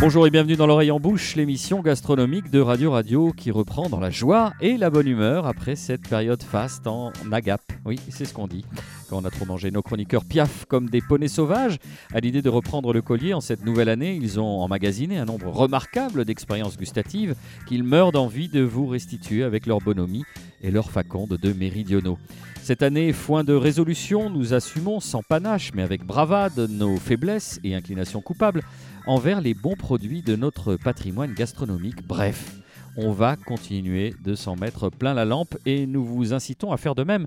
Bonjour 0.00 0.26
et 0.26 0.30
bienvenue 0.30 0.56
dans 0.56 0.66
l'oreille 0.66 0.90
en 0.90 0.98
bouche, 0.98 1.36
l'émission 1.36 1.82
gastronomique 1.82 2.50
de 2.50 2.58
Radio 2.58 2.90
Radio 2.90 3.34
qui 3.36 3.50
reprend 3.50 3.90
dans 3.90 4.00
la 4.00 4.08
joie 4.08 4.54
et 4.62 4.78
la 4.78 4.88
bonne 4.88 5.06
humeur 5.06 5.46
après 5.46 5.76
cette 5.76 6.08
période 6.08 6.42
faste 6.42 6.86
en 6.86 7.12
agape. 7.30 7.70
Oui, 7.84 8.00
c'est 8.08 8.24
ce 8.24 8.32
qu'on 8.32 8.46
dit. 8.46 8.64
Quand 9.10 9.18
on 9.18 9.26
a 9.26 9.30
trop 9.30 9.44
mangé, 9.44 9.70
nos 9.70 9.82
chroniqueurs 9.82 10.24
piaffent 10.24 10.64
comme 10.64 10.88
des 10.88 11.02
poneys 11.02 11.28
sauvages. 11.28 11.76
À 12.14 12.20
l'idée 12.20 12.40
de 12.40 12.48
reprendre 12.48 12.94
le 12.94 13.02
collier 13.02 13.34
en 13.34 13.42
cette 13.42 13.62
nouvelle 13.62 13.90
année, 13.90 14.14
ils 14.14 14.40
ont 14.40 14.62
emmagasiné 14.62 15.18
un 15.18 15.26
nombre 15.26 15.48
remarquable 15.48 16.24
d'expériences 16.24 16.78
gustatives 16.78 17.34
qu'ils 17.68 17.84
meurent 17.84 18.12
d'envie 18.12 18.48
de 18.48 18.62
vous 18.62 18.86
restituer 18.86 19.42
avec 19.42 19.66
leur 19.66 19.80
bonhomie 19.80 20.24
et 20.62 20.70
leur 20.70 20.90
faconde 20.90 21.36
de 21.36 21.52
méridionaux. 21.52 22.16
Cette 22.62 22.82
année, 22.82 23.12
foin 23.12 23.42
de 23.42 23.54
résolution, 23.54 24.30
nous 24.30 24.54
assumons 24.54 25.00
sans 25.00 25.22
panache 25.22 25.72
mais 25.74 25.82
avec 25.82 26.04
bravade 26.06 26.58
nos 26.70 26.96
faiblesses 26.96 27.60
et 27.64 27.74
inclinations 27.74 28.20
coupables 28.20 28.62
envers 29.06 29.40
les 29.40 29.54
bons 29.54 29.76
produits 29.76 30.22
de 30.22 30.36
notre 30.36 30.76
patrimoine 30.76 31.34
gastronomique. 31.34 32.06
Bref, 32.06 32.56
on 32.96 33.12
va 33.12 33.36
continuer 33.36 34.14
de 34.22 34.34
s'en 34.34 34.56
mettre 34.56 34.90
plein 34.90 35.14
la 35.14 35.24
lampe 35.24 35.56
et 35.66 35.86
nous 35.86 36.04
vous 36.04 36.32
incitons 36.32 36.72
à 36.72 36.76
faire 36.76 36.94
de 36.94 37.04
même. 37.04 37.26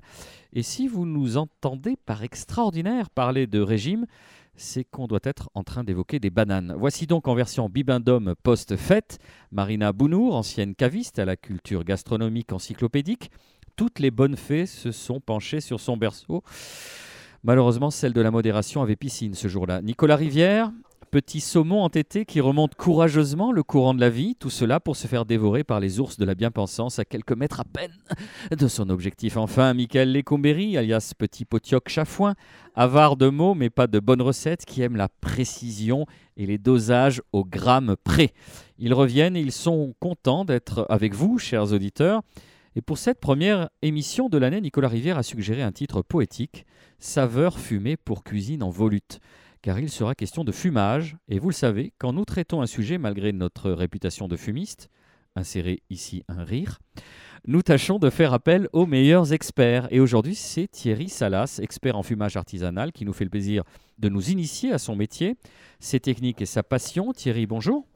Et 0.52 0.62
si 0.62 0.88
vous 0.88 1.06
nous 1.06 1.36
entendez 1.36 1.96
par 2.06 2.22
extraordinaire 2.22 3.10
parler 3.10 3.46
de 3.46 3.60
régime, 3.60 4.06
c'est 4.56 4.84
qu'on 4.84 5.06
doit 5.06 5.20
être 5.24 5.50
en 5.54 5.64
train 5.64 5.82
d'évoquer 5.82 6.20
des 6.20 6.30
bananes. 6.30 6.74
Voici 6.78 7.06
donc 7.06 7.26
en 7.26 7.34
version 7.34 7.68
bibendum 7.68 8.34
post-fête, 8.42 9.18
Marina 9.50 9.92
Bounour, 9.92 10.36
ancienne 10.36 10.74
caviste 10.74 11.18
à 11.18 11.24
la 11.24 11.36
culture 11.36 11.84
gastronomique 11.84 12.52
encyclopédique. 12.52 13.30
Toutes 13.76 13.98
les 13.98 14.12
bonnes 14.12 14.36
fées 14.36 14.66
se 14.66 14.92
sont 14.92 15.20
penchées 15.20 15.60
sur 15.60 15.80
son 15.80 15.96
berceau. 15.96 16.44
Malheureusement, 17.42 17.90
celle 17.90 18.12
de 18.12 18.20
la 18.20 18.30
modération 18.30 18.80
avait 18.80 18.96
piscine 18.96 19.34
ce 19.34 19.48
jour-là. 19.48 19.82
Nicolas 19.82 20.16
Rivière, 20.16 20.70
petit 21.14 21.38
saumon 21.38 21.84
entêté 21.84 22.24
qui 22.24 22.40
remonte 22.40 22.74
courageusement 22.74 23.52
le 23.52 23.62
courant 23.62 23.94
de 23.94 24.00
la 24.00 24.10
vie, 24.10 24.34
tout 24.34 24.50
cela 24.50 24.80
pour 24.80 24.96
se 24.96 25.06
faire 25.06 25.24
dévorer 25.24 25.62
par 25.62 25.78
les 25.78 26.00
ours 26.00 26.18
de 26.18 26.24
la 26.24 26.34
bien-pensance 26.34 26.98
à 26.98 27.04
quelques 27.04 27.36
mètres 27.36 27.60
à 27.60 27.64
peine 27.64 27.92
de 28.50 28.66
son 28.66 28.90
objectif. 28.90 29.36
Enfin, 29.36 29.74
Michael 29.74 30.12
Lecombéry, 30.12 30.76
alias 30.76 31.12
Petit 31.16 31.44
Potioc 31.44 31.88
Chafouin, 31.88 32.34
avare 32.74 33.16
de 33.16 33.28
mots 33.28 33.54
mais 33.54 33.70
pas 33.70 33.86
de 33.86 34.00
bonnes 34.00 34.22
recettes, 34.22 34.64
qui 34.64 34.82
aime 34.82 34.96
la 34.96 35.08
précision 35.08 36.04
et 36.36 36.46
les 36.46 36.58
dosages 36.58 37.22
au 37.30 37.44
gramme 37.44 37.94
près. 38.02 38.32
Ils 38.80 38.92
reviennent 38.92 39.36
et 39.36 39.40
ils 39.40 39.52
sont 39.52 39.94
contents 40.00 40.44
d'être 40.44 40.84
avec 40.88 41.14
vous, 41.14 41.38
chers 41.38 41.72
auditeurs. 41.72 42.22
Et 42.74 42.82
pour 42.82 42.98
cette 42.98 43.20
première 43.20 43.68
émission 43.82 44.28
de 44.28 44.36
l'année, 44.36 44.60
Nicolas 44.60 44.88
Rivière 44.88 45.16
a 45.16 45.22
suggéré 45.22 45.62
un 45.62 45.70
titre 45.70 46.02
poétique, 46.02 46.66
Saveur 46.98 47.60
fumée 47.60 47.96
pour 47.96 48.24
cuisine 48.24 48.64
en 48.64 48.70
volute 48.70 49.20
car 49.64 49.78
il 49.78 49.88
sera 49.88 50.14
question 50.14 50.44
de 50.44 50.52
fumage, 50.52 51.16
et 51.26 51.38
vous 51.38 51.48
le 51.48 51.54
savez, 51.54 51.94
quand 51.96 52.12
nous 52.12 52.26
traitons 52.26 52.60
un 52.60 52.66
sujet 52.66 52.98
malgré 52.98 53.32
notre 53.32 53.70
réputation 53.70 54.28
de 54.28 54.36
fumiste, 54.36 54.90
insérez 55.36 55.82
ici 55.88 56.22
un 56.28 56.44
rire, 56.44 56.80
nous 57.46 57.62
tâchons 57.62 57.98
de 57.98 58.10
faire 58.10 58.34
appel 58.34 58.68
aux 58.74 58.84
meilleurs 58.84 59.32
experts. 59.32 59.88
Et 59.90 60.00
aujourd'hui, 60.00 60.34
c'est 60.34 60.68
Thierry 60.68 61.08
Salas, 61.08 61.60
expert 61.62 61.96
en 61.96 62.02
fumage 62.02 62.36
artisanal, 62.36 62.92
qui 62.92 63.06
nous 63.06 63.14
fait 63.14 63.24
le 63.24 63.30
plaisir 63.30 63.62
de 63.98 64.10
nous 64.10 64.28
initier 64.28 64.70
à 64.70 64.76
son 64.76 64.96
métier, 64.96 65.38
ses 65.80 65.98
techniques 65.98 66.42
et 66.42 66.46
sa 66.46 66.62
passion. 66.62 67.14
Thierry, 67.14 67.46
bonjour. 67.46 67.86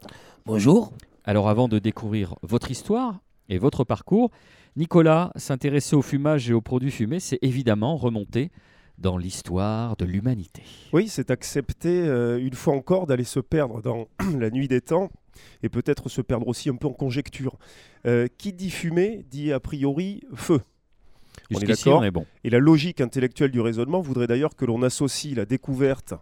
Bonjour. 0.46 0.94
Alors 1.24 1.50
avant 1.50 1.68
de 1.68 1.78
découvrir 1.78 2.36
votre 2.40 2.70
histoire 2.70 3.20
et 3.50 3.58
votre 3.58 3.84
parcours, 3.84 4.30
Nicolas, 4.74 5.32
s'intéresser 5.36 5.96
au 5.96 6.02
fumage 6.02 6.48
et 6.48 6.54
aux 6.54 6.62
produits 6.62 6.90
fumés, 6.90 7.20
c'est 7.20 7.38
évidemment 7.42 7.98
remonter 7.98 8.50
dans 8.98 9.16
l'histoire 9.16 9.96
de 9.96 10.04
l'humanité. 10.04 10.62
Oui, 10.92 11.08
c'est 11.08 11.30
accepter 11.30 12.02
euh, 12.02 12.38
une 12.38 12.54
fois 12.54 12.74
encore 12.74 13.06
d'aller 13.06 13.24
se 13.24 13.40
perdre 13.40 13.80
dans 13.80 14.08
la 14.38 14.50
nuit 14.50 14.68
des 14.68 14.80
temps 14.80 15.10
et 15.62 15.68
peut-être 15.68 16.08
se 16.08 16.20
perdre 16.20 16.48
aussi 16.48 16.68
un 16.68 16.74
peu 16.74 16.88
en 16.88 16.92
conjecture. 16.92 17.56
Euh, 18.06 18.28
qui 18.38 18.52
dit 18.52 18.70
fumée 18.70 19.24
dit 19.30 19.52
a 19.52 19.60
priori 19.60 20.22
feu. 20.34 20.60
On 21.52 21.60
est 21.60 21.66
d'accord 21.66 22.04
bon. 22.12 22.26
Et 22.44 22.50
la 22.50 22.58
logique 22.58 23.00
intellectuelle 23.00 23.50
du 23.50 23.60
raisonnement 23.60 24.00
voudrait 24.00 24.26
d'ailleurs 24.26 24.54
que 24.54 24.64
l'on 24.64 24.82
associe 24.82 25.36
la 25.36 25.46
découverte 25.46 26.14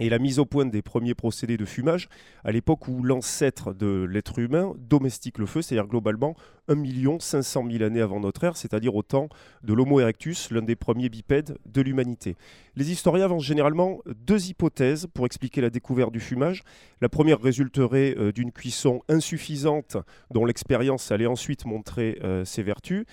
et 0.00 0.08
la 0.08 0.18
mise 0.18 0.38
au 0.38 0.46
point 0.46 0.66
des 0.66 0.82
premiers 0.82 1.14
procédés 1.14 1.56
de 1.56 1.64
fumage 1.64 2.08
à 2.42 2.50
l'époque 2.50 2.88
où 2.88 3.02
l'ancêtre 3.02 3.74
de 3.74 4.06
l'être 4.10 4.38
humain 4.38 4.74
domestique 4.78 5.38
le 5.38 5.46
feu, 5.46 5.62
c'est-à-dire 5.62 5.86
globalement 5.86 6.34
1 6.68 7.18
500 7.18 7.64
000 7.70 7.84
années 7.84 8.00
avant 8.00 8.20
notre 8.20 8.42
ère, 8.44 8.56
c'est-à-dire 8.56 8.94
au 8.94 9.02
temps 9.02 9.28
de 9.62 9.74
l'Homo 9.74 10.00
erectus, 10.00 10.50
l'un 10.50 10.62
des 10.62 10.76
premiers 10.76 11.08
bipèdes 11.08 11.58
de 11.66 11.82
l'humanité. 11.82 12.36
Les 12.76 12.90
historiens 12.90 13.26
avancent 13.26 13.44
généralement 13.44 14.00
deux 14.06 14.48
hypothèses 14.48 15.06
pour 15.12 15.26
expliquer 15.26 15.60
la 15.60 15.70
découverte 15.70 16.12
du 16.12 16.20
fumage. 16.20 16.62
La 17.00 17.08
première 17.08 17.40
résulterait 17.40 18.14
euh, 18.16 18.32
d'une 18.32 18.52
cuisson 18.52 19.02
insuffisante 19.08 19.96
dont 20.30 20.44
l'expérience 20.44 21.10
allait 21.10 21.26
ensuite 21.26 21.66
montrer 21.66 22.18
euh, 22.22 22.44
ses 22.44 22.62
vertus. 22.62 23.04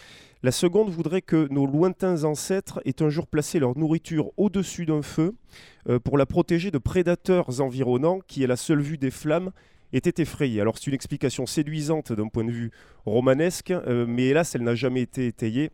La 0.47 0.53
seconde 0.53 0.89
voudrait 0.89 1.21
que 1.21 1.49
nos 1.51 1.65
lointains 1.65 2.23
ancêtres 2.23 2.79
aient 2.85 3.01
un 3.01 3.09
jour 3.09 3.27
placé 3.27 3.59
leur 3.59 3.77
nourriture 3.77 4.31
au-dessus 4.37 4.85
d'un 4.85 5.01
feu 5.01 5.35
euh, 5.89 5.99
pour 5.99 6.17
la 6.17 6.25
protéger 6.25 6.71
de 6.71 6.77
prédateurs 6.77 7.59
environnants 7.59 8.21
qui, 8.25 8.45
à 8.45 8.47
la 8.47 8.55
seule 8.55 8.79
vue 8.79 8.97
des 8.97 9.11
flammes, 9.11 9.51
était 9.91 10.21
effrayé. 10.21 10.61
Alors 10.61 10.77
c'est 10.77 10.87
une 10.87 10.93
explication 10.93 11.45
séduisante 11.45 12.13
d'un 12.13 12.29
point 12.29 12.45
de 12.45 12.51
vue 12.51 12.71
romanesque, 13.05 13.71
euh, 13.71 14.05
mais 14.07 14.27
hélas 14.27 14.55
elle 14.55 14.63
n'a 14.63 14.73
jamais 14.73 15.01
été 15.01 15.27
étayée 15.27 15.69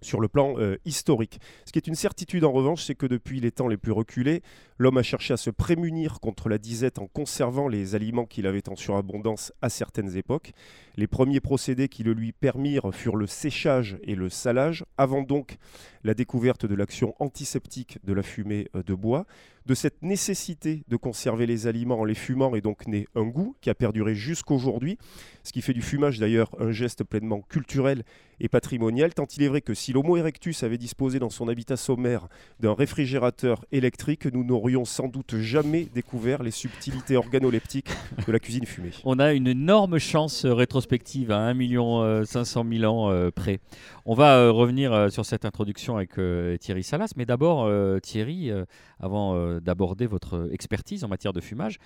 sur 0.00 0.20
le 0.20 0.28
plan 0.28 0.54
euh, 0.58 0.76
historique. 0.84 1.40
Ce 1.64 1.72
qui 1.72 1.78
est 1.78 1.86
une 1.86 1.94
certitude 1.94 2.44
en 2.44 2.52
revanche, 2.52 2.84
c'est 2.84 2.94
que 2.94 3.06
depuis 3.06 3.40
les 3.40 3.50
temps 3.50 3.68
les 3.68 3.76
plus 3.76 3.92
reculés, 3.92 4.42
l'homme 4.78 4.98
a 4.98 5.02
cherché 5.02 5.34
à 5.34 5.36
se 5.36 5.50
prémunir 5.50 6.20
contre 6.20 6.48
la 6.48 6.58
disette 6.58 6.98
en 6.98 7.06
conservant 7.06 7.68
les 7.68 7.94
aliments 7.94 8.26
qu'il 8.26 8.46
avait 8.46 8.68
en 8.68 8.76
surabondance 8.76 9.52
à 9.62 9.68
certaines 9.68 10.16
époques. 10.16 10.52
Les 10.96 11.06
premiers 11.06 11.40
procédés 11.40 11.88
qui 11.88 12.02
le 12.02 12.12
lui 12.12 12.32
permirent 12.32 12.92
furent 12.92 13.16
le 13.16 13.26
séchage 13.26 13.98
et 14.02 14.14
le 14.14 14.28
salage, 14.28 14.84
avant 14.96 15.22
donc 15.22 15.58
la 16.08 16.14
découverte 16.14 16.64
de 16.64 16.74
l'action 16.74 17.14
antiseptique 17.18 17.98
de 18.02 18.14
la 18.14 18.22
fumée 18.22 18.70
euh, 18.74 18.82
de 18.82 18.94
bois. 18.94 19.26
De 19.66 19.74
cette 19.74 20.02
nécessité 20.02 20.82
de 20.88 20.96
conserver 20.96 21.44
les 21.44 21.66
aliments 21.66 22.00
en 22.00 22.04
les 22.06 22.14
fumant 22.14 22.54
est 22.54 22.62
donc 22.62 22.86
né 22.86 23.06
un 23.14 23.24
goût 23.24 23.54
qui 23.60 23.68
a 23.68 23.74
perduré 23.74 24.14
jusqu'aujourd'hui, 24.14 24.96
ce 25.42 25.52
qui 25.52 25.60
fait 25.60 25.74
du 25.74 25.82
fumage 25.82 26.18
d'ailleurs 26.18 26.50
un 26.58 26.72
geste 26.72 27.04
pleinement 27.04 27.42
culturel 27.42 28.02
et 28.40 28.48
patrimonial, 28.48 29.12
tant 29.12 29.26
il 29.36 29.42
est 29.42 29.48
vrai 29.48 29.60
que 29.60 29.74
si 29.74 29.92
l'Homo 29.92 30.16
erectus 30.16 30.62
avait 30.62 30.78
disposé 30.78 31.18
dans 31.18 31.28
son 31.28 31.48
habitat 31.48 31.76
sommaire 31.76 32.28
d'un 32.60 32.72
réfrigérateur 32.72 33.62
électrique, 33.70 34.24
nous 34.32 34.42
n'aurions 34.42 34.86
sans 34.86 35.08
doute 35.08 35.36
jamais 35.36 35.84
découvert 35.92 36.42
les 36.42 36.50
subtilités 36.50 37.18
organoleptiques 37.18 37.90
de 38.26 38.32
la 38.32 38.38
cuisine 38.38 38.64
fumée. 38.64 38.92
On 39.04 39.18
a 39.18 39.34
une 39.34 39.48
énorme 39.48 39.98
chance 39.98 40.46
rétrospective 40.46 41.30
à 41.30 41.46
1 41.46 42.24
500 42.24 42.64
000 42.72 42.84
ans 42.90 43.10
euh, 43.10 43.30
près. 43.30 43.60
On 44.06 44.14
va 44.14 44.38
euh, 44.38 44.50
revenir 44.50 45.12
sur 45.12 45.26
cette 45.26 45.44
introduction 45.44 45.97
avec 45.98 46.60
Thierry 46.60 46.82
Salas, 46.82 47.12
mais 47.16 47.26
d'abord 47.26 47.70
Thierry, 48.00 48.50
avant 49.00 49.60
d'aborder 49.60 50.06
votre 50.06 50.48
expertise 50.52 51.04
en 51.04 51.08
matière 51.08 51.32
de 51.32 51.40
fumage. 51.40 51.78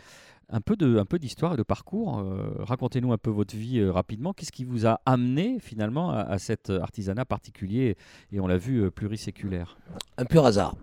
Un 0.55 0.61
peu, 0.61 0.77
de, 0.77 0.99
un 0.99 1.07
peu 1.07 1.19
d'histoire 1.19 1.55
et 1.55 1.57
de 1.57 1.63
parcours. 1.63 2.19
Euh, 2.19 2.53
racontez-nous 2.59 3.13
un 3.13 3.19
peu 3.19 3.31
votre 3.31 3.57
vie 3.57 3.79
euh, 3.79 3.91
rapidement. 3.91 4.35
Qu'est-ce 4.35 4.53
qui 4.53 4.65
vous 4.65 4.87
a 4.87 5.01
amené 5.07 5.59
finalement 5.61 6.11
à, 6.11 6.39
cet 6.39 6.69
artisanat 6.69 7.25
particulier 7.25 7.97
et 8.33 8.41
on 8.41 8.47
l'a 8.47 8.59
vu 8.59 8.83
euh, 8.83 8.91
pluriséculaire? 8.91 9.79
Un 10.19 10.27
pur 10.27 10.45
hasard 10.45 10.75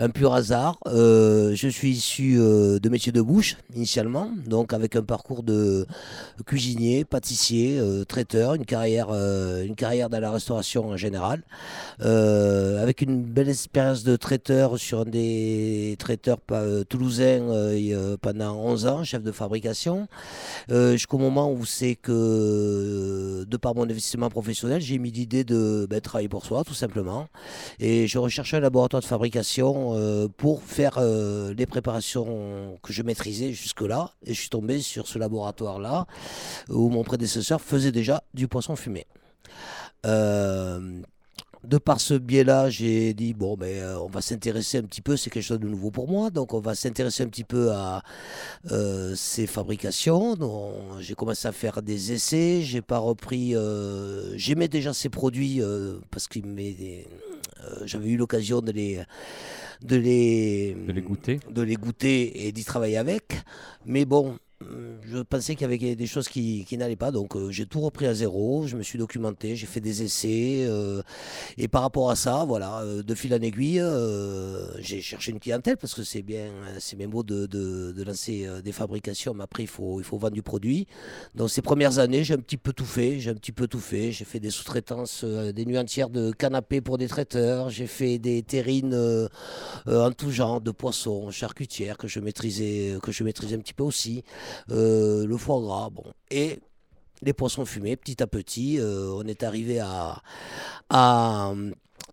un 0.00 0.08
pur 0.08 0.32
hasard. 0.32 0.78
Euh, 0.86 1.54
je 1.54 1.68
suis 1.68 1.90
issu 1.90 2.36
euh, 2.38 2.78
de 2.78 2.88
métier 2.88 3.12
de 3.12 3.20
bouche 3.20 3.56
initialement, 3.74 4.30
donc 4.46 4.72
avec 4.72 4.96
un 4.96 5.02
parcours 5.02 5.42
de 5.42 5.86
cuisinier, 6.46 7.04
pâtissier, 7.04 7.78
euh, 7.78 8.04
traiteur, 8.04 8.54
une 8.54 8.64
carrière, 8.64 9.10
une 9.10 9.74
carrière 9.74 10.08
dans 10.08 10.20
la 10.20 10.30
restauration 10.30 10.88
en 10.88 10.96
général, 10.96 11.42
avec 12.00 13.02
une 13.02 13.22
belle 13.22 13.48
expérience 13.48 14.02
de 14.04 14.16
traiteur 14.16 14.78
sur 14.78 15.00
un 15.00 15.04
des 15.04 15.96
traiteurs 15.98 16.38
toulousains 16.88 17.40
pendant 18.20 18.56
11 18.56 18.86
ans, 18.86 19.04
chef 19.04 19.22
de 19.22 19.32
fabrication, 19.32 20.08
jusqu'au 20.68 21.18
moment 21.18 21.52
où 21.52 21.64
c'est 21.64 21.94
que, 21.94 23.44
de 23.44 23.56
par 23.56 23.74
mon 23.74 23.84
investissement 23.84 24.30
professionnel, 24.30 24.80
j'ai 24.80 24.98
mis 24.98 25.10
l'idée 25.10 25.44
de 25.44 25.86
ben, 25.88 26.00
travailler 26.00 26.28
pour 26.28 26.44
soi, 26.44 26.64
tout 26.64 26.74
simplement, 26.74 27.28
et 27.78 28.06
je 28.06 28.18
recherchais 28.18 28.56
un 28.56 28.60
laboratoire 28.60 29.02
de 29.02 29.06
fabrication 29.06 29.59
euh, 29.68 30.28
pour 30.28 30.62
faire 30.62 30.98
euh, 30.98 31.54
les 31.54 31.66
préparations 31.66 32.78
que 32.82 32.92
je 32.92 33.02
maîtrisais 33.02 33.52
jusque-là. 33.52 34.12
Et 34.24 34.34
je 34.34 34.40
suis 34.40 34.48
tombé 34.48 34.80
sur 34.80 35.06
ce 35.06 35.18
laboratoire-là 35.18 36.06
où 36.68 36.88
mon 36.88 37.04
prédécesseur 37.04 37.60
faisait 37.60 37.92
déjà 37.92 38.22
du 38.34 38.48
poisson 38.48 38.76
fumé. 38.76 39.06
Euh, 40.06 41.00
de 41.62 41.76
par 41.76 42.00
ce 42.00 42.14
biais-là, 42.14 42.70
j'ai 42.70 43.12
dit 43.12 43.34
bon, 43.34 43.56
mais 43.60 43.80
ben, 43.80 43.98
on 43.98 44.08
va 44.08 44.22
s'intéresser 44.22 44.78
un 44.78 44.82
petit 44.82 45.02
peu. 45.02 45.16
C'est 45.16 45.28
quelque 45.28 45.42
chose 45.42 45.60
de 45.60 45.68
nouveau 45.68 45.90
pour 45.90 46.08
moi, 46.08 46.30
donc 46.30 46.54
on 46.54 46.60
va 46.60 46.74
s'intéresser 46.74 47.22
un 47.22 47.28
petit 47.28 47.44
peu 47.44 47.70
à 47.72 48.02
ces 49.14 49.46
fabrications. 49.46 50.36
J'ai 51.00 51.14
commencé 51.14 51.46
à 51.46 51.52
faire 51.52 51.82
des 51.82 52.12
essais. 52.12 52.62
J'ai 52.62 52.80
pas 52.80 52.98
repris. 52.98 53.54
J'aimais 54.36 54.68
déjà 54.68 54.94
ces 54.94 55.10
produits 55.10 55.60
parce 56.10 56.28
qu'ils 56.28 56.46
J'avais 57.84 58.10
eu 58.10 58.16
l'occasion 58.16 58.60
de 58.60 58.72
les, 58.72 59.00
de 59.82 59.96
les, 59.96 60.74
de 60.86 60.92
les 60.92 61.02
goûter, 61.02 61.40
de 61.50 61.62
les 61.62 61.76
goûter 61.76 62.46
et 62.46 62.52
d'y 62.52 62.64
travailler 62.64 62.96
avec. 62.96 63.24
Mais 63.86 64.04
bon, 64.04 64.38
je 64.62 65.18
pensais 65.22 65.54
qu'il 65.54 65.62
y 65.62 65.64
avait 65.64 65.96
des 65.96 66.06
choses 66.06 66.28
qui, 66.28 66.66
n'allaient 66.72 66.96
pas, 66.96 67.10
donc 67.10 67.34
euh, 67.34 67.50
j'ai 67.50 67.66
tout 67.66 67.80
repris 67.80 68.06
à 68.06 68.14
zéro, 68.14 68.66
je 68.66 68.76
me 68.76 68.82
suis 68.82 68.98
documenté, 68.98 69.56
j'ai 69.56 69.66
fait 69.66 69.80
des 69.80 70.02
essais, 70.02 70.64
euh, 70.68 71.02
et 71.56 71.68
par 71.68 71.82
rapport 71.82 72.10
à 72.10 72.16
ça, 72.16 72.44
voilà, 72.46 72.80
euh, 72.80 73.02
de 73.02 73.14
fil 73.14 73.34
en 73.34 73.40
aiguille, 73.40 73.82
j'ai 74.78 75.00
cherché 75.00 75.32
une 75.32 75.40
clientèle, 75.40 75.76
parce 75.76 75.94
que 75.94 76.02
c'est 76.02 76.22
bien, 76.22 76.50
c'est 76.78 76.96
bien 76.96 77.08
beau 77.08 77.22
de, 77.22 77.46
de, 77.46 78.02
lancer 78.04 78.46
des 78.62 78.72
fabrications, 78.72 79.34
mais 79.34 79.44
après 79.44 79.64
il 79.64 79.68
faut, 79.68 80.00
il 80.00 80.04
faut 80.04 80.18
vendre 80.18 80.34
du 80.34 80.42
produit. 80.42 80.86
Dans 81.34 81.48
ces 81.48 81.62
premières 81.62 81.98
années, 81.98 82.24
j'ai 82.24 82.34
un 82.34 82.38
petit 82.38 82.56
peu 82.56 82.72
tout 82.72 82.84
fait, 82.84 83.18
j'ai 83.18 83.30
un 83.30 83.34
petit 83.34 83.52
peu 83.52 83.66
tout 83.66 83.78
fait, 83.78 84.12
j'ai 84.12 84.24
fait 84.24 84.40
des 84.40 84.50
sous-traitances, 84.50 85.24
des 85.24 85.64
nuits 85.64 85.78
entières 85.78 86.10
de 86.10 86.32
canapés 86.32 86.80
pour 86.80 86.98
des 86.98 87.08
traiteurs, 87.08 87.70
j'ai 87.70 87.86
fait 87.86 88.18
des 88.18 88.42
terrines 88.42 88.96
en 89.86 90.12
tout 90.12 90.30
genre, 90.30 90.60
de 90.60 90.70
poissons, 90.70 91.30
charcutières, 91.30 91.98
que 91.98 92.08
je 92.08 92.20
maîtrisais, 92.20 92.96
que 93.02 93.12
je 93.12 93.24
maîtrisais 93.24 93.56
un 93.56 93.60
petit 93.60 93.74
peu 93.74 93.84
aussi. 93.84 94.22
Euh, 94.70 95.26
le 95.26 95.36
foie 95.36 95.60
gras, 95.60 95.90
bon, 95.90 96.04
et 96.30 96.60
les 97.22 97.32
poissons 97.32 97.64
fumés, 97.64 97.96
petit 97.96 98.22
à 98.22 98.26
petit, 98.26 98.78
euh, 98.78 99.12
on 99.14 99.26
est 99.26 99.42
arrivé 99.42 99.78
à, 99.80 100.22
à, 100.88 101.52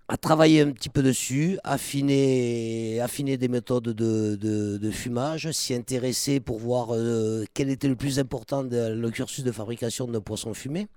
à 0.10 0.16
travailler 0.16 0.62
un 0.62 0.72
petit 0.72 0.88
peu 0.88 1.04
dessus, 1.04 1.60
affiner, 1.66 3.02
affiner 3.02 3.36
des 3.36 3.50
méthodes 3.50 3.90
de, 3.90 4.36
de, 4.36 4.92
fumage, 4.92 5.52
s'y 5.52 5.74
intéresser 5.74 6.40
pour 6.40 6.60
voir 6.60 6.94
euh, 6.94 7.44
quel 7.54 7.70
était 7.70 7.90
le 7.90 7.98
plus 7.98 8.18
important 8.18 8.64
dans 8.64 8.98
le 8.98 9.12
cursus 9.12 9.44
de 9.44 9.52
fabrication 9.52 10.08
d'un 10.08 10.22
poisson 10.22 10.54
fumé. 10.54 10.88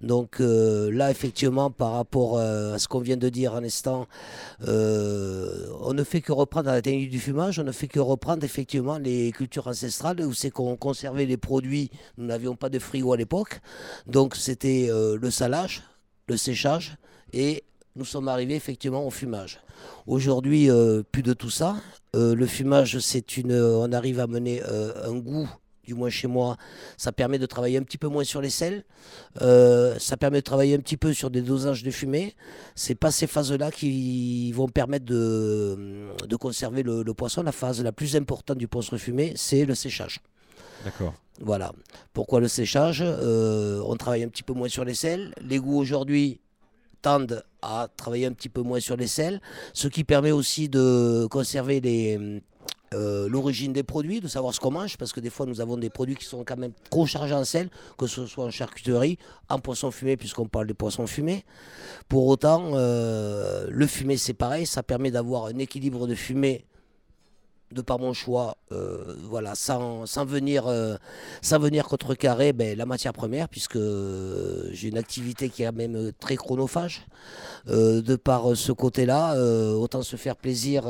Donc 0.00 0.40
euh, 0.40 0.88
là, 0.92 1.10
effectivement, 1.10 1.72
par 1.72 1.94
rapport 1.94 2.38
euh, 2.38 2.74
à 2.74 2.78
ce 2.78 2.86
qu'on 2.86 3.00
vient 3.00 3.16
de 3.16 3.28
dire 3.28 3.54
en 3.54 3.64
instant, 3.64 4.06
on 4.60 5.92
ne 5.92 6.04
fait 6.04 6.20
que 6.20 6.30
reprendre 6.30 6.70
à 6.70 6.74
la 6.74 6.82
technique 6.82 7.10
du 7.10 7.18
fumage, 7.18 7.58
on 7.58 7.64
ne 7.64 7.72
fait 7.72 7.88
que 7.88 7.98
reprendre 7.98 8.44
effectivement 8.44 8.98
les 8.98 9.32
cultures 9.32 9.66
ancestrales 9.66 10.20
où 10.20 10.32
c'est 10.32 10.50
qu'on 10.50 10.76
conservait 10.76 11.26
les 11.26 11.36
produits. 11.36 11.90
Nous 12.18 12.26
n'avions 12.26 12.54
pas 12.54 12.68
de 12.68 12.78
frigo 12.78 13.12
à 13.12 13.16
l'époque, 13.16 13.60
donc 14.06 14.36
c'était 14.36 14.88
le 14.90 15.30
salage, 15.30 15.82
le 16.28 16.36
séchage 16.36 16.96
et 17.32 17.63
nous 17.96 18.04
sommes 18.04 18.28
arrivés 18.28 18.56
effectivement 18.56 19.06
au 19.06 19.10
fumage. 19.10 19.60
Aujourd'hui, 20.06 20.70
euh, 20.70 21.02
plus 21.02 21.22
de 21.22 21.32
tout 21.32 21.50
ça. 21.50 21.76
Euh, 22.16 22.34
le 22.34 22.46
fumage, 22.46 22.98
c'est 22.98 23.36
une, 23.36 23.54
on 23.54 23.92
arrive 23.92 24.20
à 24.20 24.26
mener 24.26 24.62
euh, 24.64 25.08
un 25.08 25.14
goût, 25.14 25.48
du 25.84 25.94
moins 25.94 26.10
chez 26.10 26.26
moi. 26.26 26.56
Ça 26.96 27.12
permet 27.12 27.38
de 27.38 27.46
travailler 27.46 27.78
un 27.78 27.82
petit 27.82 27.98
peu 27.98 28.08
moins 28.08 28.24
sur 28.24 28.40
les 28.40 28.50
sels. 28.50 28.84
ça 29.38 30.16
permet 30.18 30.38
de 30.38 30.44
travailler 30.44 30.74
un 30.74 30.78
petit 30.78 30.96
peu 30.96 31.12
sur 31.12 31.30
des 31.30 31.42
dosages 31.42 31.84
de 31.84 31.90
fumée. 31.90 32.34
C'est 32.74 32.96
pas 32.96 33.12
ces 33.12 33.28
phases-là 33.28 33.70
qui 33.70 34.50
vont 34.52 34.68
permettre 34.68 35.04
de, 35.04 36.08
de 36.26 36.36
conserver 36.36 36.82
le, 36.82 37.02
le, 37.04 37.14
poisson. 37.14 37.42
La 37.42 37.52
phase 37.52 37.80
la 37.82 37.92
plus 37.92 38.16
importante 38.16 38.58
du 38.58 38.66
poisson 38.66 38.98
fumé, 38.98 39.34
c'est 39.36 39.64
le 39.64 39.74
séchage. 39.76 40.20
D'accord. 40.84 41.14
Voilà. 41.40 41.72
Pourquoi 42.12 42.40
le 42.40 42.48
séchage? 42.48 43.02
On 43.02 43.96
travaille 43.96 44.24
un 44.24 44.28
petit 44.28 44.42
peu 44.42 44.52
moins 44.52 44.68
sur 44.68 44.84
les 44.84 44.94
sels. 44.94 45.32
Les 45.40 45.58
goûts 45.58 45.78
aujourd'hui 45.78 46.40
tendent 47.04 47.44
à 47.60 47.88
travailler 47.94 48.24
un 48.24 48.32
petit 48.32 48.48
peu 48.48 48.62
moins 48.62 48.80
sur 48.80 48.96
les 48.96 49.06
sels, 49.06 49.40
ce 49.74 49.88
qui 49.88 50.04
permet 50.04 50.30
aussi 50.32 50.70
de 50.70 51.26
conserver 51.30 51.82
euh, 52.94 53.28
l'origine 53.28 53.74
des 53.74 53.82
produits, 53.82 54.22
de 54.22 54.28
savoir 54.28 54.54
ce 54.54 54.60
qu'on 54.60 54.70
mange, 54.70 54.96
parce 54.96 55.12
que 55.12 55.20
des 55.20 55.28
fois 55.28 55.44
nous 55.44 55.60
avons 55.60 55.76
des 55.76 55.90
produits 55.90 56.16
qui 56.16 56.24
sont 56.24 56.44
quand 56.44 56.56
même 56.56 56.72
trop 56.88 57.04
chargés 57.04 57.34
en 57.34 57.44
sel, 57.44 57.68
que 57.98 58.06
ce 58.06 58.24
soit 58.24 58.46
en 58.46 58.50
charcuterie, 58.50 59.18
en 59.50 59.58
poisson 59.58 59.90
fumé, 59.90 60.16
puisqu'on 60.16 60.48
parle 60.48 60.66
des 60.66 60.74
poissons 60.74 61.06
fumés. 61.06 61.44
Pour 62.08 62.26
autant, 62.26 62.70
euh, 62.72 63.66
le 63.68 63.86
fumé 63.86 64.16
c'est 64.16 64.32
pareil, 64.32 64.64
ça 64.64 64.82
permet 64.82 65.10
d'avoir 65.10 65.44
un 65.46 65.58
équilibre 65.58 66.06
de 66.06 66.14
fumée 66.14 66.64
de 67.74 67.82
par 67.82 67.98
mon 67.98 68.12
choix, 68.12 68.56
euh, 68.72 69.14
voilà, 69.24 69.54
sans, 69.54 70.04
venir, 70.24 70.66
euh, 70.66 70.96
sans 71.42 71.58
venir 71.58 71.86
contrecarrer 71.86 72.52
ben, 72.52 72.76
la 72.78 72.86
matière 72.86 73.12
première, 73.12 73.48
puisque 73.48 73.76
euh, 73.76 74.70
j'ai 74.72 74.88
une 74.88 74.96
activité 74.96 75.50
qui 75.50 75.62
est 75.62 75.72
même 75.72 76.12
très 76.18 76.36
chronophage. 76.36 77.06
de 77.66 78.16
par 78.16 78.56
ce 78.56 78.72
côté-là, 78.72 79.34
autant 79.74 80.02
se 80.02 80.16
faire 80.16 80.36
plaisir, 80.36 80.84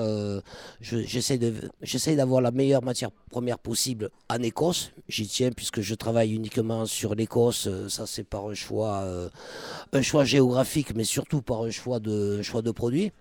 j'essaie 0.80 2.16
d'avoir 2.16 2.40
la 2.40 2.50
meilleure 2.50 2.82
matière 2.82 3.10
première 3.30 3.58
possible 3.58 4.10
en 4.28 4.42
Écosse. 4.42 4.90
J'y 5.08 5.26
tiens 5.26 5.50
puisque 5.50 5.80
je 5.80 5.94
travaille 5.94 6.32
uniquement 6.32 6.86
sur 6.86 7.14
l'Écosse. 7.14 7.68
Ça, 7.88 8.06
c'est 8.06 8.24
par 8.24 8.48
un 8.48 8.54
choix, 8.54 9.04
un 9.92 10.02
choix 10.02 10.24
géographique, 10.24 10.94
mais 10.94 11.04
surtout 11.04 11.42
par 11.42 11.62
un 11.62 11.70
choix 11.70 12.00
de, 12.00 12.38
un 12.40 12.42
choix 12.42 12.62
de 12.62 12.72
produit. 12.72 13.12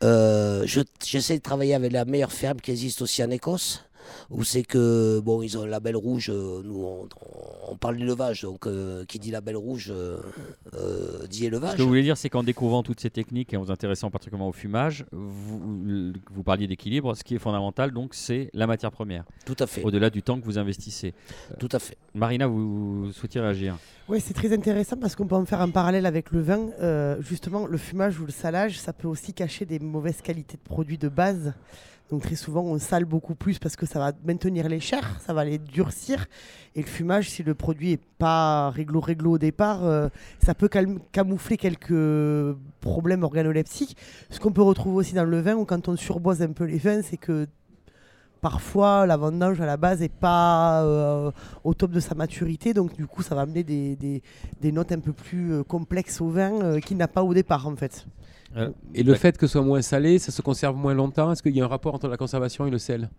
J'essaie 0.00 1.38
de 1.38 1.42
travailler 1.42 1.74
avec 1.74 1.92
la 1.92 2.04
meilleure 2.04 2.32
ferme 2.32 2.60
qui 2.60 2.70
existe 2.78 3.02
aussi 3.02 3.24
en 3.24 3.30
Écosse 3.30 3.82
où 4.30 4.42
c'est 4.42 4.62
que, 4.62 5.20
bon, 5.20 5.42
ils 5.42 5.58
ont 5.58 5.64
un 5.64 5.66
label 5.66 5.96
rouge, 5.96 6.30
euh, 6.30 6.62
nous 6.64 7.08
on, 7.68 7.76
parle 7.76 7.98
d'élevage, 7.98 8.42
donc 8.42 8.66
euh, 8.66 9.04
qui 9.04 9.18
dit 9.18 9.30
label 9.30 9.56
rouge 9.56 9.92
dit 11.28 11.44
élevage. 11.44 11.72
Ce 11.72 11.76
que 11.76 11.82
vous 11.82 11.88
voulez 11.88 12.02
dire, 12.02 12.16
c'est 12.16 12.30
qu'en 12.30 12.42
découvrant 12.42 12.82
toutes 12.82 13.00
ces 13.00 13.10
techniques 13.10 13.52
et 13.52 13.56
en 13.56 13.62
vous 13.62 13.70
intéressant 13.70 14.10
particulièrement 14.10 14.48
au 14.48 14.52
fumage, 14.52 15.04
vous, 15.12 16.12
vous 16.30 16.42
parliez 16.42 16.66
d'équilibre, 16.66 17.14
ce 17.14 17.24
qui 17.24 17.34
est 17.34 17.38
fondamental, 17.38 17.90
donc 17.90 18.14
c'est 18.14 18.48
la 18.54 18.66
matière 18.66 18.92
première. 18.92 19.24
Tout 19.44 19.56
à 19.58 19.66
fait. 19.66 19.82
Au-delà 19.82 20.08
du 20.08 20.22
temps 20.22 20.40
que 20.40 20.44
vous 20.46 20.58
investissez. 20.58 21.12
Tout 21.58 21.68
à 21.72 21.78
fait. 21.78 21.98
Marina, 22.14 22.46
vous 22.46 23.12
souhaitiez 23.12 23.40
réagir 23.40 23.76
oui, 24.10 24.22
c'est 24.24 24.32
très 24.32 24.54
intéressant 24.54 24.96
parce 24.96 25.14
qu'on 25.14 25.26
peut 25.26 25.34
en 25.34 25.44
faire 25.44 25.60
un 25.60 25.68
parallèle 25.68 26.06
avec 26.06 26.30
le 26.30 26.40
vin. 26.40 26.70
justement, 27.20 27.66
le 27.66 27.76
fumage 27.76 28.18
ou 28.18 28.24
le 28.24 28.32
salage, 28.32 28.80
ça 28.80 28.94
peut 28.94 29.06
aussi 29.06 29.34
cacher 29.34 29.66
des 29.66 29.78
mauvaises 29.80 30.22
qualités 30.22 30.56
de 30.56 30.62
produits 30.62 30.96
de 30.96 31.10
base. 31.10 31.52
Donc 32.10 32.22
très 32.22 32.36
souvent, 32.36 32.62
on 32.62 32.78
sale 32.78 33.04
beaucoup 33.04 33.34
plus 33.34 33.58
parce 33.58 33.76
que 33.76 33.84
ça 33.84 33.98
va 33.98 34.12
maintenir 34.24 34.68
les 34.68 34.80
chairs, 34.80 35.20
ça 35.20 35.34
va 35.34 35.44
les 35.44 35.58
durcir. 35.58 36.26
Et 36.74 36.80
le 36.80 36.86
fumage, 36.86 37.28
si 37.28 37.42
le 37.42 37.54
produit 37.54 37.92
est 37.92 38.00
pas 38.18 38.70
réglo-réglo 38.70 39.32
au 39.32 39.38
départ, 39.38 39.84
euh, 39.84 40.08
ça 40.42 40.54
peut 40.54 40.70
camoufler 41.12 41.58
quelques 41.58 42.56
problèmes 42.80 43.24
organoleptiques. 43.24 43.96
Ce 44.30 44.40
qu'on 44.40 44.52
peut 44.52 44.62
retrouver 44.62 44.96
aussi 44.96 45.14
dans 45.14 45.24
le 45.24 45.40
vin, 45.40 45.54
ou 45.54 45.66
quand 45.66 45.88
on 45.88 45.96
surboise 45.96 46.40
un 46.40 46.52
peu 46.52 46.64
les 46.64 46.78
vins, 46.78 47.02
c'est 47.02 47.18
que 47.18 47.46
parfois 48.40 49.04
la 49.04 49.16
vendange 49.18 49.60
à 49.60 49.66
la 49.66 49.76
base 49.76 50.00
n'est 50.00 50.08
pas 50.08 50.82
euh, 50.84 51.30
au 51.64 51.74
top 51.74 51.90
de 51.90 52.00
sa 52.00 52.14
maturité, 52.14 52.72
donc 52.72 52.94
du 52.94 53.06
coup 53.06 53.22
ça 53.22 53.34
va 53.34 53.42
amener 53.42 53.64
des, 53.64 53.96
des, 53.96 54.72
notes 54.72 54.92
un 54.92 55.00
peu 55.00 55.12
plus 55.12 55.52
euh, 55.52 55.62
complexes 55.64 56.20
au 56.20 56.28
vin 56.28 56.80
qu'il 56.80 56.96
n'a 56.96 57.08
pas 57.08 57.22
au 57.22 57.34
départ 57.34 57.66
en 57.66 57.76
fait. 57.76 58.06
Euh, 58.56 58.70
et 58.94 59.02
le 59.02 59.14
fait 59.14 59.36
que 59.36 59.46
ce 59.46 59.52
soit 59.52 59.62
moins 59.62 59.82
salé, 59.82 60.18
ça 60.18 60.32
se 60.32 60.40
conserve 60.40 60.76
moins 60.76 60.94
longtemps? 60.94 61.30
Est-ce 61.30 61.42
qu'il 61.42 61.54
y 61.56 61.60
a 61.60 61.64
un 61.64 61.68
rapport 61.68 61.94
entre 61.94 62.08
la 62.08 62.16
conservation 62.16 62.66
et 62.66 62.70
le 62.70 62.78
sel? 62.78 63.10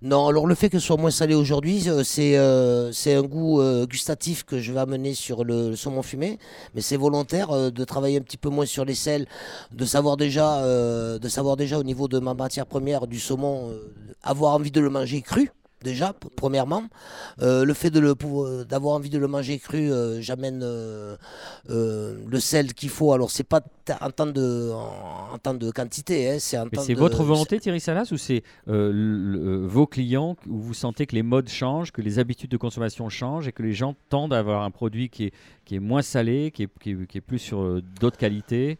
Non, 0.00 0.26
alors 0.26 0.46
le 0.46 0.54
fait 0.54 0.70
que 0.70 0.78
ce 0.78 0.86
soit 0.86 0.96
moins 0.96 1.10
salé 1.10 1.34
aujourd'hui, 1.34 1.88
euh, 1.88 2.02
c'est 2.02 2.38
euh, 2.38 2.90
c'est 2.92 3.14
un 3.14 3.22
goût 3.22 3.62
gustatif 3.86 4.44
que 4.44 4.58
je 4.58 4.72
vais 4.72 4.80
amener 4.80 5.14
sur 5.14 5.44
le, 5.44 5.76
saumon 5.76 6.02
fumé, 6.02 6.38
mais 6.74 6.80
c'est 6.80 6.96
volontaire 6.96 7.70
de 7.70 7.84
travailler 7.84 8.18
un 8.18 8.22
petit 8.22 8.36
peu 8.36 8.48
moins 8.48 8.66
sur 8.66 8.84
les 8.84 8.94
sels, 8.94 9.26
de 9.72 9.84
savoir 9.84 10.16
déjà, 10.16 10.62
de 10.62 11.28
savoir 11.28 11.56
déjà 11.56 11.78
au 11.78 11.82
niveau 11.82 12.08
de 12.08 12.18
ma 12.18 12.34
matière 12.34 12.66
première 12.66 13.06
du 13.06 13.20
saumon, 13.20 13.70
avoir 14.22 14.54
envie 14.54 14.70
de 14.70 14.80
le 14.80 14.90
manger 14.90 15.20
cru 15.20 15.50
déjà, 15.84 16.12
premièrement. 16.34 16.84
Euh, 17.40 17.64
le 17.64 17.74
fait 17.74 17.90
d'avoir 17.90 18.94
envie 18.96 19.10
de 19.10 19.18
le 19.18 19.28
manger 19.28 19.58
cru, 19.60 19.92
euh, 19.92 20.20
j'amène 20.20 20.62
euh, 20.64 21.16
le 21.68 22.40
sel 22.40 22.74
qu'il 22.74 22.88
faut. 22.88 23.12
Alors, 23.12 23.30
c'est 23.30 23.44
pas 23.44 23.60
en 24.00 24.10
temps 24.10 24.26
de, 24.26 24.72
en, 24.72 25.38
temps 25.38 25.54
de 25.54 25.70
quantité. 25.70 26.30
Hein, 26.30 26.36
c'est 26.40 26.58
c'est 26.80 26.94
votre 26.94 27.22
volonté, 27.22 27.60
Thierry 27.60 27.80
Salas, 27.80 28.08
ou 28.10 28.16
c'est 28.16 28.42
vos 28.66 29.86
clients 29.86 30.36
où 30.48 30.58
vous 30.58 30.74
sentez 30.74 31.06
que 31.06 31.14
les 31.14 31.22
modes 31.22 31.48
changent, 31.48 31.92
que 31.92 32.02
les 32.02 32.18
habitudes 32.18 32.50
de 32.50 32.56
consommation 32.56 33.08
changent 33.08 33.46
et 33.46 33.52
que 33.52 33.62
les 33.62 33.74
gens 33.74 33.94
tendent 34.08 34.34
à 34.34 34.38
avoir 34.38 34.62
un 34.62 34.70
produit 34.70 35.10
qui 35.10 35.24
est, 35.26 35.34
qui 35.64 35.76
est 35.76 35.80
moins 35.80 36.02
salé, 36.02 36.50
qui 36.50 36.64
est, 36.64 37.06
qui 37.06 37.18
est 37.18 37.20
plus 37.20 37.38
sur 37.38 37.80
d'autres 38.00 38.18
qualités? 38.18 38.78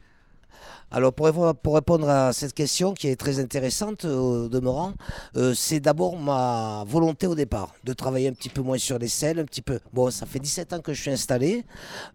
Alors 0.95 1.13
pour, 1.13 1.27
répondre 1.75 2.09
à 2.09 2.33
cette 2.33 2.55
question 2.55 2.95
qui 2.95 3.09
est 3.09 3.17
très 3.17 3.41
intéressante 3.41 4.05
au 4.05 4.49
demeurant, 4.49 4.93
euh, 5.37 5.53
c'est 5.53 5.81
d'abord 5.81 6.17
ma 6.17 6.85
volonté 6.87 7.27
au 7.27 7.35
départ 7.35 7.75
de 7.83 7.93
travailler 7.93 8.29
un 8.29 8.33
petit 8.33 8.49
peu 8.49 8.63
moins 8.63 8.79
sur 8.79 8.97
les 9.01 9.09
sels, 9.09 9.41
un 9.41 9.45
petit 9.45 9.61
peu. 9.61 9.81
Bon, 9.93 10.13
ça 10.13 10.25
fait 10.25 10.39
17 10.39 10.73
ans 10.73 10.81
que 10.81 10.93
je 10.93 11.03
suis 11.03 11.11
installé. 11.11 11.65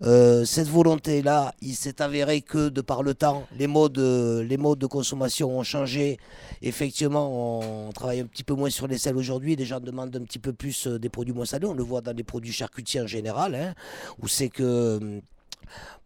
Euh, 0.04 0.46
cette 0.46 0.70
volonté-là, 0.70 1.54
il 1.62 1.76
s'est 1.76 2.02
avéré 2.02 2.40
que 2.40 2.70
de 2.70 2.80
par 2.80 3.04
le 3.04 3.16
temps, 3.16 3.44
les 3.58 3.68
modes, 3.68 3.92
de 3.92 4.88
consommation 4.88 5.60
ont 5.60 5.64
changé. 5.64 6.18
Effectivement, 6.62 7.88
on 7.88 7.92
travaille 7.92 8.22
un 8.22 8.28
petit 8.28 8.46
peu 8.46 8.54
moins 8.54 8.70
sur 8.70 8.88
les 8.88 8.98
sels 8.98 9.18
aujourd'hui. 9.18 9.58
Les 9.58 9.66
gens 9.66 9.82
demandent 9.82 10.16
un 10.16 10.24
petit 10.24 10.40
peu 10.40 10.54
plus 10.54 10.88
euh, 10.88 10.98
des 10.98 11.10
produits 11.10 11.34
moins 11.34 11.44
salés. 11.44 11.68
On 11.68 11.74
le 11.74 11.84
voit 11.84 12.00
dans 12.00 12.16
les 12.16 12.24
produits 12.24 12.54
charcutiers 12.54 13.02
en 13.02 13.08
général, 13.08 13.56
hein, 13.56 13.74
où 14.22 14.30
c'est 14.30 14.48
que 14.48 15.22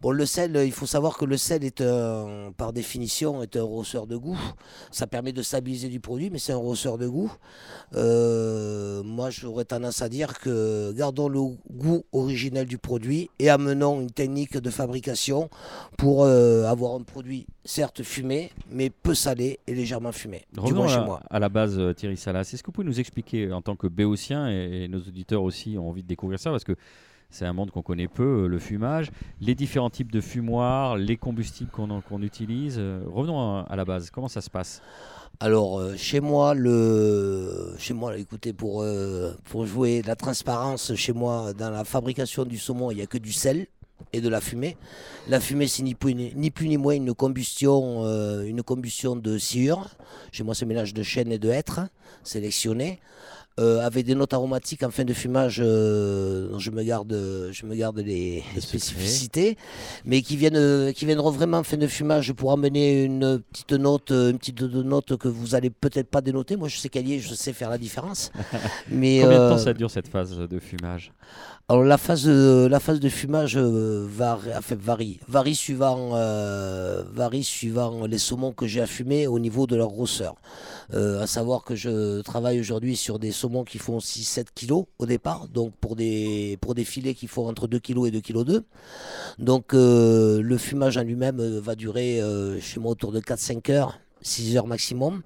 Bon, 0.00 0.10
le 0.10 0.26
sel, 0.26 0.60
il 0.64 0.72
faut 0.72 0.86
savoir 0.86 1.16
que 1.16 1.24
le 1.24 1.36
sel 1.36 1.64
est 1.64 1.80
un, 1.80 2.52
par 2.56 2.72
définition 2.72 3.42
est 3.42 3.56
un 3.56 3.62
rosseur 3.62 4.06
de 4.06 4.16
goût. 4.16 4.38
Ça 4.90 5.06
permet 5.06 5.32
de 5.32 5.40
stabiliser 5.42 5.88
du 5.88 6.00
produit, 6.00 6.28
mais 6.30 6.38
c'est 6.38 6.52
un 6.52 6.58
rosseur 6.58 6.98
de 6.98 7.08
goût. 7.08 7.32
Euh, 7.94 9.02
moi, 9.02 9.30
j'aurais 9.30 9.64
tendance 9.64 10.02
à 10.02 10.08
dire 10.08 10.38
que 10.38 10.92
gardons 10.92 11.28
le 11.28 11.40
goût 11.70 12.04
originel 12.12 12.66
du 12.66 12.76
produit 12.76 13.30
et 13.38 13.48
amenons 13.48 14.00
une 14.00 14.10
technique 14.10 14.58
de 14.58 14.70
fabrication 14.70 15.48
pour 15.96 16.24
euh, 16.24 16.64
avoir 16.64 16.94
un 16.94 17.02
produit 17.02 17.46
certes 17.64 18.02
fumé, 18.02 18.50
mais 18.70 18.90
peu 18.90 19.14
salé 19.14 19.58
et 19.66 19.74
légèrement 19.74 20.12
fumé. 20.12 20.44
du 20.52 20.60
Revenons 20.60 20.88
chez 20.88 21.00
moi. 21.00 21.22
à 21.30 21.38
la 21.38 21.48
base, 21.48 21.78
euh, 21.78 21.94
Thierry 21.94 22.16
Salas. 22.18 22.40
Est-ce 22.40 22.62
que 22.62 22.66
vous 22.66 22.72
pouvez 22.72 22.86
nous 22.86 23.00
expliquer, 23.00 23.50
en 23.52 23.62
tant 23.62 23.76
que 23.76 23.86
béotien, 23.86 24.50
et, 24.50 24.84
et 24.84 24.88
nos 24.88 24.98
auditeurs 24.98 25.42
aussi 25.42 25.78
ont 25.78 25.88
envie 25.88 26.02
de 26.02 26.08
découvrir 26.08 26.38
ça, 26.38 26.50
parce 26.50 26.64
que 26.64 26.76
c'est 27.34 27.46
un 27.46 27.52
monde 27.52 27.72
qu'on 27.72 27.82
connaît 27.82 28.06
peu, 28.06 28.44
euh, 28.44 28.46
le 28.46 28.60
fumage, 28.60 29.10
les 29.40 29.56
différents 29.56 29.90
types 29.90 30.12
de 30.12 30.20
fumoirs, 30.20 30.96
les 30.96 31.16
combustibles 31.16 31.70
qu'on 31.70 32.22
utilise. 32.22 32.76
Euh, 32.78 33.02
Revenons 33.08 33.64
à, 33.64 33.74
la 33.74 33.84
base. 33.84 34.10
Comment 34.10 34.28
ça 34.28 34.40
se 34.40 34.48
passe? 34.48 34.80
Alors, 35.40 35.80
euh, 35.80 35.96
chez 35.96 36.20
moi, 36.20 36.54
chez 37.76 37.92
moi, 37.92 38.16
écoutez, 38.16 38.52
pour, 38.52 38.86
pour 39.46 39.66
jouer 39.66 40.02
la 40.06 40.14
transparence, 40.14 40.94
chez 40.94 41.12
moi, 41.12 41.52
dans 41.54 41.70
la 41.70 41.82
fabrication 41.82 42.44
du 42.44 42.56
saumon, 42.56 42.92
il 42.92 42.98
n'y 42.98 43.02
a 43.02 43.06
que 43.06 43.18
du 43.18 43.32
sel 43.32 43.66
et 44.12 44.20
de 44.20 44.28
la 44.28 44.40
fumée. 44.40 44.76
La 45.28 45.40
fumée, 45.40 45.66
c'est 45.66 45.82
ni 45.82 45.94
plus 45.96 46.14
ni, 46.14 46.76
moins 46.76 46.94
une 46.94 47.14
combustion, 47.14 48.04
une 48.44 48.62
combustion 48.62 49.16
de 49.16 49.38
sciure. 49.38 49.90
Chez 50.30 50.44
moi, 50.44 50.54
c'est 50.54 50.66
mélange 50.66 50.94
de 50.94 51.02
chêne 51.02 51.32
et 51.32 51.38
de 51.38 51.50
hêtre, 51.50 51.80
sélectionné. 52.22 53.00
Euh, 53.60 53.86
avec 53.86 54.04
des 54.04 54.16
notes 54.16 54.34
aromatiques 54.34 54.82
en 54.82 54.90
fin 54.90 55.04
de 55.04 55.12
fumage, 55.12 55.62
euh, 55.64 56.48
dont 56.48 56.58
je 56.58 56.72
me 56.72 56.82
garde, 56.82 57.12
je 57.52 57.66
me 57.66 57.76
garde 57.76 58.00
les, 58.00 58.42
spécificités, 58.58 59.56
mais 60.04 60.22
qui 60.22 60.36
viennent, 60.36 60.56
euh, 60.56 60.90
qui 60.90 61.06
viendront 61.06 61.30
vraiment 61.30 61.58
en 61.58 61.62
fin 61.62 61.76
de 61.76 61.86
fumage 61.86 62.32
pour 62.32 62.50
amener 62.50 63.04
une 63.04 63.40
petite 63.52 63.70
note, 63.74 64.10
euh, 64.10 64.32
une 64.32 64.38
petite 64.38 64.60
note 64.60 65.16
que 65.18 65.28
vous 65.28 65.54
allez 65.54 65.70
peut-être 65.70 66.10
pas 66.10 66.20
dénoter. 66.20 66.56
Moi, 66.56 66.66
je 66.66 66.78
sais 66.78 66.88
qu'allier, 66.88 67.20
je 67.20 67.32
sais 67.32 67.52
faire 67.52 67.70
la 67.70 67.78
différence. 67.78 68.32
mais 68.90 69.20
Combien 69.22 69.38
de 69.38 69.42
euh, 69.44 69.50
temps 69.50 69.58
ça 69.58 69.72
dure 69.72 69.90
cette 69.90 70.08
phase 70.08 70.36
de 70.36 70.58
fumage? 70.58 71.12
Alors 71.70 71.82
la 71.82 71.96
phase, 71.96 72.24
de, 72.24 72.66
la 72.70 72.78
phase 72.78 73.00
de 73.00 73.08
fumage 73.08 73.56
euh, 73.56 74.06
varie, 74.06 74.50
varie, 74.76 75.20
varie 75.28 75.54
suivant, 75.54 76.10
euh, 76.12 77.02
varie 77.10 77.42
suivant 77.42 78.04
les 78.06 78.18
saumons 78.18 78.52
que 78.52 78.66
j'ai 78.66 78.82
à 78.82 78.86
fumer 78.86 79.26
au 79.26 79.38
niveau 79.38 79.66
de 79.66 79.74
leur 79.74 79.88
grosseur. 79.88 80.34
Euh, 80.92 81.22
à 81.22 81.26
savoir 81.26 81.64
que 81.64 81.74
je 81.74 82.20
travaille 82.20 82.60
aujourd'hui 82.60 82.96
sur 82.96 83.18
des 83.18 83.32
saumons 83.32 83.64
qui 83.64 83.78
font 83.78 83.96
6-7 83.96 84.48
kg 84.54 84.84
au 84.98 85.06
départ, 85.06 85.48
donc 85.48 85.72
pour 85.80 85.96
des, 85.96 86.58
pour 86.60 86.74
des 86.74 86.84
filets 86.84 87.14
qui 87.14 87.28
font 87.28 87.48
entre 87.48 87.66
2 87.66 87.78
kg 87.78 88.08
et 88.08 88.10
2 88.10 88.20
kg 88.20 88.44
2. 88.44 88.64
Donc 89.38 89.72
euh, 89.72 90.42
le 90.42 90.58
fumage 90.58 90.98
en 90.98 91.02
lui-même 91.02 91.40
euh, 91.40 91.60
va 91.62 91.76
durer 91.76 92.20
euh, 92.20 92.60
chez 92.60 92.78
moi 92.78 92.92
autour 92.92 93.10
de 93.10 93.20
4-5 93.20 93.72
heures, 93.72 93.98
6 94.20 94.58
heures 94.58 94.66
maximum. 94.66 95.22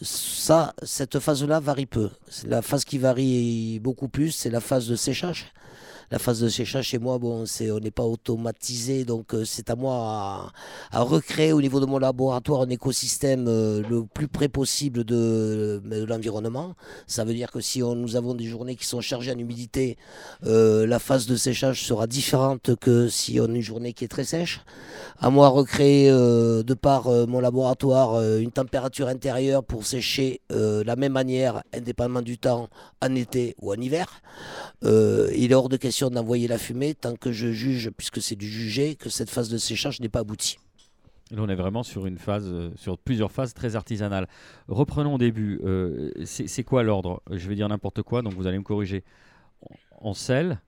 Ça, 0.00 0.74
cette 0.82 1.18
phase-là 1.18 1.60
varie 1.60 1.86
peu. 1.86 2.10
La 2.44 2.62
phase 2.62 2.84
qui 2.84 2.98
varie 2.98 3.78
beaucoup 3.80 4.08
plus, 4.08 4.30
c'est 4.30 4.50
la 4.50 4.60
phase 4.60 4.88
de 4.88 4.96
séchage. 4.96 5.52
La 6.10 6.18
phase 6.18 6.40
de 6.40 6.48
séchage 6.48 6.88
chez 6.88 6.98
moi, 6.98 7.18
bon, 7.18 7.46
c'est, 7.46 7.70
on 7.70 7.80
n'est 7.80 7.90
pas 7.90 8.02
automatisé, 8.02 9.04
donc 9.04 9.34
euh, 9.34 9.44
c'est 9.46 9.70
à 9.70 9.74
moi 9.74 9.94
à, 9.94 10.52
à 10.92 11.00
recréer 11.00 11.52
au 11.52 11.62
niveau 11.62 11.80
de 11.80 11.86
mon 11.86 11.98
laboratoire 11.98 12.62
un 12.62 12.68
écosystème 12.68 13.46
euh, 13.48 13.82
le 13.88 14.04
plus 14.04 14.28
près 14.28 14.48
possible 14.48 15.04
de, 15.04 15.80
l'environnement. 16.06 16.74
Ça 17.06 17.24
veut 17.24 17.32
dire 17.32 17.50
que 17.50 17.60
si 17.60 17.80
nous 17.80 18.16
avons 18.16 18.34
des 18.34 18.44
journées 18.44 18.76
qui 18.76 18.86
sont 18.86 19.00
chargées 19.00 19.32
en 19.32 19.38
humidité, 19.38 19.96
euh, 20.44 20.86
la 20.86 20.98
phase 20.98 21.26
de 21.26 21.36
séchage 21.36 21.82
sera 21.82 22.06
différente 22.06 22.76
que 22.76 23.08
si 23.08 23.40
on 23.40 23.46
a 23.46 23.48
une 23.48 23.60
journée 23.60 23.94
qui 23.94 24.04
est 24.04 24.08
très 24.08 24.24
sèche. 24.24 24.60
À 25.18 25.30
moi 25.30 25.48
de 25.48 25.54
recréer, 25.54 26.10
de 26.10 26.74
par 26.74 27.08
mon 27.08 27.40
laboratoire, 27.40 28.20
une 28.38 28.50
température 28.50 29.08
intérieure 29.08 29.62
pour 29.62 29.86
sécher 29.86 30.40
la 30.50 30.96
même 30.96 31.12
manière, 31.12 31.62
indépendamment 31.72 32.22
du 32.22 32.36
temps, 32.36 32.68
en 33.00 33.14
été 33.14 33.54
ou 33.60 33.72
en 33.72 33.76
hiver. 33.76 34.20
Il 34.82 35.50
est 35.50 35.54
hors 35.54 35.68
de 35.68 35.76
question 35.76 35.93
d'envoyer 36.02 36.48
la 36.48 36.58
fumée 36.58 36.94
tant 36.94 37.14
que 37.16 37.32
je 37.32 37.52
juge, 37.52 37.90
puisque 37.96 38.20
c'est 38.20 38.36
du 38.36 38.48
jugé, 38.48 38.96
que 38.96 39.08
cette 39.08 39.30
phase 39.30 39.48
de 39.48 39.58
séchage 39.58 40.00
n'est 40.00 40.08
pas 40.08 40.20
aboutie. 40.20 40.58
Là, 41.30 41.42
on 41.42 41.48
est 41.48 41.54
vraiment 41.54 41.82
sur 41.82 42.06
une 42.06 42.18
phase, 42.18 42.46
euh, 42.46 42.70
sur 42.76 42.98
plusieurs 42.98 43.32
phases 43.32 43.54
très 43.54 43.76
artisanales. 43.76 44.28
Reprenons 44.68 45.14
au 45.14 45.18
début. 45.18 45.60
Euh, 45.64 46.10
c'est 46.24 46.64
quoi 46.64 46.82
l'ordre? 46.82 47.22
Je 47.30 47.48
vais 47.48 47.54
dire 47.54 47.68
n'importe 47.68 48.02
quoi, 48.02 48.22
donc 48.22 48.34
vous 48.34 48.46
allez 48.46 48.58
me 48.58 48.64
corriger. 48.64 49.04
On, 49.62 50.10
on 50.10 50.14
scelle, 50.14 50.60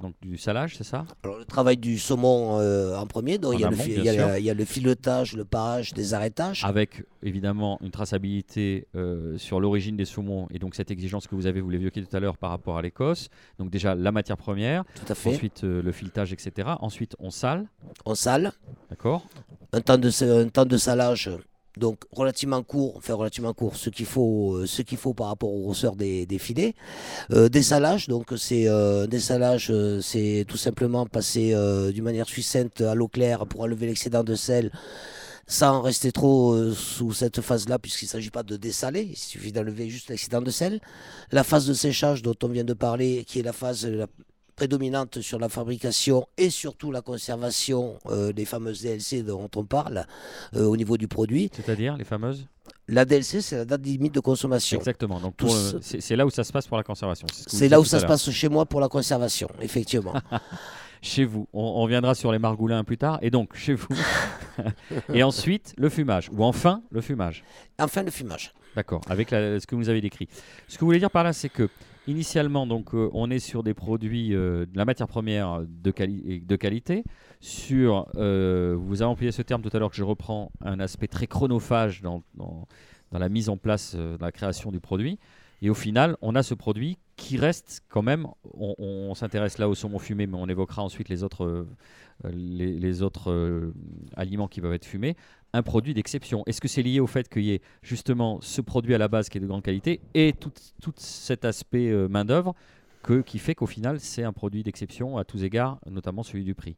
donc 0.00 0.14
du 0.22 0.36
salage, 0.38 0.76
c'est 0.76 0.84
ça 0.84 1.04
Alors, 1.22 1.38
le 1.38 1.44
travail 1.44 1.76
du 1.76 1.98
saumon 1.98 2.58
euh, 2.58 2.96
en 2.96 3.06
premier, 3.06 3.38
donc 3.38 3.54
il 3.54 3.60
y, 3.60 3.64
a 3.64 3.68
le 3.68 3.74
amont, 3.74 3.82
fi- 3.84 3.90
bien 3.90 3.98
il 4.00 4.04
y 4.04 4.08
a 4.08 4.12
sûr. 4.14 4.26
la- 4.26 4.38
il 4.38 4.44
y 4.44 4.50
a 4.50 4.54
le 4.54 4.64
filetage, 4.64 5.34
le 5.36 5.44
parage, 5.44 5.92
des 5.92 6.14
arrêtages. 6.14 6.64
Avec 6.64 7.04
évidemment 7.22 7.78
une 7.82 7.90
traçabilité 7.90 8.86
euh, 8.96 9.36
sur 9.38 9.60
l'origine 9.60 9.96
des 9.96 10.04
saumons 10.04 10.48
et 10.50 10.58
donc 10.58 10.74
cette 10.74 10.90
exigence 10.90 11.26
que 11.26 11.34
vous 11.34 11.46
avez, 11.46 11.60
vous 11.60 11.70
l'évoquiez 11.70 12.02
tout 12.04 12.16
à 12.16 12.20
l'heure 12.20 12.36
par 12.38 12.50
rapport 12.50 12.78
à 12.78 12.82
l'Écosse. 12.82 13.28
Donc 13.58 13.70
déjà 13.70 13.94
la 13.94 14.12
matière 14.12 14.36
première, 14.36 14.84
Tout 14.94 15.12
à 15.12 15.14
fait. 15.14 15.30
ensuite 15.34 15.62
euh, 15.64 15.82
le 15.82 15.92
filetage, 15.92 16.32
etc. 16.32 16.70
Ensuite 16.80 17.14
on 17.18 17.30
sale, 17.30 17.66
On 18.06 18.14
sale. 18.14 18.52
d'accord 18.90 19.26
un 19.74 19.80
temps 19.80 19.98
de, 19.98 20.10
sa- 20.10 20.24
un 20.38 20.48
temps 20.48 20.66
de 20.66 20.76
salage 20.76 21.30
donc 21.76 22.04
relativement 22.12 22.62
court, 22.62 22.94
enfin 22.96 23.14
relativement 23.14 23.54
court, 23.54 23.76
ce 23.76 23.90
qu'il 23.90 24.06
faut, 24.06 24.56
euh, 24.56 24.66
ce 24.66 24.82
qu'il 24.82 24.98
faut 24.98 25.14
par 25.14 25.28
rapport 25.28 25.52
au 25.52 25.62
grosseur 25.62 25.96
des, 25.96 26.26
des 26.26 26.38
filets. 26.38 26.74
Euh, 27.32 27.48
des 27.48 27.62
salages, 27.62 28.08
donc 28.08 28.32
c'est 28.36 28.68
euh, 28.68 29.06
des 29.06 29.20
salages, 29.20 29.68
euh, 29.70 30.00
c'est 30.00 30.44
tout 30.46 30.56
simplement 30.56 31.06
passer 31.06 31.54
euh, 31.54 31.92
d'une 31.92 32.04
manière 32.04 32.28
succincte 32.28 32.80
à 32.82 32.94
l'eau 32.94 33.08
claire 33.08 33.46
pour 33.46 33.62
enlever 33.62 33.86
l'excédent 33.86 34.24
de 34.24 34.34
sel 34.34 34.70
sans 35.46 35.82
rester 35.82 36.12
trop 36.12 36.52
euh, 36.52 36.72
sous 36.72 37.12
cette 37.12 37.40
phase-là, 37.40 37.78
puisqu'il 37.78 38.06
ne 38.06 38.10
s'agit 38.10 38.30
pas 38.30 38.42
de 38.42 38.56
dessaler, 38.56 39.02
il 39.10 39.16
suffit 39.16 39.52
d'enlever 39.52 39.90
juste 39.90 40.08
l'excédent 40.08 40.40
de 40.40 40.50
sel. 40.50 40.80
La 41.30 41.44
phase 41.44 41.66
de 41.66 41.74
séchage 41.74 42.22
dont 42.22 42.36
on 42.42 42.48
vient 42.48 42.64
de 42.64 42.74
parler, 42.74 43.24
qui 43.26 43.40
est 43.40 43.42
la 43.42 43.52
phase 43.52 43.86
prédominante 44.62 45.20
sur 45.22 45.40
la 45.40 45.48
fabrication 45.48 46.24
et 46.38 46.48
surtout 46.48 46.92
la 46.92 47.02
conservation 47.02 47.98
euh, 48.06 48.32
des 48.32 48.44
fameuses 48.44 48.82
DLC 48.82 49.24
dont 49.24 49.50
on 49.56 49.64
parle 49.64 50.06
euh, 50.54 50.66
au 50.66 50.76
niveau 50.76 50.96
du 50.96 51.08
produit. 51.08 51.50
C'est-à-dire 51.52 51.96
les 51.96 52.04
fameuses 52.04 52.46
La 52.86 53.04
DLC, 53.04 53.40
c'est 53.40 53.56
la 53.56 53.64
date 53.64 53.84
limite 53.84 54.14
de 54.14 54.20
consommation. 54.20 54.78
Exactement. 54.78 55.18
Donc 55.18 55.34
ce- 55.40 55.80
c'est 56.00 56.14
là 56.14 56.24
où 56.26 56.30
ça 56.30 56.44
se 56.44 56.52
passe 56.52 56.68
pour 56.68 56.76
la 56.76 56.84
conservation. 56.84 57.26
ce 57.32 57.56
C'est 57.56 57.68
là 57.68 57.80
où 57.80 57.84
ça 57.84 57.98
se 57.98 58.06
passe 58.06 58.30
chez 58.30 58.48
moi 58.48 58.64
pour 58.64 58.78
la 58.78 58.88
conservation, 58.88 59.48
effectivement. 59.60 60.14
Chez 61.04 61.24
vous. 61.24 61.48
On, 61.52 61.82
reviendra 61.82 62.14
sur 62.14 62.30
les 62.30 62.38
margoulins 62.38 62.84
plus 62.84 62.96
tard. 62.98 63.18
Et 63.22 63.30
donc 63.30 63.56
chez 63.56 63.74
vous. 63.74 63.88
et 65.12 65.24
ensuite 65.24 65.74
le 65.76 65.88
fumage. 65.88 66.30
Ou 66.32 66.44
enfin 66.44 66.80
le 66.92 67.00
fumage. 67.00 67.42
enfin, 67.80 68.04
le 68.04 68.12
fumage. 68.12 68.54
D'accord, 68.76 69.00
avec 69.08 69.32
la- 69.32 69.58
ce 69.58 69.66
que 69.66 69.74
vous 69.74 69.88
avez 69.88 70.00
décrit. 70.00 70.28
Ce 70.68 70.76
que 70.76 70.80
vous 70.82 70.86
voulez 70.86 71.00
dire 71.00 71.10
par 71.10 71.24
là, 71.24 71.32
c'est 71.32 71.48
que 71.48 71.68
initialement, 72.06 72.66
donc, 72.66 72.94
euh, 72.94 73.10
on 73.12 73.30
est 73.30 73.38
sur 73.38 73.62
des 73.62 73.74
produits 73.74 74.34
euh, 74.34 74.66
de 74.66 74.76
la 74.76 74.84
matière 74.84 75.08
première 75.08 75.62
de, 75.66 75.90
qualité. 75.90 77.04
Sur, 77.40 78.08
euh, 78.16 78.76
vous 78.78 79.02
avez 79.02 79.10
employé 79.10 79.32
ce 79.32 79.42
terme 79.42 79.62
tout 79.62 79.70
à 79.72 79.78
l'heure 79.78 79.90
que 79.90 79.96
je 79.96 80.04
reprends, 80.04 80.52
un 80.60 80.80
aspect 80.80 81.08
très 81.08 81.26
chronophage 81.26 82.02
dans, 82.02 82.22
la 83.12 83.28
mise 83.28 83.48
en 83.48 83.56
place, 83.56 83.94
dans 83.94 84.26
la 84.26 84.32
création 84.32 84.72
du 84.72 84.80
produit. 84.80 85.18
Et 85.60 85.70
au 85.70 85.74
final, 85.74 86.16
on 86.22 86.34
a 86.34 86.42
ce 86.42 86.54
produit 86.54 86.98
qui 87.16 87.36
reste 87.36 87.82
quand 87.88 88.02
même. 88.02 88.26
On, 88.54 89.14
s'intéresse 89.14 89.58
là 89.58 89.68
au 89.68 89.74
saumon 89.74 90.00
fumé, 90.00 90.26
mais 90.26 90.36
on 90.36 90.48
évoquera 90.48 90.82
ensuite 90.82 91.08
les 91.08 91.22
autres, 91.22 91.72
aliments 94.16 94.48
qui 94.48 94.60
peuvent 94.60 94.72
être 94.72 94.86
fumés 94.86 95.16
un 95.52 95.62
produit 95.62 95.94
d'exception. 95.94 96.42
Est-ce 96.46 96.60
que 96.60 96.68
c'est 96.68 96.82
lié 96.82 97.00
au 97.00 97.06
fait 97.06 97.28
qu'il 97.28 97.44
y 97.44 97.52
ait 97.52 97.60
justement 97.82 98.40
ce 98.40 98.60
produit 98.60 98.94
à 98.94 98.98
la 98.98 99.08
base 99.08 99.28
qui 99.28 99.38
est 99.38 99.40
de 99.40 99.46
grande 99.46 99.62
qualité 99.62 100.00
et 100.14 100.32
tout, 100.32 100.52
cet 100.96 101.44
aspect 101.44 101.88
euh, 101.88 102.08
main-d'œuvre 102.08 102.54
qui 103.26 103.40
fait 103.40 103.56
qu'au 103.56 103.66
final 103.66 103.98
c'est 103.98 104.22
un 104.22 104.32
produit 104.32 104.62
d'exception 104.62 105.18
à 105.18 105.24
tous 105.24 105.42
égards, 105.42 105.80
notamment 105.90 106.22
celui 106.22 106.44
du 106.44 106.54
prix? 106.54 106.76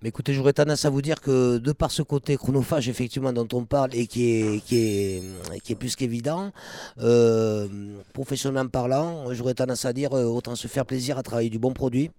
Mais 0.00 0.10
écoutez, 0.10 0.32
j'aurais 0.32 0.52
tendance 0.52 0.84
à 0.84 0.90
vous 0.90 1.02
dire 1.02 1.20
que 1.20 1.58
de 1.58 1.72
par 1.72 1.90
ce 1.90 2.02
côté 2.02 2.36
chronophage, 2.36 2.88
effectivement, 2.88 3.32
dont 3.32 3.48
on 3.52 3.64
parle 3.64 3.90
et 3.94 4.06
qui 4.06 4.22
est 4.30 5.74
plus 5.74 5.96
qu'évident, 5.96 6.52
euh, 7.00 7.66
professionnellement 8.12 8.68
parlant, 8.68 9.32
j'aurais 9.34 9.54
tendance 9.54 9.84
à 9.84 9.92
dire 9.92 10.12
euh, 10.12 10.22
autant 10.24 10.54
se 10.54 10.68
faire 10.68 10.86
plaisir 10.86 11.18
à 11.18 11.24
travailler 11.24 11.50
du 11.50 11.58
bon 11.58 11.72
produit. 11.72 12.12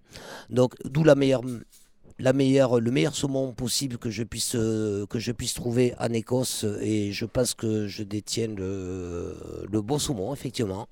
Donc, 0.50 0.74
d'où 0.84 1.04
la 1.04 1.14
meilleure. 1.14 1.40
La 2.20 2.34
meilleure, 2.34 2.80
le 2.80 2.90
meilleur 2.90 3.14
saumon 3.14 3.52
possible 3.52 3.96
que 3.96 4.10
je 4.10 4.22
puisse 4.22 4.54
euh, 4.54 5.06
que 5.06 5.18
je 5.18 5.32
puisse 5.32 5.54
trouver 5.54 5.94
en 5.98 6.12
Écosse 6.12 6.66
et 6.82 7.12
je 7.12 7.24
pense 7.24 7.54
que 7.54 7.86
je 7.86 8.02
détiens 8.02 8.48
le, 8.48 9.80
bon 9.80 9.98
saumon 9.98 10.34
effectivement. 10.34 10.86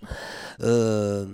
Euh, 0.62 1.26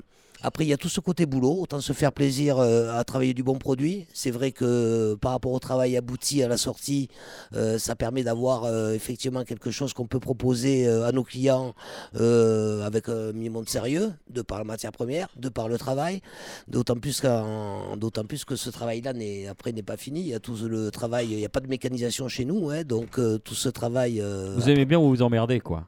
Après, 0.47 0.65
il 0.67 0.69
y 0.69 0.75
a 0.75 0.77
tout 0.77 0.91
ce 0.91 1.01
côté 1.01 1.25
boulot, 1.25 1.57
autant 1.63 1.81
se 1.81 1.95
faire 1.95 2.13
plaisir 2.13 2.59
euh, 2.59 2.93
à 2.99 3.03
travailler 3.03 3.33
du 3.33 3.43
bon 3.43 3.57
produit. 3.57 4.07
C'est 4.13 4.31
vrai 4.31 4.53
que 4.53 5.15
par 5.15 5.33
rapport 5.33 5.53
au 5.53 5.59
travail 5.59 5.97
abouti 5.97 6.43
à 6.43 6.49
la 6.49 6.59
sortie, 6.59 7.09
euh, 7.55 7.79
ça 7.79 7.97
permet 7.97 8.23
d'avoir 8.23 8.65
euh, 8.65 8.93
effectivement 8.93 9.43
quelque 9.45 9.71
chose 9.71 9.95
qu'on 9.95 10.07
peut 10.07 10.21
proposer 10.21 10.87
euh, 10.87 11.07
à 11.09 11.13
nos 11.13 11.25
clients 11.25 11.75
euh, 12.17 12.85
avec 12.85 13.09
un 13.09 13.33
minimum 13.33 13.65
de 13.65 13.71
sérieux, 13.71 14.13
de 14.29 14.43
par 14.43 14.59
la 14.59 14.65
matière 14.65 14.93
première, 14.93 15.29
de 15.37 15.49
par 15.49 15.67
le 15.69 15.79
travail. 15.79 16.21
D'autant 16.69 16.97
plus, 16.97 17.23
qu'en- 17.23 17.97
d'autant 17.97 18.25
plus 18.27 18.45
que 18.45 18.55
ce 18.55 18.69
travail-là 18.69 19.15
n'est, 19.15 19.47
après 19.47 19.73
n'est 19.73 19.83
pas 19.83 19.97
fini. 19.97 20.21
Il 20.21 20.27
y 20.29 20.35
a 20.35 20.41
tout 20.41 20.57
le 20.69 20.91
travail, 20.91 21.29
il 21.31 21.37
n'y 21.39 21.47
a 21.47 21.49
pas 21.49 21.61
de 21.61 21.69
mécanisation 21.69 22.29
chez 22.29 22.45
nous, 22.45 22.69
hein, 22.69 22.83
donc 22.85 23.19
euh, 23.19 23.39
tout 23.39 23.55
ce 23.55 23.71
travail. 23.71 24.21
euh, 24.21 24.55
Vous 24.59 24.69
aimez 24.69 24.85
bien 24.85 24.99
ou 24.99 25.09
vous 25.09 25.23
emmerdez, 25.23 25.61
quoi. 25.61 25.87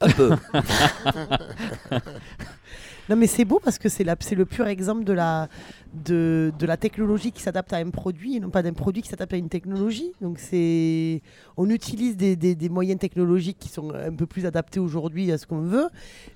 un 0.00 0.10
peu. 0.10 0.30
Non, 3.10 3.16
mais 3.16 3.26
c'est 3.26 3.44
beau 3.44 3.58
parce 3.58 3.76
que 3.76 3.88
c'est 3.88 4.04
le 4.04 4.44
pur 4.44 4.68
exemple 4.68 5.02
de 5.02 5.12
la, 5.12 5.48
technologie 6.76 7.32
qui 7.32 7.42
s'adapte 7.42 7.72
à 7.72 7.78
un 7.78 7.90
produit 7.90 8.36
et 8.36 8.40
non 8.40 8.50
pas 8.50 8.62
d'un 8.62 8.72
produit 8.72 9.02
qui 9.02 9.08
s'adapte 9.08 9.34
à 9.34 9.36
une 9.36 9.48
technologie. 9.48 10.12
Donc, 10.20 10.38
c'est 10.38 11.20
on 11.56 11.68
utilise 11.70 12.16
des, 12.16 12.68
moyens 12.68 13.00
technologiques 13.00 13.58
qui 13.58 13.68
sont 13.68 13.92
un 13.92 14.12
peu 14.12 14.26
plus 14.26 14.46
adaptés 14.46 14.78
aujourd'hui 14.78 15.32
à 15.32 15.38
ce 15.38 15.46
qu'on 15.48 15.62
veut, 15.62 15.88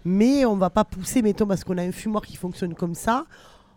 mais 0.05 0.45
on 0.47 0.57
va 0.57 0.69
pas 0.69 0.83
pousser, 0.83 1.23
mettons, 1.23 1.47
parce 1.47 1.63
qu'on 1.63 1.79
a 1.79 1.83
un 1.83 1.93
fumoir 1.93 2.27
qui 2.27 2.37
fonctionne 2.37 2.75
comme 2.75 2.97
ça. 2.97 3.25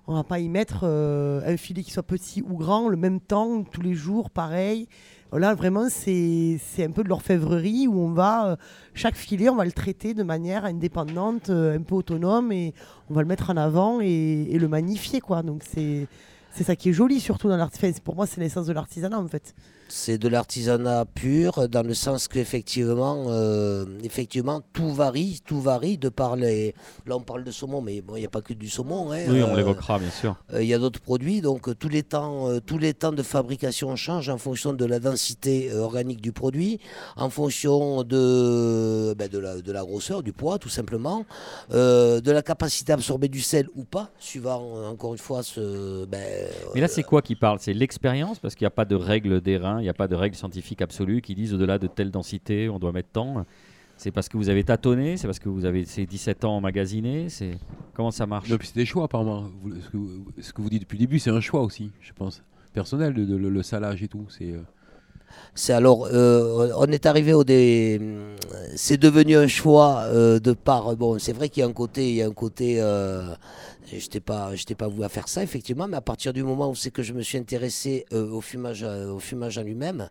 On 0.10 0.16
va 0.16 0.24
pas 0.24 0.40
y 0.40 0.48
mettre 0.48 0.82
euh, 0.84 1.42
un 1.46 1.58
filet 1.58 1.84
qui 1.84 1.92
soit 1.92 2.02
petit 2.02 2.42
ou 2.42 2.56
grand, 2.56 2.88
le 2.88 2.96
même 2.96 3.20
temps, 3.20 3.64
tous 3.64 3.82
les 3.82 3.94
jours, 3.94 4.30
pareil. 4.30 4.88
Là, 5.34 5.54
vraiment, 5.54 5.90
c'est 5.90 6.60
un 6.80 6.92
peu 6.92 7.04
de 7.04 7.10
l'orfèvrerie 7.10 7.88
où 7.88 8.00
on 8.00 8.12
va, 8.12 8.52
euh, 8.52 8.56
chaque 8.94 9.16
filet, 9.16 9.50
on 9.50 9.58
va 9.58 9.66
le 9.66 9.74
traiter 9.74 10.14
de 10.14 10.24
manière 10.24 10.64
indépendante, 10.64 11.50
euh, 11.50 11.78
un 11.78 11.82
peu 11.82 11.96
autonome, 11.96 12.54
et 12.54 12.74
on 13.10 13.16
va 13.16 13.22
le 13.22 13.28
mettre 13.28 13.50
en 13.50 13.58
avant 13.58 14.00
et, 14.00 14.58
le 14.58 14.68
magnifier. 14.70 15.20
Quoi. 15.20 15.44
Donc, 15.44 15.64
c'est 15.66 16.08
ça 16.54 16.78
qui 16.78 16.88
est 16.88 16.94
joli, 16.94 17.20
surtout 17.20 17.50
dans 17.50 17.58
l'artisanat. 17.58 18.00
Pour 18.02 18.16
moi, 18.16 18.26
c'est 18.26 18.40
l'essence 18.40 18.68
de 18.68 18.74
l'artisanat, 18.74 19.20
en 19.20 19.28
fait. 19.28 19.54
C'est 19.89 20.17
de 20.17 20.27
l'artisanat 20.27 21.06
pur, 21.06 21.70
dans 21.70 21.82
le 21.82 21.94
sens 21.94 22.27
qu'effectivement, 22.27 23.25
euh, 23.29 23.86
effectivement, 24.03 24.62
tout 24.74 24.94
varie, 24.94 25.39
tout 25.46 25.62
varie 25.62 25.98
de 25.98 26.10
par 26.10 26.36
les. 26.36 26.75
Là, 27.06 27.15
on 27.15 27.22
parle 27.22 27.44
de 27.46 27.51
saumon, 27.51 27.82
mais 27.82 28.01
bon, 28.01 28.15
il 28.17 28.20
n'y 28.20 28.25
a 28.25 28.29
pas 28.29 28.41
que 28.41 28.53
du 28.53 28.67
saumon. 28.70 29.12
hein, 29.13 29.20
Oui, 29.29 29.41
on 29.44 29.53
euh, 29.53 29.56
l'évoquera, 29.56 29.98
bien 29.98 30.10
sûr. 30.10 30.36
euh, 30.53 30.62
Il 30.62 30.67
y 30.67 30.74
a 30.74 30.79
d'autres 30.79 31.00
produits, 31.00 31.39
donc 31.39 31.77
tous 31.79 31.88
les 31.88 32.03
temps, 32.03 32.50
tous 32.65 32.77
les 32.77 32.94
temps 32.94 33.13
de 33.13 33.24
fabrication 33.24 33.96
changent 33.96 34.27
en 34.29 34.38
fonction 34.38 34.74
de 34.74 34.84
la 34.84 35.00
densité 35.00 35.74
organique 35.74 36.20
du 36.22 36.34
produit, 36.34 36.79
en 37.15 37.29
fonction 37.29 38.03
de, 38.03 39.13
ben, 39.17 39.29
de, 39.29 39.38
la, 39.39 39.62
de 39.62 39.72
la 39.72 39.84
grosseur, 39.84 40.22
du 40.22 40.34
poids, 40.34 40.60
tout 40.60 40.70
simplement, 40.70 41.25
de 41.72 42.32
la 42.32 42.41
capacité 42.41 42.91
à 42.91 42.96
absorber 42.96 43.29
du 43.29 43.41
sel 43.41 43.67
ou 43.75 43.84
pas, 43.86 44.10
suivant 44.20 44.86
encore 44.89 45.13
une 45.13 45.17
fois 45.20 45.44
ce. 45.44 46.06
ben, 46.06 46.48
Mais 46.75 46.82
là, 46.82 46.88
c'est 46.89 47.03
quoi 47.03 47.22
qui 47.22 47.36
parle? 47.36 47.60
C'est 47.62 47.74
l'expérience, 47.74 48.39
parce 48.39 48.56
qu'il 48.56 48.65
n'y 48.65 48.67
a 48.67 48.72
pas 48.72 48.86
de 48.86 48.96
règles 48.96 49.39
d'airain, 49.41 49.76
il 49.79 49.84
n'y 49.84 49.89
a 49.89 49.93
pas 49.93 50.07
de 50.07 50.15
règles 50.15 50.36
scientifiques 50.36 50.81
absolues 50.81 51.22
qui 51.22 51.36
disent 51.36 51.53
au-delà 51.53 51.79
de 51.79 51.88
telle 51.88 52.12
densité, 52.12 52.69
on 52.69 52.79
doit 52.79 52.91
mettre 52.91 53.10
tant. 53.13 53.46
C'est 54.00 54.12
parce 54.12 54.29
que 54.29 54.38
vous 54.38 54.50
avez 54.50 54.63
tâtonné, 54.63 55.17
c'est 55.17 55.25
parce 55.27 55.39
que 55.39 55.50
vous 55.50 55.65
avez 55.65 55.84
ces 55.86 56.05
17 56.05 56.46
ans 56.46 56.57
emmagasinés, 56.57 57.29
c'est 57.29 57.57
comment 57.96 58.12
ça 58.12 58.27
marche? 58.27 58.48
Non, 58.50 58.57
puis 58.57 58.67
c'est 58.67 58.75
des 58.79 58.86
choix 58.86 59.05
apparemment. 59.05 59.46
Vous- 59.63 59.72
ce, 59.81 59.89
que, 59.89 59.98
vous- 59.98 60.25
ce 60.39 60.53
que 60.53 60.62
vous 60.62 60.69
dites 60.69 60.81
depuis 60.81 60.98
le 60.98 61.05
début, 61.05 61.17
c'est 61.19 61.31
un 61.31 61.41
choix 61.41 61.62
aussi, 61.62 61.89
je 62.01 62.13
pense. 62.13 62.43
Personnel, 62.74 63.13
de, 63.15 63.25
de- 63.25 63.36
le, 63.36 63.50
le 63.50 63.63
salage 63.63 64.03
et 64.03 64.07
tout. 64.07 64.25
C'est, 64.29 64.51
euh, 64.51 64.60
C'est 65.55 65.74
alors, 65.74 66.05
euh, 66.13 66.72
on 66.77 66.86
est 66.86 67.07
arrivé 67.07 67.34
au 67.34 67.43
dé... 67.43 68.00
C'est 68.75 68.98
devenu 68.98 69.36
un 69.36 69.48
choix 69.48 70.01
euh, 70.05 70.39
de 70.39 70.53
part. 70.53 70.96
Bon, 70.96 71.17
c'est 71.17 71.34
vrai 71.34 71.50
qu'il 71.50 71.62
y 71.62 71.63
a 71.63 71.67
un 71.67 71.74
côté, 71.74 72.07
il 72.10 72.15
y 72.17 72.22
a 72.22 72.27
un 72.27 72.31
côté. 72.34 72.77
Euh, 72.79 73.34
je 73.89 73.96
n'étais 73.96 74.20
pas, 74.20 74.51
pas 74.77 74.88
voué 74.88 75.06
à 75.06 75.10
faire 75.10 75.27
ça 75.27 75.44
effectivement, 75.44 75.88
mais 75.88 75.98
à 75.98 76.01
partir 76.01 76.34
du 76.34 76.44
moment 76.44 76.70
où 76.70 76.75
c'est 76.75 76.91
que 76.91 77.03
je 77.03 77.13
me 77.13 77.22
suis 77.22 77.38
intéressé 77.38 78.06
euh, 78.13 78.29
au 78.29 78.41
fumage, 78.41 78.84
euh, 78.84 79.12
au 79.12 79.20
fumage 79.20 79.58
en 79.58 79.63
lui-même, 79.63 80.10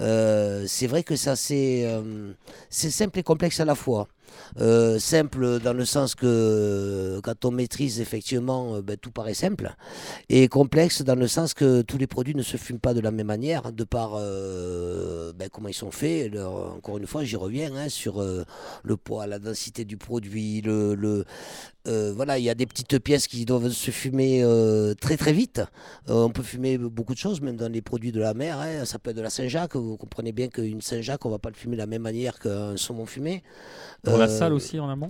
euh, 0.00 0.64
c'est 0.66 0.86
vrai 0.86 1.02
que 1.02 1.14
euh, 1.14 2.32
c'est 2.70 2.90
simple 2.90 3.18
et 3.18 3.22
complexe 3.22 3.60
à 3.60 3.64
la 3.64 3.74
fois. 3.74 4.08
Euh, 4.60 4.98
simple 4.98 5.60
dans 5.60 5.72
le 5.72 5.84
sens 5.84 6.14
que 6.14 7.20
quand 7.22 7.44
on 7.44 7.50
maîtrise 7.50 8.00
effectivement, 8.00 8.76
euh, 8.76 8.82
ben, 8.82 8.96
tout 8.96 9.10
paraît 9.10 9.34
simple, 9.34 9.74
et 10.28 10.48
complexe 10.48 11.02
dans 11.02 11.14
le 11.14 11.28
sens 11.28 11.52
que 11.52 11.82
tous 11.82 11.98
les 11.98 12.06
produits 12.06 12.34
ne 12.34 12.42
se 12.42 12.56
fument 12.56 12.78
pas 12.78 12.94
de 12.94 13.00
la 13.00 13.10
même 13.10 13.26
manière, 13.26 13.72
de 13.72 13.84
par 13.84 14.12
euh, 14.16 15.32
ben, 15.34 15.48
comment 15.50 15.68
ils 15.68 15.74
sont 15.74 15.90
faits. 15.90 16.34
Encore 16.38 16.98
une 16.98 17.06
fois, 17.06 17.24
j'y 17.24 17.36
reviens 17.36 17.74
hein, 17.76 17.88
sur 17.88 18.22
le 18.22 18.96
poids, 18.96 19.26
la 19.26 19.38
densité 19.38 19.84
du 19.84 19.96
produit, 19.96 20.60
le, 20.62 20.94
le- 20.94 21.24
voilà, 21.84 22.38
il 22.38 22.44
y 22.44 22.50
a 22.50 22.54
des 22.54 22.66
petites 22.66 22.98
pièces 22.98 23.28
qui 23.28 23.44
doivent 23.44 23.68
se 23.70 23.90
fumer 23.92 24.44
très 25.00 25.16
très 25.16 25.32
vite. 25.32 25.62
On 26.08 26.30
peut 26.30 26.42
fumer 26.42 26.78
beaucoup 26.78 27.14
de 27.14 27.18
choses, 27.18 27.40
même 27.40 27.56
dans 27.56 27.70
les 27.70 27.82
produits 27.82 28.10
de 28.12 28.20
la 28.20 28.34
mer. 28.34 28.58
hein. 28.58 28.84
Ça 28.84 28.98
peut 28.98 29.10
être 29.10 29.16
de 29.16 29.22
la 29.22 29.30
Saint-Jacques. 29.30 29.76
Vous 29.76 29.96
comprenez 29.96 30.32
bien 30.32 30.48
qu'une 30.48 30.80
Saint-Jacques, 30.80 31.24
on 31.26 31.30
va 31.30 31.38
pas 31.38 31.50
le 31.50 31.54
fumer 31.54 31.76
de 31.76 31.80
la 31.80 31.86
même 31.86 32.02
manière 32.02 32.38
qu'un 32.40 32.76
saumon 32.76 33.06
fumé. 33.06 33.42
Pour 34.02 34.16
la 34.18 34.24
Euh, 34.26 34.28
salle 34.38 34.52
aussi 34.52 34.78
en 34.80 34.88
amont 34.88 35.06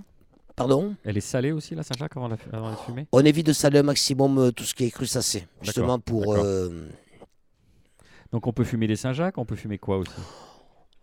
Pardon 0.55 0.95
Elle 1.05 1.19
est 1.19 1.21
salée 1.21 1.53
aussi, 1.53 1.75
la 1.75 1.83
Saint-Jacques, 1.83 2.17
avant, 2.17 2.29
la, 2.29 2.37
avant 2.53 2.71
la 2.71 2.77
fumée 2.77 3.07
On 3.13 3.21
évite 3.25 3.47
de 3.47 3.53
saler 3.53 3.79
un 3.81 3.83
maximum 3.83 4.39
euh, 4.39 4.51
tout 4.53 4.65
ce 4.65 4.75
qui 4.75 4.85
est 4.85 4.91
crustacé, 4.91 5.47
justement 5.63 5.99
pour. 5.99 6.35
euh, 6.35 6.71
Donc 8.33 8.47
on 8.47 8.53
peut 8.53 8.65
fumer 8.65 8.87
des 8.87 8.97
Saint-Jacques, 8.97 9.37
on 9.39 9.45
peut 9.45 9.57
fumer 9.57 9.79
quoi 9.79 9.99
aussi? 9.99 10.11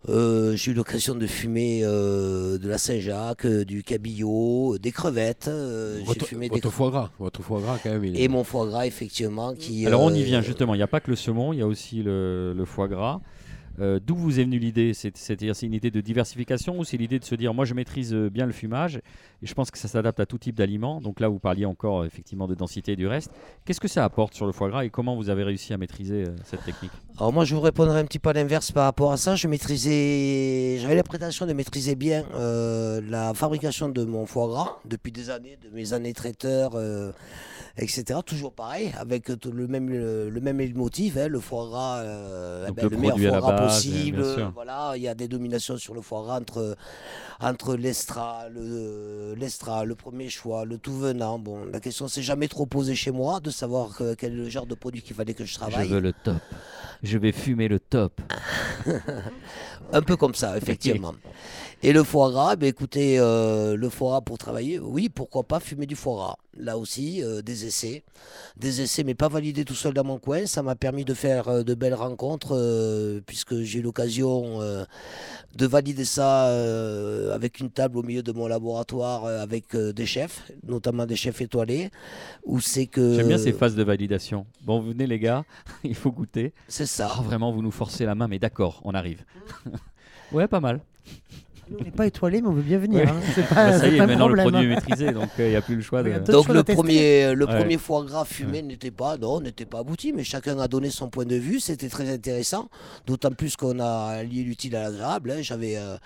Euh, 0.08 0.54
J'ai 0.56 0.72
eu 0.72 0.74
l'occasion 0.74 1.14
de 1.14 1.26
fumer 1.26 1.80
euh, 1.82 2.58
de 2.58 2.68
la 2.68 2.76
Saint-Jacques, 2.78 3.46
euh, 3.46 3.64
du 3.64 3.82
cabillaud, 3.82 4.76
des 4.78 4.92
crevettes. 4.92 5.48
euh, 5.48 6.00
votre, 6.04 6.26
fumé 6.26 6.48
des 6.50 6.56
votre 6.56 6.70
foie 6.70 6.90
gras. 6.90 7.10
Votre 7.18 7.42
foie 7.42 7.60
gras, 7.60 7.78
quand 7.82 7.90
même. 7.90 8.04
il 8.04 8.16
est- 8.16 8.24
Et 8.24 8.28
mon 8.28 8.44
foie 8.44 8.66
gras, 8.66 8.86
effectivement. 8.86 9.54
Qui, 9.54 9.86
Alors 9.86 10.02
on 10.02 10.12
y 10.12 10.22
vient 10.22 10.42
justement, 10.42 10.74
il 10.74 10.78
n'y 10.78 10.82
a 10.82 10.86
pas 10.88 11.00
que 11.00 11.10
le 11.10 11.16
saumon, 11.16 11.52
il 11.54 11.60
y 11.60 11.62
a 11.62 11.66
aussi 11.66 12.02
le, 12.02 12.52
le 12.54 12.64
foie 12.66 12.88
gras. 12.88 13.20
Euh, 13.80 13.98
D'où 14.04 14.14
vous 14.14 14.38
est 14.40 14.44
venue 14.44 14.58
l'idée 14.58 14.94
C'est- 14.94 15.16
C'est-à-dire 15.16 15.56
c'est 15.56 15.66
une 15.66 15.74
idée 15.74 15.90
de 15.90 16.00
diversification 16.00 16.78
ou 16.78 16.84
c'est 16.84 16.96
l'idée 16.96 17.18
de 17.18 17.24
se 17.24 17.34
dire 17.34 17.52
moi 17.54 17.64
je 17.64 17.74
maîtrise 17.74 18.14
euh, 18.14 18.30
bien 18.30 18.46
le 18.46 18.52
fumage 18.52 19.00
et 19.44 19.46
je 19.46 19.52
pense 19.52 19.70
que 19.70 19.78
ça 19.78 19.88
s'adapte 19.88 20.18
à 20.20 20.26
tout 20.26 20.38
type 20.38 20.56
d'aliments. 20.56 21.02
Donc 21.02 21.20
là 21.20 21.28
vous 21.28 21.38
parliez 21.38 21.66
encore 21.66 22.00
euh, 22.00 22.06
effectivement 22.06 22.48
de 22.48 22.54
densité 22.54 22.92
et 22.92 22.96
du 22.96 23.06
reste. 23.06 23.30
Qu'est-ce 23.64 23.80
que 23.80 23.88
ça 23.88 24.02
apporte 24.02 24.32
sur 24.34 24.46
le 24.46 24.52
foie 24.52 24.70
gras 24.70 24.84
et 24.84 24.90
comment 24.90 25.16
vous 25.16 25.28
avez 25.28 25.44
réussi 25.44 25.74
à 25.74 25.76
maîtriser 25.76 26.24
euh, 26.24 26.36
cette 26.44 26.64
technique? 26.64 26.90
Alors 27.18 27.32
moi, 27.32 27.44
je 27.44 27.54
vous 27.54 27.60
répondrai 27.60 28.00
un 28.00 28.04
petit 28.06 28.18
peu 28.18 28.30
à 28.30 28.32
l'inverse 28.32 28.72
par 28.72 28.84
rapport 28.84 29.12
à 29.12 29.16
ça. 29.18 29.36
Je 29.36 29.46
maîtrisais, 29.46 30.78
j'avais 30.80 30.96
la 30.96 31.02
prétention 31.02 31.46
de 31.46 31.52
maîtriser 31.52 31.94
bien 31.94 32.24
euh, 32.34 33.02
la 33.08 33.34
fabrication 33.34 33.90
de 33.90 34.04
mon 34.04 34.24
foie 34.24 34.48
gras 34.48 34.78
depuis 34.86 35.12
des 35.12 35.28
années, 35.28 35.58
de 35.62 35.68
mes 35.68 35.92
années 35.92 36.14
traiteur, 36.14 36.72
euh, 36.74 37.12
etc. 37.76 38.20
Toujours 38.24 38.52
pareil, 38.52 38.92
avec 38.98 39.28
le 39.28 39.68
même 39.68 39.90
le, 39.90 40.40
même 40.40 40.74
motif, 40.74 41.16
hein, 41.16 41.28
le 41.28 41.38
foie 41.38 41.66
gras, 41.66 42.02
eh 42.02 42.66
Donc 42.68 42.76
ben, 42.76 42.82
le 42.84 42.88
le, 42.88 42.96
meilleur 42.96 43.18
foie 43.18 43.40
gras 43.40 43.52
base, 43.58 43.84
possible. 43.84 44.24
Voilà, 44.54 44.94
il 44.96 45.02
y 45.02 45.08
a 45.08 45.14
des 45.14 45.28
dominations 45.28 45.76
sur 45.76 45.94
le 45.94 46.00
foie 46.00 46.22
gras 46.22 46.40
entre 46.40 46.76
entre 47.40 47.76
l'estra, 47.76 48.48
le 48.52 49.33
l'estra, 49.34 49.84
le 49.84 49.94
premier 49.94 50.28
choix, 50.28 50.64
le 50.64 50.78
tout 50.78 50.96
venant. 50.96 51.38
Bon, 51.38 51.64
la 51.72 51.80
question 51.80 52.08
s'est 52.08 52.22
jamais 52.22 52.48
trop 52.48 52.66
posée 52.66 52.94
chez 52.94 53.10
moi 53.10 53.40
de 53.40 53.50
savoir 53.50 53.96
que- 53.96 54.14
quel 54.14 54.32
est 54.32 54.36
le 54.36 54.48
genre 54.48 54.66
de 54.66 54.74
produit 54.74 55.02
qu'il 55.02 55.14
fallait 55.16 55.34
que 55.34 55.44
je 55.44 55.54
travaille. 55.54 55.88
Je 55.88 55.94
veux 55.94 56.00
le 56.00 56.12
top. 56.12 56.36
Je 57.02 57.18
vais 57.18 57.32
fumer 57.32 57.68
le 57.68 57.78
top. 57.80 58.20
Un 59.92 60.02
peu 60.02 60.16
comme 60.16 60.34
ça, 60.34 60.56
effectivement. 60.56 61.14
Et 61.86 61.92
le 61.92 62.02
foie 62.02 62.30
gras, 62.30 62.56
ben 62.56 62.66
écoutez, 62.66 63.18
euh, 63.18 63.76
le 63.76 63.90
foie 63.90 64.12
gras 64.12 64.20
pour 64.22 64.38
travailler, 64.38 64.78
oui, 64.78 65.10
pourquoi 65.10 65.42
pas 65.42 65.60
fumer 65.60 65.84
du 65.84 65.96
foie 65.96 66.14
gras. 66.14 66.36
Là 66.56 66.78
aussi, 66.78 67.22
euh, 67.22 67.42
des 67.42 67.66
essais. 67.66 68.04
Des 68.56 68.80
essais, 68.80 69.04
mais 69.04 69.12
pas 69.14 69.28
validés 69.28 69.66
tout 69.66 69.74
seul 69.74 69.92
dans 69.92 70.02
mon 70.02 70.18
coin. 70.18 70.46
Ça 70.46 70.62
m'a 70.62 70.76
permis 70.76 71.04
de 71.04 71.12
faire 71.12 71.46
euh, 71.48 71.62
de 71.62 71.74
belles 71.74 71.92
rencontres, 71.92 72.56
euh, 72.56 73.20
puisque 73.26 73.60
j'ai 73.60 73.80
eu 73.80 73.82
l'occasion 73.82 74.60
de 74.60 75.66
valider 75.66 76.06
ça 76.06 76.46
avec 77.34 77.60
une 77.60 77.68
table 77.68 77.98
au 77.98 78.02
milieu 78.02 78.22
de 78.22 78.32
mon 78.32 78.46
laboratoire, 78.46 79.26
avec 79.26 79.76
des 79.76 80.06
chefs, 80.06 80.50
notamment 80.66 81.04
des 81.04 81.16
chefs 81.16 81.42
étoilés, 81.42 81.90
où 82.46 82.60
c'est 82.60 82.86
que... 82.86 83.16
J'aime 83.16 83.28
bien 83.28 83.36
ces 83.36 83.52
phases 83.52 83.74
de 83.74 83.82
validation. 83.82 84.46
Bon, 84.62 84.80
venez 84.80 85.06
les 85.06 85.18
gars, 85.18 85.44
il 85.84 85.94
faut 85.94 86.12
goûter. 86.12 86.54
C'est 86.66 86.86
ça. 86.86 87.10
Ah, 87.14 87.20
vraiment, 87.20 87.52
vous 87.52 87.60
nous 87.60 87.70
forcez 87.70 88.06
la 88.06 88.14
main, 88.14 88.26
mais 88.26 88.38
d'accord, 88.38 88.80
on 88.84 88.94
arrive. 88.94 89.22
ouais, 90.32 90.48
pas 90.48 90.60
mal. 90.60 90.80
Nous, 91.70 91.78
On 91.80 91.84
n'est 91.84 91.90
pas 91.90 92.06
étoilé, 92.06 92.40
mais 92.42 92.48
on 92.48 92.52
veut 92.52 92.62
bien 92.62 92.78
venir. 92.78 93.04
Ouais. 93.04 93.08
hein. 93.08 93.20
C'est 93.34 93.48
pas, 93.48 93.54
Bah, 93.54 93.72
ça 93.72 93.78
c'est 93.80 93.90
y 93.90 93.94
est, 93.94 93.98
pas 93.98 94.04
un 94.04 94.06
maintenant 94.06 94.28
le 94.28 94.34
problème. 94.36 94.50
produit 94.52 94.70
est 94.70 94.74
maîtrisé, 94.74 95.12
donc 95.12 95.28
il 95.38 95.44
n'y 95.46 95.56
a 95.56 95.62
plus 95.62 95.76
le 95.76 95.82
choix 95.82 96.02
de. 96.02 96.10
Oui, 96.10 96.14
d'autres 96.16 96.32
Donc 96.32 96.46
choses 96.46 96.54
le 96.54 96.60
à 96.60 96.64
tester. 96.64 96.82
premier, 96.82 97.34
le 97.34 97.46
Ouais. 97.46 97.56
premier 97.58 97.78
foie 97.78 98.04
gras 98.04 98.24
fumé 98.24 98.62
n'était 98.62 98.90
pas, 98.90 99.16
non, 99.16 99.40
n'était 99.40 99.64
pas 99.64 99.78
abouti, 99.78 100.12
mais 100.12 100.24
chacun 100.24 100.58
a 100.58 100.68
donné 100.68 100.90
son 100.90 101.08
point 101.08 101.24
de 101.24 101.36
vue. 101.36 101.60
C'était 101.60 101.88
très 101.88 102.10
intéressant, 102.12 102.68
d'autant 103.06 103.30
plus 103.30 103.56
qu'on 103.56 103.80
a 103.80 104.22
lié 104.22 104.42
l'utile 104.42 104.76
à 104.76 104.82
l'agréable. 104.84 105.30
hein. 105.30 105.42
J'avais, 105.42 105.76
euh, 105.76 105.96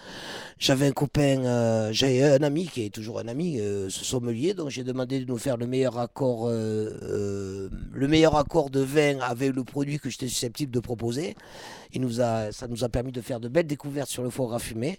j'avais 0.59 0.87
un 0.87 0.93
copain, 0.93 1.45
euh, 1.45 1.91
j'avais 1.93 2.23
un 2.23 2.43
ami 2.43 2.67
qui 2.67 2.85
est 2.85 2.91
toujours 2.91 3.19
un 3.19 3.29
ami, 3.29 3.61
euh, 3.61 3.89
ce 3.91 4.05
sommelier, 4.05 4.55
donc 4.55 4.71
j'ai 4.71 4.85
demandé 4.85 5.21
de 5.21 5.27
nous 5.27 5.39
faire 5.39 5.57
le 5.57 5.67
meilleur 5.67 5.99
accord, 5.99 6.49
euh, 6.49 6.91
euh, 7.03 7.69
le 7.93 8.09
meilleur 8.09 8.37
accord 8.37 8.71
de 8.71 8.81
vin 8.81 9.19
avec 9.21 9.55
le 9.55 9.65
produit 9.65 9.99
que 9.99 10.09
j'étais 10.11 10.29
susceptible 10.29 10.73
de 10.73 10.81
proposer. 10.81 11.35
Il 11.93 12.01
nous 12.03 12.21
a, 12.21 12.53
ça 12.53 12.69
nous 12.69 12.85
a 12.85 12.89
permis 12.89 13.13
de 13.13 13.21
faire 13.21 13.41
de 13.41 13.49
belles 13.49 13.67
découvertes 13.67 14.11
sur 14.11 14.23
le 14.23 14.31
foie 14.31 14.47
gras 14.47 14.59
fumé. 14.59 14.99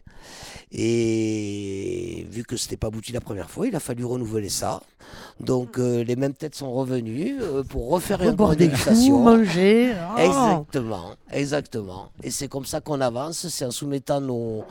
Et 0.72 2.26
vu 2.32 2.44
que 2.44 2.58
c'était 2.58 2.78
pas 2.78 2.88
abouti 2.88 3.12
la 3.12 3.22
première 3.22 3.50
fois, 3.50 3.68
il 3.68 3.76
a 3.76 3.80
fallu 3.80 4.06
renouveler 4.06 4.50
ça. 4.50 4.82
Donc 5.40 5.80
euh, 5.80 6.04
les 6.04 6.16
mêmes 6.16 6.34
têtes 6.34 6.56
sont 6.56 6.72
revenues 6.72 7.38
euh, 7.42 7.64
pour 7.64 7.90
refaire 7.90 8.22
une 8.22 8.36
coups, 8.36 8.58
dégustation. 8.58 9.20
manger. 9.20 9.94
ah. 9.94 10.24
Exactement, 10.24 11.16
exactement. 11.32 12.12
Et 12.22 12.30
c'est 12.32 12.48
comme 12.48 12.66
ça 12.66 12.82
qu'on 12.82 13.02
avance, 13.02 13.48
c'est 13.48 13.66
en 13.66 13.72
soumettant, 13.72 14.22
nos, 14.22 14.66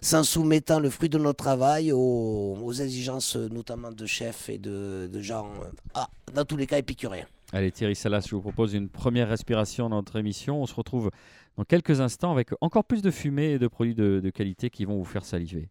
c'est 0.00 0.16
en 0.16 0.24
soumettant 0.24 0.80
le 0.80 0.90
fruit 0.90 1.08
de 1.08 1.18
notre 1.18 1.42
travail 1.42 1.92
aux, 1.92 2.58
aux 2.62 2.72
exigences 2.72 3.36
notamment 3.36 3.92
de 3.92 4.06
chefs 4.06 4.48
et 4.48 4.58
de, 4.58 5.08
de 5.12 5.20
gens, 5.20 5.46
euh, 5.62 5.68
ah, 5.94 6.08
dans 6.34 6.44
tous 6.44 6.56
les 6.56 6.66
cas 6.66 6.78
épicuriens. 6.78 7.26
Allez 7.52 7.70
Thierry 7.70 7.96
Salas, 7.96 8.26
je 8.28 8.34
vous 8.34 8.42
propose 8.42 8.74
une 8.74 8.88
première 8.90 9.28
respiration 9.28 9.88
dans 9.88 9.96
notre 9.96 10.16
émission. 10.18 10.60
On 10.60 10.66
se 10.66 10.74
retrouve 10.74 11.10
dans 11.58 11.64
quelques 11.64 12.00
instants 12.00 12.30
avec 12.30 12.50
encore 12.60 12.84
plus 12.84 13.02
de 13.02 13.10
fumée 13.10 13.50
et 13.50 13.58
de 13.58 13.66
produits 13.66 13.96
de, 13.96 14.20
de 14.22 14.30
qualité 14.30 14.70
qui 14.70 14.84
vont 14.84 14.96
vous 14.96 15.04
faire 15.04 15.24
saliver. 15.24 15.68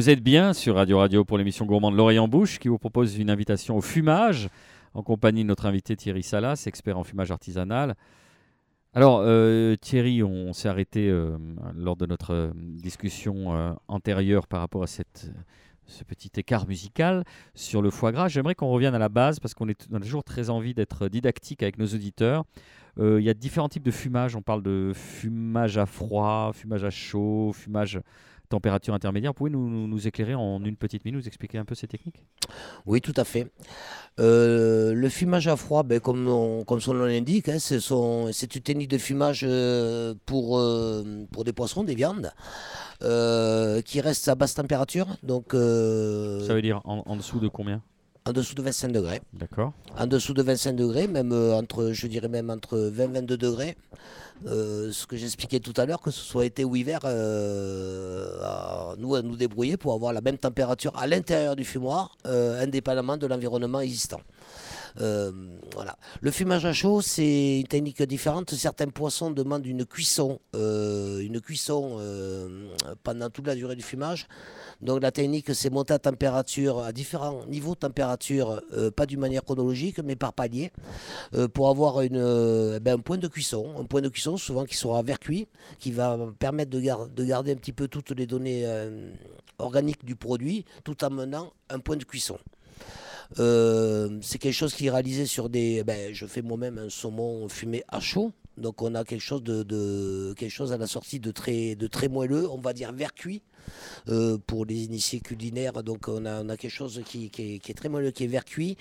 Vous 0.00 0.08
êtes 0.08 0.22
bien 0.22 0.54
sur 0.54 0.76
Radio 0.76 0.96
Radio 0.96 1.26
pour 1.26 1.36
l'émission 1.36 1.66
Gourmand 1.66 1.92
de 1.92 1.96
l'Oreille 1.98 2.18
en 2.18 2.26
Bouche 2.26 2.58
qui 2.58 2.68
vous 2.68 2.78
propose 2.78 3.18
une 3.18 3.28
invitation 3.28 3.76
au 3.76 3.82
fumage 3.82 4.48
en 4.94 5.02
compagnie 5.02 5.42
de 5.42 5.48
notre 5.48 5.66
invité 5.66 5.94
Thierry 5.94 6.22
Salas, 6.22 6.64
expert 6.66 6.96
en 6.96 7.04
fumage 7.04 7.30
artisanal. 7.30 7.96
Alors 8.94 9.20
euh, 9.22 9.76
Thierry, 9.76 10.22
on 10.22 10.54
s'est 10.54 10.70
arrêté 10.70 11.10
euh, 11.10 11.36
lors 11.76 11.96
de 11.96 12.06
notre 12.06 12.32
euh, 12.32 12.50
discussion 12.56 13.76
antérieure 13.88 14.46
par 14.46 14.60
rapport 14.60 14.84
à 14.84 14.86
ce 14.86 15.02
petit 16.08 16.30
écart 16.36 16.66
musical 16.66 17.22
sur 17.54 17.82
le 17.82 17.90
foie 17.90 18.10
gras. 18.10 18.28
J'aimerais 18.28 18.54
qu'on 18.54 18.70
revienne 18.70 18.94
à 18.94 18.98
la 18.98 19.10
base 19.10 19.38
parce 19.38 19.52
qu'on 19.52 19.68
a 19.68 20.00
toujours 20.00 20.24
très 20.24 20.48
envie 20.48 20.72
d'être 20.72 21.08
didactique 21.08 21.62
avec 21.62 21.76
nos 21.76 21.88
auditeurs. 21.88 22.44
Il 22.98 23.20
y 23.20 23.28
a 23.28 23.34
différents 23.34 23.68
types 23.68 23.82
de 23.82 23.90
fumage. 23.90 24.34
On 24.34 24.40
parle 24.40 24.62
de 24.62 24.92
fumage 24.94 25.76
à 25.76 25.84
froid, 25.84 26.52
fumage 26.54 26.84
à 26.84 26.90
chaud, 26.90 27.52
fumage 27.52 28.00
température 28.50 28.92
intermédiaire. 28.92 29.32
Pouvez 29.34 29.48
nous, 29.50 29.68
nous, 29.70 29.86
nous 29.88 30.06
éclairer 30.06 30.34
en 30.34 30.62
une 30.62 30.76
petite 30.76 31.04
minute, 31.06 31.20
nous 31.22 31.26
expliquer 31.26 31.56
un 31.56 31.64
peu 31.64 31.74
ces 31.74 31.86
techniques? 31.86 32.22
Oui, 32.84 33.00
tout 33.00 33.14
à 33.16 33.24
fait. 33.24 33.46
Euh, 34.18 34.92
le 34.92 35.08
fumage 35.08 35.48
à 35.48 35.56
froid, 35.56 35.82
ben, 35.82 35.98
comme, 36.00 36.28
on- 36.28 36.64
comme 36.64 36.80
son 36.80 36.92
nom 36.92 37.04
l'indique, 37.06 37.48
hein, 37.48 37.58
c'est 37.58 38.54
une 38.54 38.62
technique 38.62 38.90
de 38.90 38.98
fumage 38.98 39.44
euh, 39.48 40.14
pour, 40.26 40.58
euh, 40.58 41.24
pour 41.32 41.44
des 41.44 41.52
poissons, 41.54 41.82
des 41.84 41.94
viandes, 41.94 42.30
euh, 43.02 43.80
qui 43.82 44.00
restent 44.00 44.28
à 44.28 44.34
basse 44.34 44.54
température, 44.54 45.06
donc 45.22 45.54
euh, 45.54 46.46
Ça 46.46 46.54
veut 46.54 46.62
dire 46.62 46.80
en, 46.84 47.02
en 47.06 47.16
dessous 47.16 47.40
de 47.40 47.48
combien? 47.48 47.80
En 48.26 48.32
dessous 48.32 48.54
de 48.54 48.60
25 48.62 48.92
degrés. 48.92 49.22
D'accord. 49.32 49.72
En 49.98 50.06
dessous 50.06 50.34
de 50.34 50.42
25 50.42 50.74
degrés, 50.76 51.08
même 51.08 51.32
entre, 51.32 51.92
je 51.92 52.06
dirais 52.06 52.28
même 52.28 52.50
entre 52.50 52.76
20 52.78 53.04
et 53.04 53.06
22 53.06 53.36
degrés. 53.38 53.76
Euh, 54.46 54.90
ce 54.90 55.06
que 55.06 55.16
j'expliquais 55.16 55.60
tout 55.60 55.74
à 55.76 55.84
l'heure, 55.84 56.00
que 56.00 56.10
ce 56.10 56.20
soit 56.20 56.46
été 56.46 56.64
ou 56.64 56.74
hiver, 56.74 57.00
euh, 57.04 58.94
nous 58.96 59.14
à 59.14 59.22
nous 59.22 59.36
débrouiller 59.36 59.76
pour 59.76 59.92
avoir 59.92 60.12
la 60.12 60.20
même 60.20 60.38
température 60.38 60.92
à 60.96 61.06
l'intérieur 61.06 61.56
du 61.56 61.64
fumoir, 61.64 62.16
euh, 62.26 62.62
indépendamment 62.62 63.16
de 63.18 63.26
l'environnement 63.26 63.80
existant. 63.80 64.20
Euh, 64.98 65.30
voilà. 65.74 65.96
Le 66.20 66.30
fumage 66.30 66.64
à 66.64 66.72
chaud, 66.72 67.00
c'est 67.00 67.60
une 67.60 67.66
technique 67.66 68.02
différente. 68.02 68.54
Certains 68.54 68.88
poissons 68.88 69.30
demandent 69.30 69.66
une 69.66 69.84
cuisson, 69.84 70.40
euh, 70.56 71.20
une 71.20 71.40
cuisson 71.40 71.96
euh, 72.00 72.68
pendant 73.02 73.30
toute 73.30 73.46
la 73.46 73.54
durée 73.54 73.76
du 73.76 73.82
fumage. 73.82 74.26
Donc 74.80 75.02
la 75.02 75.12
technique, 75.12 75.54
c'est 75.54 75.70
monter 75.70 75.94
à 75.94 75.98
température, 75.98 76.80
à 76.80 76.92
différents 76.92 77.44
niveaux 77.46 77.74
de 77.74 77.80
température, 77.80 78.62
pas 78.96 79.06
d'une 79.06 79.20
manière 79.20 79.44
chronologique, 79.44 79.98
mais 80.00 80.16
par 80.16 80.32
palier, 80.32 80.72
pour 81.52 81.68
avoir 81.68 82.00
euh, 82.00 82.80
ben, 82.80 82.94
un 82.94 83.00
point 83.00 83.18
de 83.18 83.28
cuisson. 83.28 83.74
Un 83.78 83.84
point 83.84 84.00
de 84.00 84.08
cuisson, 84.08 84.36
souvent 84.36 84.64
qui 84.64 84.76
sera 84.76 85.02
vert 85.02 85.18
cuit, 85.18 85.48
qui 85.78 85.92
va 85.92 86.18
permettre 86.38 86.70
de, 86.70 86.80
gar- 86.80 87.08
de 87.08 87.24
garder 87.24 87.52
un 87.52 87.56
petit 87.56 87.72
peu 87.72 87.88
toutes 87.88 88.10
les 88.10 88.26
données 88.26 88.66
organiques 89.58 90.04
du 90.04 90.16
produit, 90.16 90.64
tout 90.84 91.04
en 91.04 91.10
menant 91.10 91.52
un 91.68 91.78
point 91.78 91.96
de 91.96 92.04
cuisson. 92.04 92.38
Euh, 93.38 94.18
c'est 94.22 94.38
quelque 94.38 94.54
chose 94.54 94.74
qui 94.74 94.86
est 94.86 94.90
réalisé 94.90 95.26
sur 95.26 95.48
des. 95.48 95.84
Ben, 95.84 96.12
je 96.12 96.26
fais 96.26 96.42
moi-même 96.42 96.78
un 96.78 96.88
saumon 96.88 97.48
fumé 97.48 97.84
à 97.88 98.00
chaud. 98.00 98.32
Donc 98.58 98.82
on 98.82 98.94
a 98.94 99.04
quelque 99.04 99.20
chose 99.22 99.42
de, 99.42 99.62
de- 99.62 100.34
quelque 100.36 100.50
chose 100.50 100.72
à 100.72 100.76
la 100.78 100.86
sortie 100.86 101.20
de 101.20 101.30
très 101.30 101.74
de 101.76 101.86
très 101.86 102.08
moelleux, 102.08 102.48
on 102.50 102.58
va 102.58 102.72
dire 102.72 102.92
vert 102.92 103.14
cuit. 103.14 103.42
euh, 104.08 104.38
pour 104.46 104.64
les 104.64 104.84
initiés 104.84 105.20
culinaires, 105.20 105.82
donc 105.82 106.08
on 106.08 106.24
a, 106.26 106.42
on 106.42 106.48
a 106.48 106.56
quelque 106.56 106.70
chose 106.72 107.02
qui, 107.04 107.30
qui 107.30 107.54
est, 107.54 107.58
qui 107.58 107.70
est 107.70 107.74
très 107.74 107.88
moelleux, 107.88 108.10
qui 108.10 108.24
est 108.24 108.26
vert 108.26 108.44
cuit. 108.44 108.76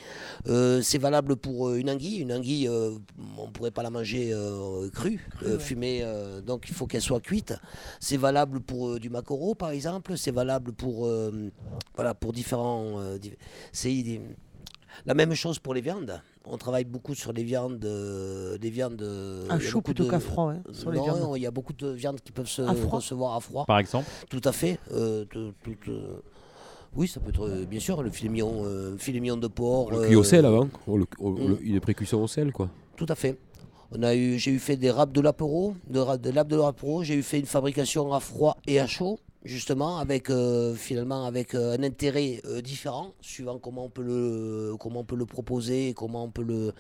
Euh, 0.48 0.82
c'est 0.82 0.98
valable 0.98 1.36
pour 1.36 1.70
euh, 1.70 1.78
une 1.78 1.90
anguille. 1.90 2.18
Une 2.20 2.34
anguille, 2.34 2.68
euh, 2.68 2.92
on 3.38 3.48
ne 3.48 3.52
pourrait 3.52 3.72
pas 3.72 3.84
la 3.84 3.90
manger 3.90 4.34
crue, 4.94 5.28
ouais. 5.46 5.60
fumée, 5.60 6.04
donc 6.46 6.66
il 6.70 6.74
faut 6.74 6.88
qu'elle 6.88 7.02
soit 7.02 7.20
cuite. 7.22 7.54
C'est 8.00 8.18
valable 8.18 8.62
pour 8.62 9.00
du 9.00 9.10
maquereau, 9.10 9.54
par 9.56 9.72
exemple. 9.72 10.18
C'est 10.18 10.32
valable 10.32 10.74
pour, 10.74 11.08
voilà, 11.96 12.14
pour 12.16 12.34
différents. 12.34 13.00
c'est 13.72 13.94
la 15.06 15.14
même 15.14 15.34
chose 15.34 15.60
pour 15.60 15.74
les 15.74 15.82
viandes. 15.82 16.22
On 16.46 16.58
travaille 16.58 16.86
beaucoup 16.86 17.16
sur 17.16 17.32
les 17.34 17.44
viandes, 17.44 17.84
euh, 17.86 18.58
les 18.62 18.70
viandes 18.70 19.02
euh, 19.02 19.60
chaud 19.60 19.82
plutôt 19.82 20.06
de- 20.06 20.10
qu'à 20.10 20.20
froid, 20.20 20.52
hein, 20.54 20.62
sur 20.72 20.92
les 20.92 21.00
non, 21.00 21.36
il 21.36 21.42
y 21.42 21.46
a 21.48 21.52
beaucoup 21.52 21.74
de 21.74 21.90
viandes 21.90 22.20
qui 22.22 22.32
peuvent 22.32 22.48
se 22.48 22.62
À 22.62 22.72
recevoir 22.72 23.36
à 23.36 23.40
froid. 23.40 23.66
Par 23.66 23.80
exemple 23.80 24.08
Tout 24.30 24.42
à 24.44 24.52
fait. 24.52 24.80
euh, 24.92 25.26
tout- 25.26 25.54
tout, 25.64 25.76
euh, 25.92 26.22
oui, 26.96 27.08
ça 27.08 27.20
peut 27.20 27.30
être 27.30 27.48
euh, 27.48 27.66
bien 27.66 27.80
sûr 27.80 28.02
le 28.02 28.10
filet 28.10 28.30
mignon, 28.30 28.64
euh, 28.66 28.98
filet 28.98 29.20
mignon 29.20 29.38
de 29.38 29.48
porc. 29.48 29.92
Le 29.92 30.08
cuit 30.08 30.16
au 30.16 30.24
sel 30.24 30.46
avant. 30.46 30.68
Le- 30.88 31.06
le- 31.22 31.56
mm. 31.56 31.58
une 31.62 31.80
précaution 31.80 32.24
au 32.24 32.28
sel, 32.28 32.52
quoi. 32.52 32.70
Tout 32.96 33.06
à 33.10 33.16
fait. 33.16 33.38
On 33.92 34.04
a 34.04 34.14
eu, 34.16 34.38
j'ai 34.38 34.52
eu 34.52 34.60
fait 34.60 34.76
des 34.78 34.92
râpes 34.92 35.12
de 35.14 35.22
l'apéro, 35.22 35.76
de, 35.90 36.18
de 36.18 36.30
l'apéro. 36.30 37.04
J'ai 37.04 37.16
eu 37.16 37.24
fait 37.24 37.40
une 37.40 37.46
fabrication 37.48 38.14
à 38.14 38.20
froid 38.20 38.58
et 38.68 38.80
à 38.80 38.86
chaud, 38.88 39.20
justement, 39.46 39.98
avec 40.00 40.30
euh, 40.30 40.74
finalement 40.76 41.26
avec 41.26 41.56
euh, 41.56 41.78
un 41.78 41.84
intérêt 41.84 42.42
euh, 42.46 42.62
différent, 42.62 43.14
suivant 43.22 43.58
comment 43.60 43.86
on 43.86 43.90
peut 43.90 44.04
le, 44.04 44.76
comment 44.80 45.02
on 45.02 45.04
peut 45.06 45.16
le 45.16 45.26
proposer, 45.26 45.94
comment 45.96 46.24
on 46.26 46.30
peut 46.30 46.44
le, 46.44 46.74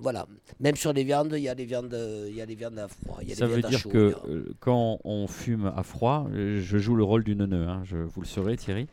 voilà. 0.00 0.26
Même 0.60 0.76
sur 0.76 0.92
les 0.92 1.04
viandes, 1.04 1.34
il 1.36 1.42
y 1.42 1.48
a 1.48 1.54
des 1.54 1.64
viandes, 1.64 1.96
il 2.28 2.34
y 2.34 2.40
a 2.40 2.46
des 2.46 2.54
viandes 2.54 2.78
à 2.78 2.88
froid, 2.88 3.18
il 3.22 3.28
y 3.28 3.32
a 3.32 3.36
Ça 3.36 3.46
des 3.46 3.52
veut 3.52 3.58
viandes 3.58 3.66
à 3.66 3.70
dire 3.70 3.80
chaud. 3.80 3.90
que 3.90 4.52
quand 4.60 4.98
on 5.04 5.26
fume 5.26 5.72
à 5.74 5.82
froid, 5.82 6.28
je 6.32 6.78
joue 6.78 6.96
le 6.96 7.04
rôle 7.04 7.24
du 7.24 7.34
neuneu, 7.34 7.66
hein, 7.66 7.82
je, 7.84 7.96
vous 7.96 8.20
le 8.20 8.26
saurez 8.26 8.56
Thierry, 8.56 8.86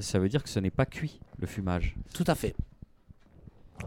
ça 0.00 0.18
veut 0.18 0.28
dire 0.28 0.42
que 0.42 0.48
ce 0.48 0.60
n'est 0.60 0.70
pas 0.70 0.86
cuit 0.86 1.20
le 1.38 1.46
fumage. 1.46 1.94
Tout 2.14 2.24
à 2.26 2.34
fait. 2.34 2.54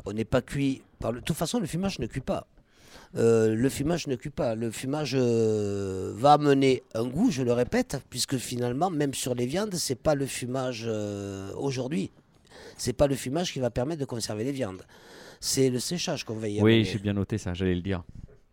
On 0.05 0.13
n'est 0.13 0.25
pas 0.25 0.41
cuit. 0.41 0.81
Par 0.99 1.11
le... 1.11 1.19
De 1.19 1.25
toute 1.25 1.35
façon, 1.35 1.59
le 1.59 1.67
fumage 1.67 1.99
ne 1.99 2.07
cuit 2.07 2.21
pas. 2.21 2.47
Euh, 3.15 3.53
le 3.53 3.69
fumage 3.69 4.07
ne 4.07 4.15
cuit 4.15 4.29
pas. 4.31 4.55
Le 4.55 4.71
fumage 4.71 5.15
euh, 5.15 6.13
va 6.15 6.33
amener 6.33 6.81
un 6.95 7.05
goût, 7.07 7.29
je 7.29 7.43
le 7.43 7.53
répète, 7.53 8.01
puisque 8.09 8.37
finalement, 8.37 8.89
même 8.89 9.13
sur 9.13 9.35
les 9.35 9.45
viandes, 9.45 9.75
c'est 9.75 9.95
pas 10.01 10.15
le 10.15 10.25
fumage 10.25 10.85
euh, 10.87 11.51
aujourd'hui. 11.55 12.09
C'est 12.77 12.93
pas 12.93 13.05
le 13.07 13.15
fumage 13.15 13.53
qui 13.53 13.59
va 13.59 13.69
permettre 13.69 13.99
de 14.01 14.05
conserver 14.05 14.43
les 14.43 14.51
viandes. 14.51 14.81
C'est 15.39 15.69
le 15.69 15.79
séchage 15.79 16.23
qu'on 16.23 16.35
va 16.35 16.47
y 16.47 16.53
Oui, 16.61 16.73
amener. 16.73 16.83
j'ai 16.85 16.99
bien 16.99 17.13
noté 17.13 17.37
ça, 17.37 17.53
j'allais 17.53 17.75
le 17.75 17.81
dire. 17.81 18.03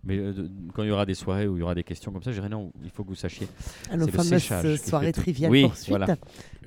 Mais 0.05 0.17
euh, 0.19 0.33
quand 0.75 0.83
il 0.83 0.89
y 0.89 0.93
aura 0.93 1.07
des 1.07 1.15
soirées 1.15 1.47
où 1.47 1.57
il 1.57 1.61
y 1.61 1.63
aura 1.63 1.75
des 1.75 1.85
questions 1.85 2.11
comme 2.13 2.23
ça, 2.23 2.31
je 2.31 2.37
dirais 2.37 2.49
non, 2.49 2.71
il 2.83 2.91
faut 2.91 3.03
que 3.05 3.09
vous 3.09 3.15
sachiez. 3.15 3.47
À 3.91 3.97
nos 3.97 4.07
c'est 4.07 4.13
le 4.33 4.39
fameuses 4.39 4.83
soirées 4.83 5.13
triviales 5.13 5.51
Oui, 5.51 5.63
poursuite. 5.65 5.89
voilà. 5.89 6.17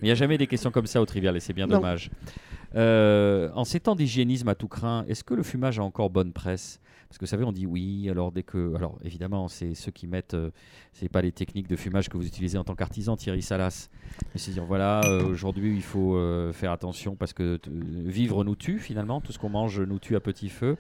Il 0.02 0.06
n'y 0.06 0.12
a 0.12 0.16
jamais 0.16 0.38
des 0.38 0.48
questions 0.48 0.72
comme 0.72 0.86
ça 0.88 1.02
au 1.02 1.06
trivial 1.06 1.36
et 1.36 1.40
c'est 1.40 1.54
bien 1.54 1.68
Non. 1.68 1.78
dommage. 1.78 2.10
Euh, 2.76 3.50
en 3.54 3.66
ces 3.66 3.80
temps 3.80 3.96
d'hygiénisme 3.96 4.48
à 4.50 4.56
tout 4.56 4.68
craint, 4.68 5.06
est-ce 5.08 5.24
que 5.24 5.34
le 5.34 5.44
fumage 5.44 5.80
a 5.80 5.84
encore 5.84 6.10
bonne 6.10 6.32
presse? 6.32 6.80
Parce 7.13 7.19
que 7.19 7.26
vous 7.26 7.30
savez, 7.30 7.43
on 7.43 7.52
dit 7.52 7.67
oui, 7.67 8.10
alors 8.10 8.32
dès 8.32 8.41
que. 8.41 8.73
Alors 8.76 8.97
évidemment, 9.04 9.47
c'est 9.47 9.76
ceux 9.76 9.91
qui 9.91 10.08
mettent. 10.08 10.34
euh, 10.34 10.49
c'est 10.93 11.10
pas 11.10 11.21
les 11.21 11.32
techniques 11.32 11.67
de 11.67 11.76
fumage 11.76 12.10
que 12.10 12.17
vous 12.17 12.26
utilisez 12.26 12.58
en 12.58 12.63
tant 12.63 12.73
qu'artisan, 12.73 13.15
Thierry 13.15 13.43
Salas. 13.43 13.89
Mais 14.34 14.39
c'est 14.39 14.49
dire 14.49 14.65
voilà, 14.65 15.02
euh, 15.06 15.23
aujourd'hui 15.23 15.76
il 15.76 15.84
faut 15.84 16.15
euh, 16.15 16.52
faire 16.54 16.71
attention 16.71 17.15
parce 17.15 17.34
que 17.34 17.58
t- 17.58 17.69
vivre 17.71 18.43
nous 18.43 18.56
tue 18.56 18.80
finalement, 18.80 19.21
tout 19.21 19.32
ce 19.32 19.38
qu'on 19.38 19.49
mange 19.49 19.80
nous 19.80 19.99
tue 19.99 20.15
à 20.15 20.19
petit 20.21 20.49
feu. 20.49 20.76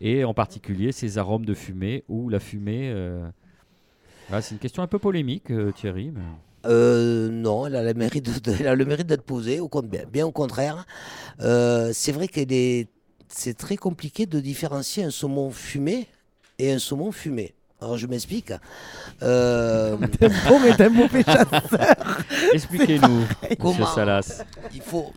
Et 0.00 0.24
en 0.24 0.34
particulier 0.34 0.90
ces 0.90 1.16
arômes 1.16 1.46
de 1.46 1.54
fumée 1.54 2.02
ou 2.08 2.28
la 2.28 2.40
fumée. 2.40 2.90
euh, 2.92 3.28
voilà, 4.26 4.42
c'est 4.42 4.56
une 4.56 4.60
question 4.60 4.82
un 4.82 4.88
peu 4.88 4.98
polémique, 4.98 5.52
euh, 5.52 5.70
Thierry. 5.70 6.12
Euh, 6.66 7.28
non, 7.28 7.66
elle 7.66 7.76
a, 7.76 7.84
le 7.84 7.94
mérite 7.94 9.06
d'être 9.06 9.22
posée, 9.22 9.60
au, 9.60 9.68
bien, 9.82 10.02
bien 10.12 10.26
au 10.26 10.32
contraire. 10.32 10.86
Euh, 11.40 11.90
c'est 11.94 12.10
vrai 12.10 12.26
que 12.26 12.40
c'est 13.28 13.56
très 13.56 13.76
compliqué 13.76 14.26
de 14.26 14.40
différencier 14.40 15.04
un 15.04 15.10
saumon 15.10 15.50
fumé 15.50 16.06
et 16.58 16.72
un 16.72 16.78
saumon 16.78 17.12
fumé. 17.12 17.54
Alors 17.80 17.96
je 17.96 18.06
m'explique. 18.06 18.52
Euh, 19.22 19.96
T'es 20.18 20.26
un 20.26 20.48
beau, 20.48 20.58
mais 20.58 20.76
t'es 20.76 20.84
un 20.84 20.88
mauvais 20.88 21.22
chasseur. 21.24 22.24
Expliquez-nous, 22.52 23.20
Monsieur 23.20 23.56
Comment 23.60 23.86
Salas. 23.86 24.42
il 24.74 24.82
faut, 24.82 25.12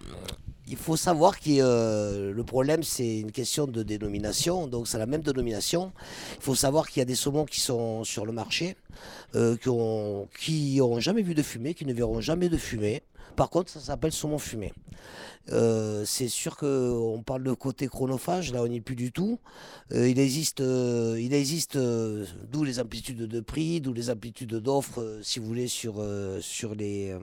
il 0.71 0.77
faut 0.77 0.95
savoir 0.95 1.39
que 1.39 1.49
euh, 1.49 2.31
le 2.31 2.43
problème, 2.43 2.83
c'est 2.83 3.19
une 3.19 3.31
question 3.31 3.65
de 3.65 3.83
dénomination. 3.83 4.67
Donc, 4.67 4.87
c'est 4.87 4.99
la 4.99 5.05
même 5.05 5.21
dénomination. 5.21 5.91
Il 6.37 6.43
faut 6.43 6.55
savoir 6.55 6.87
qu'il 6.87 6.99
y 6.99 7.01
a 7.01 7.05
des 7.05 7.15
saumons 7.15 7.45
qui 7.45 7.59
sont 7.59 8.03
sur 8.03 8.25
le 8.25 8.31
marché, 8.31 8.77
euh, 9.35 9.57
qui 9.57 9.69
ont, 9.69 10.29
qui 10.39 10.79
ont 10.81 10.99
jamais 10.99 11.23
vu 11.23 11.33
de 11.33 11.41
fumée, 11.41 11.73
qui 11.73 11.85
ne 11.85 11.93
verront 11.93 12.21
jamais 12.21 12.47
de 12.47 12.57
fumée. 12.57 13.01
Par 13.35 13.49
contre, 13.49 13.69
ça 13.69 13.79
s'appelle 13.79 14.11
saumon 14.11 14.37
fumé. 14.37 14.73
Euh, 15.49 16.03
c'est 16.05 16.27
sûr 16.27 16.55
qu'on 16.55 17.23
parle 17.25 17.43
de 17.43 17.53
côté 17.53 17.87
chronophage, 17.87 18.53
là 18.53 18.61
on 18.61 18.67
n'y 18.67 18.77
est 18.77 18.81
plus 18.81 18.95
du 18.95 19.11
tout. 19.11 19.39
Euh, 19.91 20.07
il 20.07 20.19
existe, 20.19 20.61
euh, 20.61 21.19
il 21.19 21.33
existe 21.33 21.77
d'où 21.77 22.63
les 22.63 22.79
amplitudes 22.79 23.17
de 23.17 23.39
prix, 23.39 23.81
d'où 23.81 23.93
les 23.93 24.09
amplitudes 24.09 24.55
d'offres, 24.55 25.19
si 25.23 25.39
vous 25.39 25.45
voulez, 25.45 25.67
sur, 25.67 25.95
les, 26.75 27.15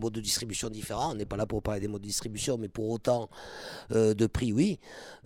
modes 0.00 0.12
de 0.12 0.20
distribution 0.20 0.70
différents. 0.70 1.12
On 1.12 1.14
n'est 1.16 1.26
pas 1.26 1.36
là 1.36 1.46
pour 1.46 1.62
parler 1.62 1.80
des 1.80 1.88
modes 1.88 2.02
de 2.02 2.06
distribution, 2.06 2.56
mais 2.56 2.68
pour 2.68 2.88
autant 2.88 3.28
de 3.90 4.26
prix, 4.26 4.52
oui. 4.52 4.78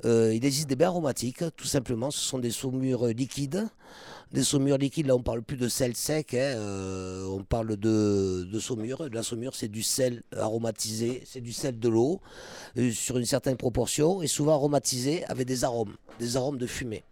Il 0.05 0.45
existe 0.45 0.69
des 0.69 0.77
bains 0.77 0.87
aromatiques, 0.87 1.45
tout 1.57 1.67
simplement. 1.67 2.11
Ce 2.11 2.21
sont 2.21 2.39
des 2.39 2.51
saumures 2.51 3.07
liquides. 3.07 3.69
Des 4.33 4.45
saumures 4.45 4.79
liquides, 4.79 5.07
là 5.07 5.15
on 5.15 5.23
parle 5.23 5.43
plus 5.43 5.59
de 5.59 5.69
sel 5.69 5.95
sec, 5.95 6.33
hein, 6.33 6.39
euh, 6.39 7.27
on 7.27 7.43
parle 7.45 7.77
de, 7.77 8.45
de 8.51 8.59
saumure. 8.61 9.07
La 9.13 9.23
saumure, 9.23 9.55
c'est 9.55 9.69
du 9.69 9.83
sel 9.83 10.23
aromatisé, 10.35 11.23
c'est 11.27 11.43
du 11.43 11.53
sel 11.53 11.79
de 11.79 11.89
l'eau, 11.91 12.19
euh, 12.79 12.91
sur 12.93 13.19
une 13.19 13.27
certaine 13.27 13.57
proportion, 13.59 14.23
et 14.23 14.27
souvent 14.29 14.55
aromatisé 14.55 15.25
avec 15.27 15.47
des 15.47 15.65
arômes, 15.65 15.95
des 16.19 16.37
arômes 16.39 16.57
de 16.57 16.67
fumée. 16.67 17.05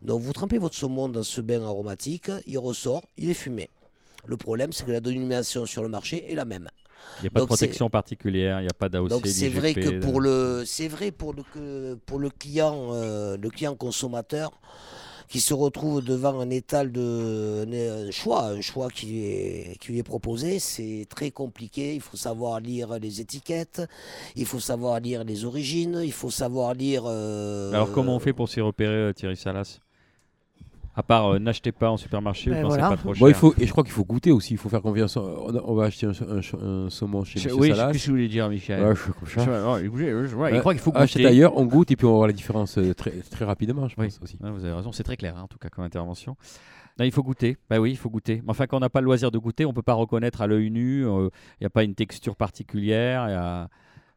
Donc 0.00 0.22
vous 0.22 0.32
trempez 0.32 0.56
votre 0.56 0.74
saumon 0.74 1.08
dans 1.10 1.22
ce 1.22 1.42
bain 1.42 1.62
aromatique, 1.62 2.30
il 2.46 2.58
ressort, 2.58 3.02
il 3.18 3.28
est 3.28 3.34
fumé. 3.34 3.68
Le 4.24 4.38
problème, 4.38 4.72
c'est 4.72 4.86
que 4.86 4.92
la 4.92 5.00
dénomination 5.00 5.66
sur 5.66 5.82
le 5.82 5.88
marché 5.90 6.30
est 6.32 6.34
la 6.34 6.44
même. 6.46 6.68
Il 7.18 7.22
n'y 7.22 7.26
a 7.26 7.30
pas 7.30 7.40
Donc 7.40 7.48
de 7.48 7.54
protection 7.56 7.90
particulière, 7.90 8.60
il 8.60 8.62
n'y 8.62 8.68
a 8.70 8.74
pas 8.78 8.88
d'AOC. 8.88 9.08
Donc 9.10 9.26
c'est 9.26 9.48
vrai 9.50 9.74
que 9.74 9.98
pour 9.98 10.20
le, 10.20 10.62
c'est 10.64 10.88
vrai 10.88 11.10
pour 11.10 11.34
le 11.34 11.42
que- 11.42 11.94
pour 12.06 12.18
le 12.18 12.30
client, 12.30 12.90
euh, 12.94 13.36
le 13.36 13.50
client 13.50 13.74
consommateur 13.74 14.52
qui 15.32 15.40
se 15.40 15.54
retrouve 15.54 16.04
devant 16.04 16.38
un 16.40 16.50
étal 16.50 16.92
de 16.92 17.64
un 18.06 18.10
choix, 18.10 18.48
un 18.48 18.60
choix 18.60 18.90
qui 18.90 19.24
est, 19.24 19.78
qui 19.80 19.92
lui 19.92 19.98
est 19.98 20.02
proposé, 20.02 20.58
c'est 20.58 21.06
très 21.08 21.30
compliqué. 21.30 21.94
Il 21.94 22.02
faut 22.02 22.18
savoir 22.18 22.60
lire 22.60 22.98
les 23.00 23.22
étiquettes, 23.22 23.80
il 24.36 24.44
faut 24.44 24.60
savoir 24.60 25.00
lire 25.00 25.24
les 25.24 25.46
origines, 25.46 26.02
il 26.04 26.12
faut 26.12 26.30
savoir 26.30 26.74
lire. 26.74 27.04
euh, 27.06 27.72
Alors 27.72 27.92
comment 27.92 28.14
on 28.14 28.18
fait 28.18 28.34
pour 28.34 28.50
s'y 28.50 28.60
repérer, 28.60 28.92
euh, 28.92 29.12
Thierry 29.14 29.38
Salas? 29.38 29.78
À 30.94 31.02
part 31.02 31.26
euh, 31.34 31.38
n'achetez 31.38 31.72
pas 31.72 31.90
en 31.90 31.96
supermarché 31.96 32.50
Ben 32.50 32.58
ou 32.58 32.62
quand 32.62 32.68
voilà. 32.68 32.82
c'est 32.84 32.90
pas 32.90 32.96
trop 32.98 33.14
cher. 33.14 33.20
Bon, 33.20 33.28
il 33.28 33.34
faut, 33.34 33.54
et 33.58 33.66
je 33.66 33.70
crois 33.72 33.82
qu'il 33.82 33.94
faut 33.94 34.04
goûter 34.04 34.30
aussi. 34.30 34.52
Il 34.52 34.58
faut 34.58 34.68
faire 34.68 34.82
confiance. 34.82 35.16
On, 35.16 35.22
on 35.64 35.74
va 35.74 35.84
acheter 35.84 36.06
un, 36.06 36.10
un- 36.10 36.86
un 36.86 36.90
saumon 36.90 37.24
chez 37.24 37.38
Je- 37.40 37.48
M. 37.48 37.54
oui, 37.58 37.68
je 37.68 37.72
sais 37.72 37.78
Salas. 37.78 37.90
plus 37.90 37.98
ce 37.98 38.04
que 38.04 38.06
je 38.08 38.10
voulais 38.12 38.28
dire, 38.28 38.48
Michel. 38.50 38.82
Ouais, 38.84 38.94
je 38.94 39.00
suis 39.02 39.12
comme 39.12 39.28
ça. 39.28 39.44
Je- 39.44 39.50
euh, 39.50 40.36
ouais, 40.36 40.54
il 40.54 40.60
croit 40.60 40.74
qu'il 40.74 40.82
faut 40.82 40.92
Achète 40.94 41.22
goûter. 41.22 41.26
ailleurs, 41.28 41.56
on 41.56 41.64
goûte 41.64 41.90
et 41.90 41.96
puis 41.96 42.04
on 42.06 42.10
va 42.10 42.16
voir 42.16 42.26
la 42.26 42.34
différence 42.34 42.76
euh, 42.76 42.92
très, 42.92 43.10
très 43.12 43.44
rapidement, 43.46 43.88
je 43.88 43.94
Oui. 43.96 44.06
pense 44.08 44.20
aussi. 44.22 44.36
Ouais, 44.42 44.50
vous 44.50 44.64
avez 44.64 44.74
raison, 44.74 44.92
c'est 44.92 45.02
très 45.02 45.16
clair 45.16 45.34
hein, 45.38 45.42
en 45.44 45.48
tout 45.48 45.58
cas 45.58 45.70
comme 45.70 45.84
intervention. 45.84 46.36
Non, 46.98 47.06
il 47.06 47.10
faut 47.12 47.22
goûter. 47.22 47.56
Bah 47.70 47.78
oui, 47.80 47.92
il 47.92 47.96
faut 47.96 48.10
goûter. 48.10 48.42
Mais 48.44 48.50
enfin, 48.50 48.66
quand 48.66 48.76
on 48.76 48.80
n'a 48.80 48.90
pas 48.90 49.00
le 49.00 49.06
loisir 49.06 49.30
de 49.30 49.38
goûter, 49.38 49.64
on 49.64 49.72
peut 49.72 49.80
pas 49.80 49.94
reconnaître 49.94 50.42
à 50.42 50.46
l'œil 50.46 50.70
nu. 50.70 51.06
euh, 51.06 51.30
Il 51.58 51.62
n'y 51.62 51.66
a 51.66 51.70
pas 51.70 51.84
une 51.84 51.94
texture 51.94 52.36
particulière. 52.36 53.24
il 53.28 53.32
y 53.32 53.34
a- 53.34 53.68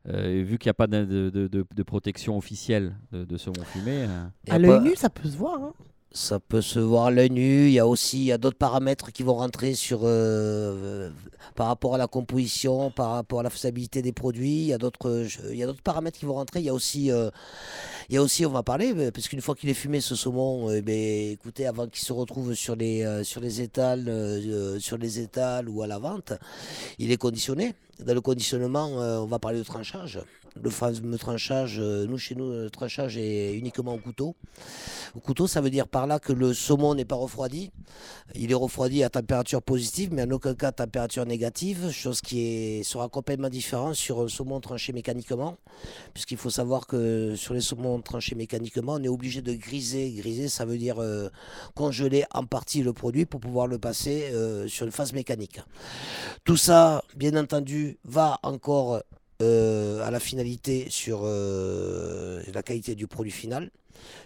euh, 0.09 0.43
vu 0.45 0.57
qu'il 0.57 0.67
n'y 0.67 0.71
a 0.71 0.75
pas 0.75 0.88
de, 0.88 1.05
de- 1.05 1.29
de- 1.29 1.47
de- 1.47 1.65
de 1.73 1.83
protection 1.83 2.38
officielle 2.38 2.95
de, 3.13 3.23
de 3.23 3.38
saumon 3.38 3.63
fumé. 3.63 4.03
euh, 4.03 4.25
À 4.49 4.59
l'œil 4.59 4.71
pas- 4.71 4.81
nu, 4.81 4.95
ça 4.97 5.09
peut 5.09 5.27
se 5.29 5.38
voir. 5.38 5.55
hein. 5.63 5.73
Ça 6.17 6.39
peut 6.39 6.62
se 6.62 6.80
voir 6.80 7.08
à 7.08 7.12
l'œil 7.12 7.30
nu. 7.30 7.65
Il 7.67 7.73
y 7.73 7.80
a 7.80 7.86
aussi 7.86 8.19
il 8.19 8.23
y 8.23 8.32
a 8.32 8.38
d'autres 8.38 8.58
paramètres 8.58 9.12
qui 9.12 9.21
vont 9.21 9.34
rentrer 9.34 9.73
sur, 9.75 9.99
euh, 10.04 11.10
par 11.56 11.67
rapport 11.67 11.93
à 11.95 11.97
la 11.97 12.08
composition, 12.08 12.89
par 12.89 13.12
rapport 13.12 13.41
à 13.41 13.43
la 13.43 13.49
faisabilité 13.49 14.01
des 14.01 14.13
produits. 14.13 14.62
Il 14.62 14.67
y 14.67 14.73
a 14.73 14.78
d'autres, 14.78 15.25
je- 15.28 15.51
il 15.51 15.58
y 15.58 15.63
a 15.63 15.65
d'autres 15.65 15.82
paramètres 15.82 16.17
qui 16.17 16.23
vont 16.25 16.36
rentrer. 16.36 16.62
Il 16.62 16.65
y 16.67 16.69
a 16.69 16.73
aussi, 16.73 17.12
euh, 17.12 17.30
il 18.08 18.15
y 18.15 18.17
a 18.17 18.21
aussi 18.21 18.45
on 18.45 18.51
va 18.51 18.63
parler, 18.63 18.93
euh, 18.95 19.12
parce 19.12 19.28
qu'une 19.28 19.41
fois 19.41 19.56
qu'il 19.56 19.69
est 19.69 19.73
fumé, 19.73 19.99
ce 19.99 20.15
saumon, 20.15 20.69
euh, 20.69 20.82
ben, 20.82 21.32
écoutez, 21.34 21.67
avant 21.67 21.86
qu'il 21.88 22.01
se 22.06 22.13
retrouve 22.13 22.54
sur 22.54 22.78
les, 22.78 23.04
euh, 23.04 23.25
sur 23.25 23.41
les 23.41 23.60
étals, 23.60 24.06
euh, 24.08 24.39
euh, 24.78 24.80
sur 24.80 24.97
les 24.97 25.19
étals 25.19 25.67
ou 25.67 25.82
à 25.84 25.88
la 25.88 25.99
vente, 25.99 26.32
il 26.97 27.12
est 27.12 27.17
conditionné. 27.17 27.73
Dans 27.99 28.13
le 28.13 28.21
conditionnement, 28.21 29.01
euh, 29.01 29.17
on 29.19 29.25
va 29.25 29.39
parler 29.39 29.60
de 29.60 29.63
tranchage. 29.65 30.21
Le 30.61 30.69
fameux 30.69 31.17
tranchage, 31.17 31.77
euh, 31.79 32.05
nous 32.07 32.17
chez 32.17 32.33
nous, 32.33 32.49
le 32.49 32.69
tranchage 32.69 33.17
est 33.17 33.53
uniquement 33.53 33.93
au 33.93 33.97
couteau. 33.97 34.35
Au 35.15 35.19
couteau, 35.19 35.47
ça 35.47 35.59
veut 35.61 35.69
dire 35.69 35.87
par 35.87 36.07
là 36.07 36.19
que 36.19 36.31
le 36.31 36.53
saumon 36.53 36.95
n'est 36.95 37.05
pas 37.05 37.15
refroidi. 37.15 37.71
Il 38.35 38.51
est 38.51 38.55
refroidi 38.55 39.03
à 39.03 39.09
température 39.09 39.61
positive, 39.61 40.09
mais 40.13 40.23
en 40.23 40.31
aucun 40.31 40.55
cas 40.55 40.69
à 40.69 40.71
température 40.71 41.25
négative, 41.25 41.91
chose 41.91 42.21
qui 42.21 42.39
est, 42.79 42.83
sera 42.83 43.09
complètement 43.09 43.49
différente 43.49 43.95
sur 43.95 44.21
un 44.21 44.27
saumon 44.29 44.61
tranché 44.61 44.93
mécaniquement, 44.93 45.57
puisqu'il 46.13 46.37
faut 46.37 46.49
savoir 46.49 46.87
que 46.87 47.35
sur 47.35 47.53
les 47.53 47.61
saumons 47.61 48.01
tranchés 48.01 48.35
mécaniquement, 48.35 48.93
on 48.93 49.03
est 49.03 49.09
obligé 49.09 49.41
de 49.41 49.53
griser. 49.53 50.11
Griser, 50.11 50.47
ça 50.47 50.65
veut 50.65 50.77
dire 50.77 50.99
euh, 50.99 51.29
congeler 51.75 52.25
en 52.33 52.45
partie 52.45 52.81
le 52.81 52.93
produit 52.93 53.25
pour 53.25 53.41
pouvoir 53.41 53.67
le 53.67 53.77
passer 53.77 54.29
euh, 54.31 54.67
sur 54.67 54.85
une 54.85 54.91
phase 54.91 55.13
mécanique. 55.13 55.59
Tout 56.43 56.57
ça, 56.57 57.03
bien 57.15 57.35
entendu, 57.35 57.97
va 58.05 58.39
encore 58.43 59.01
euh, 59.41 60.01
à 60.05 60.11
la 60.11 60.19
finalité 60.19 60.87
sur 60.89 61.21
euh, 61.23 62.41
la 62.53 62.63
qualité 62.63 62.95
du 62.95 63.07
produit 63.07 63.31
final, 63.31 63.69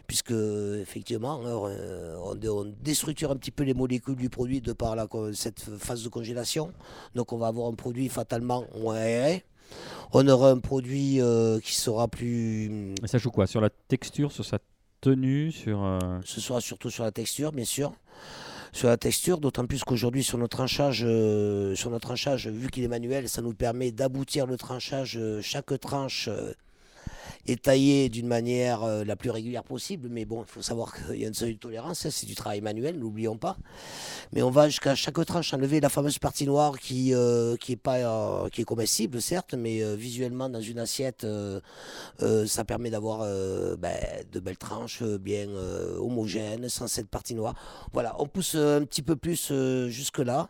puisque 0.07 0.31
effectivement, 0.31 1.41
euh, 1.45 2.15
on, 2.21 2.37
on 2.47 2.73
déstructure 2.81 3.31
un 3.31 3.35
petit 3.35 3.51
peu 3.51 3.63
les 3.63 3.73
molécules 3.73 4.15
du 4.15 4.29
produit 4.29 4.61
de 4.61 4.73
par 4.73 4.95
la, 4.95 5.07
cette 5.33 5.61
phase 5.77 6.03
de 6.03 6.09
congélation. 6.09 6.71
Donc 7.15 7.33
on 7.33 7.37
va 7.37 7.47
avoir 7.47 7.67
un 7.67 7.75
produit 7.75 8.09
fatalement 8.09 8.65
moins 8.77 8.95
aéré. 8.95 9.43
On 10.11 10.27
aura 10.27 10.49
un 10.49 10.59
produit 10.59 11.21
euh, 11.21 11.59
qui 11.59 11.75
sera 11.75 12.07
plus... 12.07 12.95
Et 13.03 13.07
ça 13.07 13.19
joue 13.19 13.31
quoi? 13.31 13.45
Sur 13.45 13.61
la 13.61 13.69
texture, 13.69 14.31
sur 14.31 14.43
sa 14.43 14.57
tenue, 15.01 15.51
sur. 15.51 15.99
Ce 16.25 16.41
sera 16.41 16.59
surtout 16.59 16.89
sur 16.89 17.03
la 17.03 17.11
texture, 17.11 17.51
bien 17.51 17.65
sûr. 17.65 17.93
Sur 18.71 18.87
la 18.87 18.97
texture, 18.97 19.39
d'autant 19.39 19.65
plus 19.65 19.83
qu'aujourd'hui, 19.83 20.23
sur 20.23 20.37
notre 20.37 20.55
tranchage, 20.57 21.03
euh, 21.03 21.75
sur 21.75 21.89
notre 21.89 22.07
tranchage, 22.07 22.47
vu 22.47 22.69
qu'il 22.69 22.83
est 22.83 22.87
manuel, 22.87 23.27
ça 23.27 23.41
nous 23.41 23.53
permet 23.53 23.91
d'aboutir 23.91 24.45
le 24.45 24.57
tranchage. 24.57 25.17
euh, 25.17 25.41
chaque 25.41 25.79
tranche 25.79 26.27
euh, 26.27 26.53
est 27.51 27.63
taillée 27.63 28.09
d'une 28.09 28.27
manière 28.27 28.83
euh, 28.83 29.03
la 29.03 29.15
plus 29.15 29.29
régulière 29.29 29.63
possible. 29.63 30.07
Mais 30.09 30.25
bon, 30.25 30.43
il 30.43 30.51
faut 30.51 30.61
savoir 30.61 30.93
qu'il 30.93 31.19
y 31.19 31.25
a 31.25 31.27
une 31.27 31.33
seuil 31.33 31.57
tolérance. 31.57 32.05
hein, 32.05 32.09
c'est 32.11 32.25
du 32.25 32.35
travail 32.35 32.61
manuel, 32.61 32.97
n'oublions 32.99 33.37
pas. 33.37 33.57
Mais 34.33 34.41
on 34.41 34.49
va 34.49 34.69
jusqu'à 34.69 34.95
chaque 34.95 35.23
tranche 35.25 35.53
enlever 35.53 35.79
la 35.79 35.89
fameuse 35.89 36.19
partie 36.19 36.45
noire 36.45 36.79
qui, 36.79 37.13
euh, 37.13 37.55
qui 37.57 37.73
est 37.73 37.77
pas, 37.77 37.97
euh, 37.97 38.49
qui 38.49 38.61
est 38.61 38.65
comestible, 38.65 39.21
certes, 39.21 39.53
mais 39.53 39.95
visuellement 39.95 40.49
dans 40.49 40.61
une 40.61 40.79
assiette, 40.79 41.25
ça 42.19 42.65
permet 42.65 42.89
d'avoir 42.89 43.19
ben, 43.77 43.97
de 44.31 44.39
belles 44.39 44.57
tranches 44.57 45.03
bien 45.03 45.47
homogènes, 45.97 46.69
sans 46.69 46.87
cette 46.87 47.09
partie 47.09 47.35
noire. 47.35 47.55
Voilà, 47.93 48.15
on 48.19 48.27
pousse 48.27 48.55
un 48.55 48.83
petit 48.85 49.01
peu 49.01 49.15
plus 49.15 49.51
jusque-là. 49.87 50.49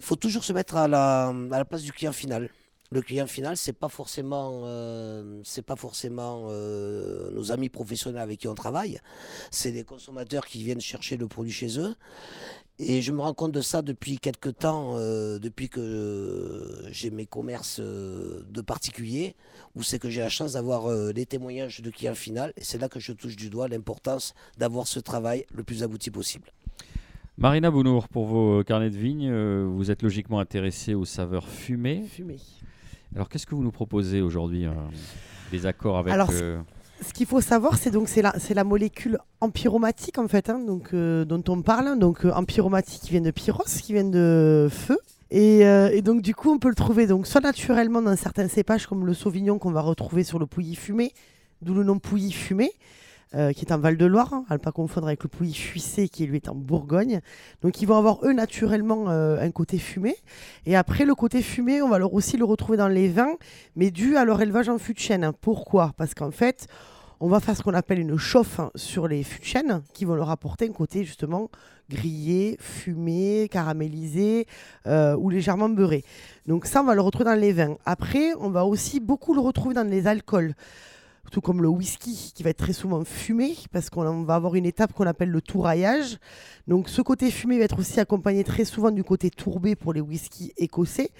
Il 0.00 0.04
faut 0.04 0.16
toujours 0.16 0.44
se 0.44 0.52
mettre 0.52 0.76
à 0.76 0.88
la, 0.88 1.28
à 1.28 1.58
la 1.58 1.64
place 1.64 1.82
du 1.82 1.92
client 1.92 2.12
final. 2.12 2.48
Le 2.92 3.00
client 3.00 3.26
final, 3.26 3.56
c'est 3.56 3.72
pas 3.72 3.88
forcément, 3.88 4.62
euh, 4.64 5.40
c'est 5.44 5.62
pas 5.62 5.76
forcément 5.76 6.48
euh, 6.50 7.30
nos 7.30 7.50
amis 7.50 7.70
professionnels 7.70 8.20
avec 8.20 8.40
qui 8.40 8.48
on 8.48 8.54
travaille. 8.54 9.00
C'est 9.50 9.72
des 9.72 9.84
consommateurs 9.84 10.46
qui 10.46 10.62
viennent 10.62 10.80
chercher 10.80 11.16
le 11.16 11.26
produit 11.26 11.52
chez 11.52 11.78
eux. 11.78 11.94
Et 12.78 13.00
je 13.00 13.12
me 13.12 13.20
rends 13.20 13.34
compte 13.34 13.52
de 13.52 13.60
ça 13.60 13.80
depuis 13.80 14.18
quelques 14.18 14.58
temps, 14.58 14.96
euh, 14.96 15.38
depuis 15.38 15.68
que 15.68 16.82
j'ai 16.90 17.10
mes 17.10 17.26
commerces 17.26 17.80
euh, 17.80 18.44
de 18.50 18.60
particuliers, 18.60 19.36
où 19.76 19.82
c'est 19.82 19.98
que 19.98 20.10
j'ai 20.10 20.20
la 20.20 20.28
chance 20.28 20.54
d'avoir 20.54 20.90
euh, 20.90 21.12
les 21.12 21.24
témoignages 21.24 21.80
de 21.80 21.90
clients 21.90 22.14
final. 22.14 22.52
Et 22.56 22.64
c'est 22.64 22.78
là 22.78 22.88
que 22.88 22.98
je 22.98 23.12
touche 23.12 23.36
du 23.36 23.50
doigt 23.50 23.68
l'importance 23.68 24.34
d'avoir 24.58 24.86
ce 24.86 25.00
travail 25.00 25.44
le 25.54 25.62
plus 25.62 25.82
abouti 25.82 26.10
possible. 26.10 26.50
Marina 27.38 27.70
Bounour, 27.70 28.08
pour 28.08 28.26
vos 28.26 28.62
carnets 28.64 28.90
de 28.90 28.96
vigne, 28.96 29.30
euh, 29.30 29.66
vous 29.66 29.90
êtes 29.90 30.02
logiquement 30.02 30.40
intéressé 30.40 30.94
aux 30.94 31.04
saveurs 31.04 31.48
fumées. 31.48 32.02
Fumé. 32.02 32.36
Alors, 33.14 33.28
qu'est-ce 33.28 33.46
que 33.46 33.54
vous 33.54 33.62
nous 33.62 33.72
proposez 33.72 34.20
aujourd'hui 34.20 34.66
euh, 34.66 34.72
Des 35.50 35.66
accords 35.66 35.98
avec. 35.98 36.12
Alors, 36.12 36.30
euh, 36.32 36.60
Ce 37.02 37.12
qu'il 37.12 37.26
faut 37.26 37.40
savoir, 37.40 37.76
c'est 37.76 37.90
donc 37.90 38.08
c'est 38.08 38.22
la, 38.22 38.34
c'est 38.38 38.54
la 38.54 38.64
molécule 38.64 39.18
empyromatique 39.40 40.18
en 40.18 40.28
fait, 40.28 40.48
hein, 40.50 40.60
donc 40.60 40.90
euh, 40.94 41.24
dont 41.24 41.42
on 41.48 41.60
parle. 41.62 41.98
Donc 41.98 42.24
euh, 42.24 42.32
empyromatique 42.32 43.02
qui 43.02 43.10
vient 43.10 43.20
de 43.20 43.30
pyros, 43.30 43.64
qui 43.64 43.92
vient 43.92 44.04
de 44.04 44.68
feu. 44.70 44.98
Et, 45.30 45.66
euh, 45.66 45.90
et 45.92 46.02
donc 46.02 46.22
du 46.22 46.34
coup, 46.34 46.50
on 46.50 46.58
peut 46.58 46.68
le 46.68 46.74
trouver 46.74 47.06
donc 47.06 47.26
soit 47.26 47.40
naturellement 47.40 48.02
dans 48.02 48.16
certains 48.16 48.48
cépages 48.48 48.86
comme 48.86 49.06
le 49.06 49.14
sauvignon 49.14 49.58
qu'on 49.58 49.72
va 49.72 49.80
retrouver 49.80 50.24
sur 50.24 50.38
le 50.38 50.46
pouilly 50.46 50.74
fumé, 50.74 51.12
d'où 51.62 51.74
le 51.74 51.84
nom 51.84 51.98
pouilly 51.98 52.32
fumé. 52.32 52.70
Euh, 53.34 53.52
qui 53.52 53.64
est 53.64 53.72
en 53.72 53.78
Val-de-Loire, 53.78 54.32
hein, 54.32 54.44
à 54.48 54.54
ne 54.54 54.58
pas 54.58 54.72
confondre 54.72 55.06
avec 55.06 55.22
le 55.22 55.28
pouilly 55.28 55.54
fuissé 55.54 56.08
qui 56.08 56.26
lui 56.26 56.36
est 56.36 56.48
en 56.48 56.54
Bourgogne. 56.54 57.20
Donc 57.62 57.80
ils 57.80 57.86
vont 57.86 57.96
avoir 57.96 58.24
eux 58.24 58.32
naturellement 58.32 59.08
euh, 59.08 59.40
un 59.40 59.50
côté 59.50 59.78
fumé. 59.78 60.16
Et 60.66 60.76
après 60.76 61.04
le 61.04 61.14
côté 61.14 61.42
fumé, 61.42 61.82
on 61.82 61.88
va 61.88 61.98
leur 61.98 62.12
aussi 62.14 62.36
le 62.36 62.44
retrouver 62.44 62.76
dans 62.76 62.88
les 62.88 63.08
vins, 63.08 63.36
mais 63.76 63.90
dû 63.90 64.16
à 64.16 64.24
leur 64.24 64.40
élevage 64.40 64.68
en 64.68 64.78
fût 64.78 64.94
de 64.94 64.98
chêne. 64.98 65.24
hein. 65.24 65.34
Pourquoi? 65.40 65.92
Parce 65.96 66.14
qu'en 66.14 66.30
fait, 66.30 66.66
on 67.20 67.28
va 67.28 67.38
faire 67.38 67.56
ce 67.56 67.62
qu'on 67.62 67.74
appelle 67.74 68.00
une 68.00 68.16
chauffe 68.18 68.58
hein, 68.58 68.70
sur 68.74 69.06
les 69.06 69.22
fûts 69.22 69.40
de 69.40 69.44
chêne 69.44 69.82
qui 69.92 70.04
vont 70.04 70.14
leur 70.14 70.30
apporter 70.30 70.68
un 70.68 70.72
côté 70.72 71.04
justement 71.04 71.50
grillé, 71.88 72.56
fumé, 72.58 73.48
caramélisé 73.50 74.46
euh, 74.86 75.14
ou 75.16 75.30
légèrement 75.30 75.68
beurré. 75.68 76.04
Donc 76.46 76.66
ça, 76.66 76.80
on 76.80 76.84
va 76.84 76.94
le 76.94 77.00
retrouver 77.00 77.26
dans 77.26 77.34
les 77.34 77.52
vins. 77.52 77.76
Après, 77.84 78.34
on 78.40 78.50
va 78.50 78.64
aussi 78.64 78.98
beaucoup 78.98 79.34
le 79.34 79.40
retrouver 79.40 79.74
dans 79.74 79.88
les 79.88 80.06
alcools. 80.06 80.54
Tout 81.30 81.40
comme 81.40 81.62
le 81.62 81.68
whisky 81.68 82.32
qui 82.34 82.42
va 82.42 82.50
être 82.50 82.58
très 82.58 82.72
souvent 82.74 83.04
fumé 83.04 83.56
parce 83.70 83.88
qu'on 83.88 84.22
va 84.24 84.34
avoir 84.34 84.54
une 84.54 84.66
étape 84.66 84.92
qu'on 84.92 85.06
appelle 85.06 85.30
le 85.30 85.40
touraillage. 85.40 86.18
Donc 86.68 86.88
ce 86.88 87.00
côté 87.00 87.30
fumé 87.30 87.58
va 87.58 87.64
être 87.64 87.78
aussi 87.78 88.00
accompagné 88.00 88.44
très 88.44 88.64
souvent 88.64 88.90
du 88.90 89.02
côté 89.04 89.30
tourbé 89.30 89.74
pour 89.74 89.92
les 89.94 90.00
whiskies 90.00 90.52
écossais. 90.58 91.10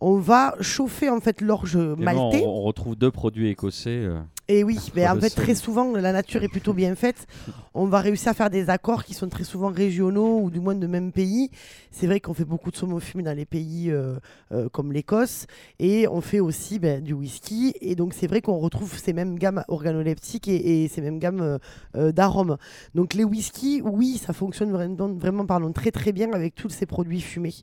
On 0.00 0.16
va 0.18 0.54
chauffer 0.60 1.10
en 1.10 1.20
fait 1.20 1.40
l'orge 1.40 1.76
maltais. 1.76 2.42
on, 2.44 2.48
on 2.48 2.62
retrouve 2.62 2.96
deux 2.96 3.10
produits 3.10 3.48
écossais. 3.48 3.90
euh, 3.90 4.20
Et 4.54 4.64
oui, 4.64 4.78
mais 4.94 5.08
en 5.08 5.18
fait, 5.18 5.30
très 5.30 5.54
souvent, 5.54 5.96
la 5.96 6.12
nature 6.12 6.42
est 6.42 6.48
plutôt 6.48 6.74
bien 6.74 6.94
faite. 6.94 7.26
On 7.72 7.86
va 7.86 8.00
réussir 8.00 8.32
à 8.32 8.34
faire 8.34 8.50
des 8.50 8.68
accords 8.68 9.02
qui 9.02 9.14
sont 9.14 9.30
très 9.30 9.44
souvent 9.44 9.70
régionaux 9.70 10.40
ou 10.42 10.50
du 10.50 10.60
moins 10.60 10.74
de 10.74 10.86
même 10.86 11.10
pays. 11.10 11.50
C'est 11.90 12.06
vrai 12.06 12.20
qu'on 12.20 12.34
fait 12.34 12.44
beaucoup 12.44 12.70
de 12.70 12.76
saumon 12.76 13.00
fumé 13.00 13.22
dans 13.22 13.34
les 13.34 13.46
pays 13.46 13.90
euh, 13.90 14.16
euh, 14.52 14.68
comme 14.68 14.92
l'Écosse 14.92 15.46
et 15.78 16.06
on 16.06 16.20
fait 16.20 16.40
aussi 16.40 16.78
ben, 16.78 17.02
du 17.02 17.14
whisky. 17.14 17.72
Et 17.80 17.94
donc, 17.94 18.12
c'est 18.12 18.26
vrai 18.26 18.42
qu'on 18.42 18.58
retrouve 18.58 18.94
ces 18.98 19.14
mêmes 19.14 19.38
gammes 19.38 19.64
organoleptiques 19.68 20.48
et, 20.48 20.84
et 20.84 20.88
ces 20.88 21.00
mêmes 21.00 21.18
gammes 21.18 21.58
euh, 21.96 22.12
d'arômes. 22.12 22.58
Donc, 22.94 23.14
les 23.14 23.24
whiskies, 23.24 23.80
oui, 23.82 24.20
ça 24.22 24.34
fonctionne 24.34 24.70
vraiment, 24.70 25.08
vraiment 25.14 25.46
pardon, 25.46 25.72
très 25.72 25.92
très 25.92 26.12
bien 26.12 26.30
avec 26.34 26.54
tous 26.54 26.68
ces 26.68 26.84
produits 26.84 27.22
fumés 27.22 27.54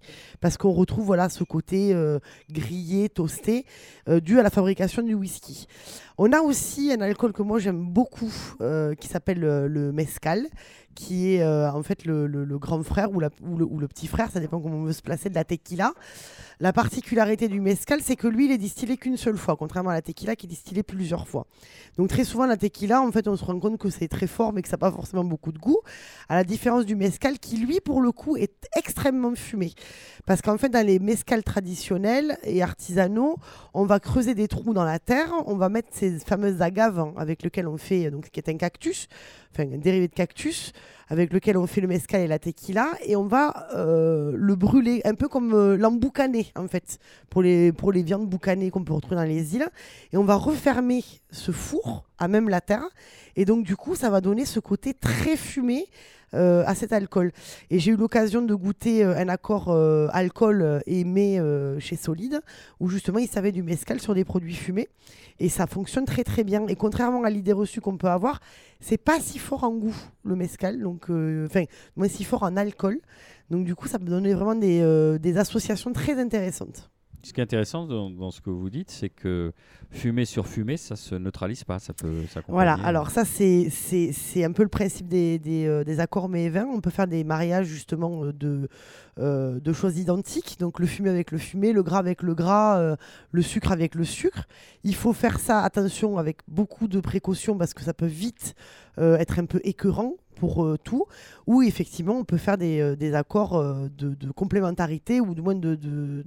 parce 0.41 0.57
qu'on 0.57 0.71
retrouve 0.71 1.05
voilà, 1.05 1.29
ce 1.29 1.43
côté 1.43 1.95
grillé, 2.49 3.09
toasté, 3.09 3.65
dû 4.23 4.39
à 4.39 4.43
la 4.43 4.49
fabrication 4.49 5.03
du 5.03 5.13
whisky. 5.13 5.67
On 6.21 6.33
a 6.33 6.41
aussi 6.41 6.91
un 6.91 6.99
alcool 6.99 7.31
que 7.31 7.41
moi 7.41 7.59
j'aime 7.59 7.81
beaucoup 7.81 8.33
euh, 8.59 8.93
qui 8.93 9.07
s'appelle 9.07 9.41
euh, 9.45 9.69
le 9.69 9.93
mezcal, 9.93 10.47
qui 10.99 11.33
est 11.33 11.41
euh, 11.41 11.71
en 11.71 11.81
fait 11.81 12.03
le, 12.03 12.27
grand 12.57 12.83
frère 12.83 13.09
ou, 13.13 13.21
le, 13.21 13.87
petit 13.87 14.07
frère, 14.07 14.29
ça 14.29 14.41
dépend 14.41 14.59
comment 14.59 14.75
on 14.75 14.83
veut 14.83 14.91
se 14.91 15.01
placer, 15.01 15.29
de 15.29 15.35
la 15.35 15.45
tequila. 15.45 15.93
La 16.59 16.73
particularité 16.73 17.47
du 17.47 17.61
mezcal, 17.61 18.01
c'est 18.03 18.17
que 18.17 18.27
lui, 18.27 18.47
il 18.47 18.51
est 18.51 18.57
distillé 18.57 18.97
qu'une 18.97 19.15
seule 19.15 19.37
fois, 19.37 19.55
contrairement 19.55 19.91
à 19.91 19.93
la 19.93 20.01
tequila 20.01 20.35
qui 20.35 20.45
est 20.45 20.49
distillée 20.49 20.83
plusieurs 20.83 21.25
fois. 21.25 21.47
Donc 21.97 22.09
très 22.09 22.25
souvent, 22.25 22.45
la 22.45 22.57
tequila, 22.57 23.01
en 23.01 23.13
fait, 23.13 23.29
on 23.29 23.37
se 23.37 23.45
rend 23.45 23.57
compte 23.61 23.77
que 23.77 23.89
c'est 23.89 24.09
très 24.09 24.27
fort, 24.27 24.51
mais 24.51 24.61
que 24.61 24.67
ça 24.67 24.73
n'a 24.73 24.79
pas 24.79 24.91
forcément 24.91 25.23
beaucoup 25.23 25.53
de 25.53 25.57
goût, 25.57 25.79
à 26.27 26.35
la 26.35 26.43
différence 26.43 26.85
du 26.85 26.97
mezcal 26.97 27.39
qui, 27.39 27.55
lui, 27.55 27.79
pour 27.79 28.01
le 28.01 28.11
coup, 28.11 28.35
est 28.35 28.67
extrêmement 28.75 29.35
fumé. 29.35 29.71
Parce 30.25 30.41
qu'en 30.41 30.57
fait, 30.57 30.67
dans 30.67 30.85
les 30.85 30.99
mezcals 30.99 31.43
traditionnels 31.43 32.37
et 32.43 32.61
artisanaux, 32.61 33.37
on 33.73 33.85
va 33.85 34.01
creuser 34.01 34.35
des 34.35 34.49
trous 34.49 34.73
dans 34.73 34.83
la 34.83 34.99
terre, 34.99 35.31
on 35.45 35.55
va 35.55 35.69
mettre 35.69 35.87
ces 35.91 36.19
fameuses 36.19 36.61
agaves 36.61 37.13
avec 37.15 37.41
lesquelles 37.41 37.69
on 37.69 37.77
fait, 37.77 38.11
donc 38.11 38.31
qui 38.31 38.39
est 38.41 38.49
un 38.49 38.57
cactus, 38.57 39.07
enfin 39.51 39.71
un 39.73 39.77
dérivé 39.77 40.07
de 40.07 40.13
cactus, 40.13 40.73
avec 41.07 41.33
lequel 41.33 41.57
on 41.57 41.65
fait 41.65 41.81
le 41.81 41.87
mezcal 41.87 42.21
et 42.21 42.27
la 42.27 42.39
tequila, 42.39 42.89
et 43.05 43.15
on 43.15 43.25
va 43.25 43.67
euh, 43.75 44.31
le 44.35 44.55
brûler, 44.55 45.01
un 45.05 45.15
peu 45.15 45.27
comme 45.27 45.53
euh, 45.53 45.75
l'emboucaner 45.75 46.51
en 46.55 46.67
fait, 46.67 46.99
pour 47.29 47.41
les, 47.41 47.71
pour 47.71 47.91
les 47.91 48.03
viandes 48.03 48.27
boucanées 48.27 48.69
qu'on 48.69 48.83
peut 48.83 48.93
retrouver 48.93 49.15
dans 49.15 49.23
les 49.23 49.55
îles, 49.55 49.67
et 50.13 50.17
on 50.17 50.23
va 50.23 50.35
refermer 50.35 51.03
ce 51.31 51.51
four 51.51 52.05
à 52.17 52.27
même 52.27 52.49
la 52.49 52.61
terre, 52.61 52.87
et 53.35 53.45
donc 53.45 53.63
du 53.63 53.75
coup 53.75 53.95
ça 53.95 54.09
va 54.09 54.21
donner 54.21 54.45
ce 54.45 54.59
côté 54.59 54.93
très 54.93 55.35
fumé 55.35 55.87
euh, 56.33 56.63
à 56.67 56.75
cet 56.75 56.93
alcool. 56.93 57.31
Et 57.69 57.79
j'ai 57.79 57.91
eu 57.91 57.95
l'occasion 57.95 58.41
de 58.41 58.53
goûter 58.53 59.03
euh, 59.03 59.17
un 59.17 59.29
accord 59.29 59.69
euh, 59.69 60.07
alcool 60.11 60.81
aimé 60.85 61.41
chez 61.79 61.95
Solide, 61.95 62.41
où 62.79 62.89
justement 62.89 63.19
ils 63.19 63.27
savaient 63.27 63.51
du 63.51 63.63
mezcal 63.63 63.99
sur 63.99 64.13
des 64.13 64.23
produits 64.23 64.55
fumés. 64.55 64.89
Et 65.39 65.49
ça 65.49 65.67
fonctionne 65.67 66.05
très 66.05 66.23
très 66.23 66.43
bien. 66.43 66.67
Et 66.67 66.75
contrairement 66.75 67.23
à 67.23 67.29
l'idée 67.29 67.53
reçue 67.53 67.81
qu'on 67.81 67.97
peut 67.97 68.09
avoir, 68.09 68.41
c'est 68.79 68.97
pas 68.97 69.19
si 69.19 69.39
fort 69.39 69.63
en 69.63 69.73
goût 69.73 69.95
le 70.23 70.35
mescal, 70.35 70.81
donc 70.81 71.09
enfin 71.09 71.63
moins 71.95 72.09
si 72.09 72.23
fort 72.23 72.43
en 72.43 72.57
alcool. 72.57 72.99
Donc 73.49 73.65
du 73.65 73.73
coup, 73.73 73.87
ça 73.87 73.97
peut 73.97 74.05
donner 74.05 74.33
vraiment 74.33 74.55
des, 74.55 75.17
des 75.19 75.37
associations 75.37 75.93
très 75.93 76.19
intéressantes. 76.19 76.89
Ce 77.21 77.33
qui 77.33 77.41
est 77.41 77.43
intéressant 77.43 77.85
dans, 77.85 78.31
ce 78.31 78.39
que 78.39 78.49
vous 78.49 78.69
dites, 78.69 78.89
c'est 78.89 79.09
que 79.09 79.51
fumée 79.91 80.23
sur 80.23 80.47
fumée, 80.47 80.77
ça 80.77 80.95
se 80.95 81.15
neutralise 81.15 81.65
pas, 81.65 81.77
ça 81.77 81.91
peut. 81.93 82.23
Voilà, 82.47 82.77
alors 82.83 83.09
ça 83.09 83.25
c'est 83.25 84.43
un 84.43 84.51
peu 84.53 84.63
le 84.63 84.69
principe 84.69 85.07
des, 85.07 85.37
des, 85.37 85.65
euh, 85.65 85.83
des 85.83 85.99
accords 85.99 86.33
et 86.33 86.49
vins. 86.49 86.65
On 86.65 86.79
peut 86.79 86.89
faire 86.89 87.07
des 87.07 87.25
mariages 87.25 87.67
justement 87.67 88.23
euh, 88.23 88.31
de, 88.31 88.69
euh, 89.19 89.59
de 89.59 89.73
choses 89.73 89.97
identiques, 89.97 90.57
donc 90.59 90.79
le 90.79 90.87
fumé 90.87 91.09
avec 91.09 91.31
le 91.31 91.37
fumé, 91.37 91.73
le 91.73 91.83
gras 91.83 91.99
avec 91.99 92.23
le 92.23 92.33
gras, 92.33 92.95
le 93.31 93.41
sucre 93.41 93.73
avec 93.73 93.95
le 93.95 94.05
sucre. 94.05 94.47
Il 94.83 94.95
faut 94.95 95.13
faire 95.13 95.39
ça, 95.39 95.61
attention, 95.61 96.17
avec 96.17 96.37
beaucoup 96.47 96.87
de 96.87 97.01
précautions 97.01 97.57
parce 97.57 97.73
que 97.73 97.83
ça 97.83 97.93
peut 97.93 98.05
vite 98.05 98.55
être 98.97 99.39
un 99.39 99.45
peu 99.45 99.59
écœurant 99.63 100.15
pour 100.35 100.77
tout, 100.85 101.05
ou 101.47 101.61
effectivement 101.63 102.17
on 102.17 102.23
peut 102.23 102.37
faire 102.37 102.57
des, 102.57 102.95
des 102.95 103.13
accords 103.13 103.61
de, 103.97 104.31
complémentarité 104.31 105.19
ou 105.19 105.35
du 105.35 105.41
moins 105.41 105.55
de, 105.55 105.75
de, 105.75 106.23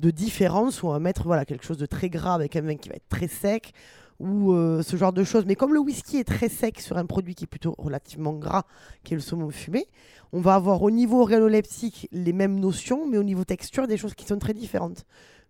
de 0.00 0.10
différence, 0.10 0.82
où 0.82 0.88
on 0.88 0.92
va 0.92 0.98
mettre 0.98 1.24
voilà, 1.24 1.44
quelque 1.44 1.64
chose 1.64 1.78
de 1.78 1.86
très 1.86 2.08
gras 2.08 2.34
avec 2.34 2.56
un 2.56 2.62
vin 2.62 2.76
qui 2.76 2.88
va 2.88 2.96
être 2.96 3.08
très 3.08 3.28
sec, 3.28 3.72
ou 4.18 4.52
euh, 4.52 4.82
ce 4.82 4.96
genre 4.96 5.12
de 5.12 5.24
choses. 5.24 5.44
Mais 5.46 5.56
comme 5.56 5.74
le 5.74 5.80
whisky 5.80 6.18
est 6.18 6.24
très 6.24 6.48
sec 6.48 6.80
sur 6.80 6.96
un 6.96 7.06
produit 7.06 7.34
qui 7.34 7.44
est 7.44 7.48
plutôt 7.48 7.74
relativement 7.78 8.32
gras, 8.32 8.64
qui 9.04 9.14
est 9.14 9.16
le 9.16 9.22
saumon 9.22 9.50
fumé, 9.50 9.86
on 10.32 10.40
va 10.40 10.54
avoir 10.54 10.82
au 10.82 10.90
niveau 10.90 11.20
organoleptique 11.20 12.08
les 12.12 12.32
mêmes 12.32 12.58
notions, 12.58 13.06
mais 13.06 13.18
au 13.18 13.22
niveau 13.22 13.44
texture, 13.44 13.86
des 13.86 13.96
choses 13.96 14.14
qui 14.14 14.26
sont 14.26 14.38
très 14.38 14.54
différentes. 14.54 15.04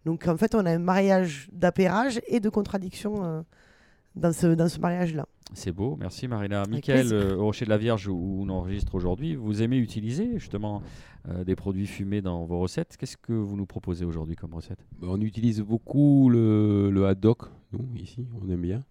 Donc 0.05 0.28
en 0.28 0.36
fait, 0.36 0.55
on 0.55 0.64
a 0.66 0.70
un 0.70 0.78
mariage 0.78 1.49
d'apérage 1.53 2.20
et 2.28 2.40
de 2.40 2.49
contradiction 2.49 3.24
euh, 3.24 3.42
dans 4.14 4.32
ce, 4.32 4.49
dans 4.49 4.68
ce 4.68 4.78
mariage-là. 4.78 5.26
C'est 5.55 5.72
beau, 5.72 5.97
merci 5.99 6.26
Marina. 6.26 6.64
Michael, 6.68 7.12
euh, 7.12 7.36
au 7.36 7.44
Rocher 7.44 7.64
de 7.64 7.70
la 7.70 7.78
Vierge, 7.78 8.09
où 8.09 8.40
on 8.42 8.49
enregistre 8.49 8.94
aujourd'hui, 8.97 9.36
vous 9.36 9.62
aimez 9.62 9.78
utiliser 9.78 10.38
justement 10.38 10.82
euh, 11.28 11.42
des 11.44 11.56
produits 11.56 11.86
fumés 11.86 12.22
dans 12.22 12.44
vos 12.44 12.60
recettes. 12.60 12.96
Qu'est-ce 12.96 13.16
que 13.16 13.32
vous 13.32 13.56
nous 13.56 13.66
proposez 13.66 14.04
aujourd'hui 14.04 14.36
comme 14.36 14.54
recette? 14.54 14.78
Bah, 15.00 15.08
on 15.10 15.20
utilise 15.20 15.60
beaucoup 15.60 16.28
le, 16.30 16.90
le 16.90 17.06
haddock, 17.06 17.42
nous, 17.72 17.84
ici, 17.96 18.26
on 18.40 18.48
aime 18.48 18.62
bien. 18.62 18.82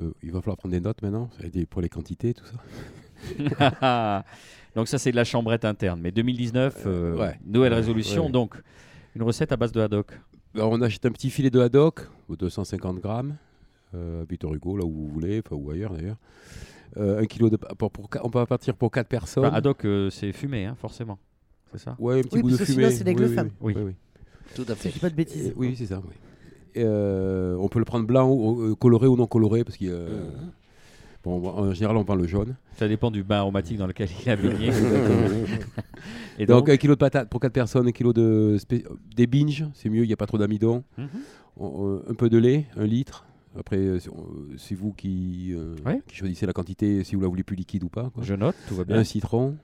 Euh, 0.00 0.12
il 0.22 0.32
va 0.32 0.40
falloir 0.40 0.58
prendre 0.58 0.74
des 0.74 0.80
notes 0.80 1.00
maintenant, 1.02 1.30
ça 1.40 1.46
pour 1.70 1.80
les 1.80 1.88
quantités, 1.88 2.34
tout 2.34 2.44
ça. 2.44 4.24
Donc 4.74 4.88
ça 4.88 4.98
c'est 4.98 5.10
de 5.10 5.16
la 5.16 5.24
chambrette 5.24 5.64
interne. 5.64 6.00
Mais 6.02 6.10
2019, 6.12 6.82
euh, 6.86 7.16
ouais. 7.16 7.38
nouvelle 7.44 7.74
résolution, 7.74 8.26
ouais. 8.26 8.32
donc 8.32 8.54
une 9.14 9.22
recette 9.22 9.52
à 9.52 9.56
base 9.56 9.72
de 9.72 9.80
haddock. 9.80 10.18
Alors, 10.54 10.70
on 10.72 10.80
achète 10.82 11.06
un 11.06 11.10
petit 11.12 11.30
filet 11.30 11.50
de 11.50 11.60
haddock, 11.60 12.08
de 12.28 12.36
250 12.36 12.98
grammes, 12.98 13.36
à 13.94 13.96
Victor 14.28 14.54
Hugo, 14.54 14.76
là 14.76 14.84
où 14.84 14.90
vous 14.90 15.08
voulez, 15.08 15.42
ou 15.50 15.70
ailleurs 15.70 15.92
d'ailleurs. 15.94 16.16
Un 16.96 17.24
kilo 17.24 17.48
de. 17.48 17.56
Pour, 17.56 17.90
pour- 17.90 18.08
on 18.22 18.28
peut 18.30 18.44
partir 18.44 18.74
pour 18.74 18.90
4 18.90 19.08
personnes. 19.08 19.46
Enfin, 19.46 19.56
haddock, 19.56 19.86
c'est 20.10 20.32
fumé, 20.32 20.66
hein, 20.66 20.74
forcément. 20.74 21.18
C'est 21.72 21.78
ça 21.78 21.96
Ouais, 21.98 22.18
un 22.18 22.22
petit 22.22 22.36
Oui, 22.36 22.42
goût 22.42 22.50
de 22.50 22.56
parce 22.56 22.68
que 22.68 22.72
fumée. 22.72 22.84
sinon, 22.86 22.96
c'est 22.98 23.04
d'aigle 23.04 23.24
oui, 23.24 23.30
oui, 23.36 23.42
oui, 23.42 23.50
Oui. 23.60 23.74
oui, 23.76 23.82
oui. 23.86 23.94
Tout 24.54 24.64
à 24.70 24.74
fait. 24.74 24.88
je 24.90 24.94
dis 24.94 25.00
pas 25.00 25.08
de 25.08 25.14
Et- 25.14 25.16
bêtises. 25.16 25.52
oui, 25.56 25.74
c'est 25.76 25.86
ça. 25.86 26.00
oui. 26.06 26.14
Et, 26.74 26.82
euh, 26.84 27.56
on 27.58 27.68
peut 27.68 27.78
le 27.78 27.84
prendre 27.84 28.06
blanc, 28.06 28.28
ou, 28.30 28.62
euh, 28.62 28.74
coloré 28.74 29.06
ou 29.06 29.16
non 29.16 29.26
coloré, 29.26 29.64
parce 29.64 29.76
qu'il 29.76 29.88
y 29.88 29.92
a- 29.92 29.96
bon, 31.24 31.46
en 31.48 31.72
général, 31.74 31.96
on 31.96 32.04
prend 32.04 32.14
le 32.14 32.26
jaune. 32.26 32.56
Ça 32.76 32.88
dépend 32.88 33.10
du 33.10 33.22
bain 33.22 33.38
aromatique 33.38 33.78
dans 33.78 33.86
lequel 33.86 34.08
il 34.24 34.30
a 34.30 34.36
baigné. 34.36 34.70
Et 36.38 36.46
Donc, 36.46 36.60
donc, 36.60 36.68
un 36.70 36.76
kilo 36.76 36.94
de 36.94 36.98
patates 36.98 37.28
pour 37.28 37.40
4 37.40 37.52
personnes, 37.52 37.86
un 37.88 37.92
kilo 37.92 38.12
de 38.12 38.56
spé- 38.58 38.84
des 39.14 39.26
binges, 39.26 39.66
c'est 39.74 39.88
mieux, 39.90 40.02
il 40.04 40.06
n'y 40.06 40.12
a 40.12 40.16
pas 40.16 40.26
trop 40.26 40.38
d'amidon. 40.38 40.82
Mhm. 40.98 41.08
On- 41.58 41.86
euh, 41.88 42.02
un 42.10 42.14
peu 42.14 42.28
de 42.30 42.38
lait, 42.38 42.66
un 42.76 42.86
litre. 42.86 43.26
Après, 43.58 43.76
euh, 43.76 43.98
c'est- 44.00 44.08
euh, 44.08 44.54
c'est 44.56 44.74
vous 44.74 44.92
qui, 44.94 45.52
euh, 45.52 45.74
Ouais. 45.84 46.00
qui 46.08 46.16
choisissez 46.16 46.46
la 46.46 46.54
quantité, 46.54 47.04
si 47.04 47.14
vous 47.14 47.20
la 47.20 47.28
voulez 47.28 47.42
plus 47.42 47.54
liquide 47.56 47.84
ou 47.84 47.88
pas. 47.90 48.10
quoi. 48.14 48.22
je 48.22 48.34
note, 48.34 48.56
tout 48.66 48.74
va 48.74 48.84
bien. 48.84 48.96
Un 48.96 49.04
citron 49.04 49.56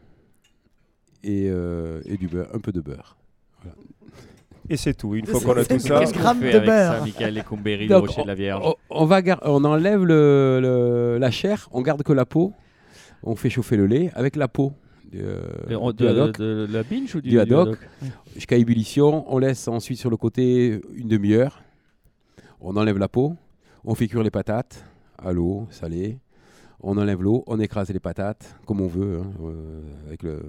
et, 1.25 1.49
euh, 1.51 2.01
et 2.07 2.17
du 2.17 2.29
beurre, 2.29 2.49
un 2.55 2.59
peu 2.61 2.73
de 2.73 2.81
beurre. 2.81 3.17
Et 4.71 4.77
c'est 4.77 4.93
tout. 4.95 5.15
Une 5.15 5.25
fois 5.27 5.41
qu'on 5.41 5.59
a 5.59 5.65
tout 5.65 5.79
ça, 5.79 5.99
Qu'est-ce 6.01 6.13
qu'on 6.13 6.35
fait 6.35 6.53
de 6.53 6.57
avec 6.59 6.69
ça, 6.69 6.91
beurre. 6.93 7.03
Michael 7.05 7.35
Lecomberi, 7.35 7.87
le 7.87 7.89
Donc, 7.89 8.09
Rocher 8.09 8.23
de 8.23 8.27
la 8.27 8.35
Vierge. 8.35 8.63
On, 8.67 8.75
on 8.91 9.05
va 9.07 9.23
gar- 9.23 9.41
on 9.43 9.65
enlève 9.65 10.05
le- 10.05 10.59
le- 10.61 11.17
la 11.19 11.31
chair, 11.31 11.69
on 11.73 11.81
garde 11.81 12.03
que 12.03 12.13
la 12.13 12.27
peau. 12.27 12.53
On 13.23 13.35
fait 13.35 13.49
chauffer 13.51 13.77
le 13.79 13.87
lait 13.87 14.11
avec 14.15 14.37
la 14.37 14.47
peau. 14.47 14.73
euh, 15.15 15.41
du 15.67 15.73
de, 16.05 16.07
haddock. 16.07 16.39
de 16.39 16.67
la 16.71 16.83
binge 16.83 17.15
ou 17.15 17.23
du, 17.23 17.31
Du 17.31 17.41
haddock. 17.41 17.69
haddock 17.69 17.79
jusqu'à 18.35 18.57
ébullition. 18.57 19.25
On 19.35 19.39
laisse 19.39 19.67
ensuite 19.69 19.99
sur 19.99 20.11
le 20.11 20.19
côté 20.19 20.83
une 20.95 21.09
demi-heure. 21.09 21.63
On 22.61 22.77
enlève 22.77 22.99
la 22.99 23.09
peau. 23.09 23.37
On 23.85 23.95
fait 23.95 24.07
cuire 24.07 24.23
les 24.23 24.31
patates 24.31 24.85
à 25.17 25.33
l'eau 25.33 25.67
salée. 25.71 26.19
On 26.83 26.99
enlève 26.99 27.23
l'eau. 27.23 27.43
On 27.47 27.59
écrase 27.59 27.89
les 27.91 28.01
patates 28.01 28.55
comme 28.67 28.83
on 28.83 28.87
veut, 28.87 29.21
hein, 29.23 29.31
euh, 29.45 29.81
avec 30.09 30.23
le- 30.23 30.43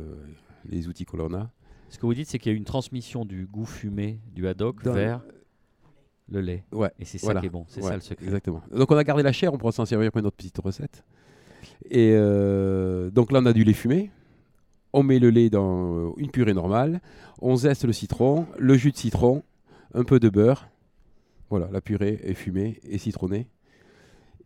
les 0.66 0.88
outils 0.88 1.06
que 1.06 1.18
l'on 1.18 1.34
a. 1.34 1.50
Ce 1.90 1.98
que 1.98 2.06
vous 2.06 2.14
dites, 2.14 2.28
c'est 2.28 2.38
qu'il 2.40 2.52
y 2.52 2.56
a 2.56 2.58
une 2.58 2.66
transmission 2.66 3.26
du 3.26 3.46
goût 3.48 3.66
fumé 3.66 4.20
du 4.34 4.48
haddock 4.48 4.84
Dans- 4.84 4.94
vers 4.94 5.22
le 6.32 6.42
lait. 6.42 6.64
Ouais, 6.72 6.92
Et 7.00 7.06
c'est 7.06 7.18
ça 7.18 7.28
voilà. 7.28 7.40
qui 7.42 7.48
est 7.48 7.50
bon, 7.50 7.66
c'est 7.68 7.82
Ouais, 7.82 7.88
ça 7.90 7.96
le 7.96 8.02
secret. 8.02 8.26
Exactement. 8.26 8.62
Donc 8.72 8.92
on 8.92 8.98
a 8.98 9.04
gardé 9.04 9.24
la 9.24 9.32
chair, 9.32 9.52
on 9.54 9.58
pourra 9.58 9.72
s'en 9.72 9.86
servir 9.86 10.12
pour 10.12 10.20
une 10.20 10.28
autre 10.28 10.38
petite 10.38 10.58
recette. 10.60 11.04
Et 11.90 12.12
euh, 12.14 13.10
donc 13.10 13.32
là 13.32 13.40
on 13.42 13.46
a 13.48 13.54
du 13.54 13.64
lait 13.64 13.74
fumé. 13.74 14.12
On 14.94 15.04
met 15.04 15.20
le 15.20 15.30
lait 15.30 15.50
dans 15.50 15.96
euh, 15.96 16.12
une 16.18 16.30
purée 16.32 16.54
normale. 16.54 17.02
On 17.42 17.56
zeste 17.56 17.86
le 17.86 17.94
citron, 17.94 18.46
le 18.58 18.76
jus 18.76 18.92
de 18.92 18.98
citron, 18.98 19.44
un 19.94 20.04
peu 20.04 20.20
de 20.20 20.30
beurre. 20.30 20.68
Voilà, 21.50 21.68
la 21.72 21.82
purée 21.82 22.20
est 22.24 22.34
fumée 22.36 22.80
et 22.84 22.98
citronnée. 23.00 23.48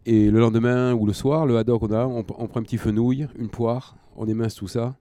Et 0.05 0.29
le 0.31 0.39
lendemain 0.39 0.93
ou 0.93 1.05
le 1.05 1.13
soir, 1.13 1.45
le 1.45 1.57
haddock, 1.57 1.81
on, 1.83 1.91
a, 1.91 2.05
on, 2.05 2.19
on 2.19 2.23
prend 2.47 2.59
un 2.59 2.63
petit 2.63 2.77
fenouil, 2.77 3.27
une 3.37 3.49
poire, 3.49 3.95
on 4.17 4.27
émince 4.27 4.55
tout 4.55 4.67
ça. 4.67 4.95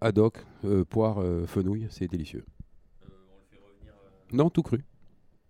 Haddock, 0.00 0.44
euh, 0.64 0.84
poire, 0.84 1.20
euh, 1.20 1.46
fenouil, 1.46 1.86
c'est 1.90 2.08
délicieux. 2.08 2.44
Non, 4.32 4.50
tout 4.50 4.62
cru. 4.62 4.84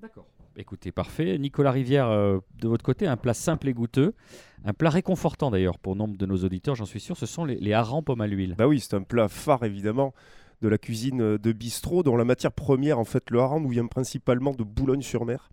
D'accord. 0.01 0.27
Écoutez, 0.57 0.91
parfait. 0.91 1.39
Nicolas 1.39 1.71
Rivière, 1.71 2.09
euh, 2.09 2.39
de 2.59 2.69
votre 2.69 2.85
côté, 2.85 3.07
un 3.07 3.17
plat 3.17 3.35
simple 3.35 3.69
et 3.69 3.73
goûteux. 3.73 4.15
Un 4.65 4.73
plat 4.73 4.91
réconfortant 4.91 5.51
d'ailleurs 5.51 5.79
pour 5.79 5.97
nombre 5.97 6.17
de 6.17 6.27
nos 6.27 6.39
auditeurs, 6.39 6.75
j'en 6.75 6.85
suis 6.85 7.01
sûr. 7.01 7.17
Ce 7.17 7.27
sont 7.27 7.45
les, 7.45 7.57
les 7.57 7.73
harengs 7.73 8.03
pommes 8.03 8.21
à 8.21 8.27
l'huile. 8.27 8.55
Bah 8.57 8.67
oui, 8.67 8.81
c'est 8.81 8.95
un 8.95 9.03
plat 9.03 9.29
phare 9.29 9.65
évidemment 9.65 10.13
de 10.61 10.69
la 10.69 10.79
cuisine 10.79 11.23
euh, 11.23 11.39
de 11.39 11.53
bistrot 11.53 12.03
dont 12.03 12.17
la 12.17 12.25
matière 12.25 12.53
première, 12.53 12.99
en 12.99 13.05
fait, 13.05 13.31
le 13.31 13.41
hareng 13.41 13.61
nous 13.61 13.71
vient 13.71 13.87
principalement 13.87 14.53
de 14.53 14.63
Boulogne-sur-Mer. 14.63 15.51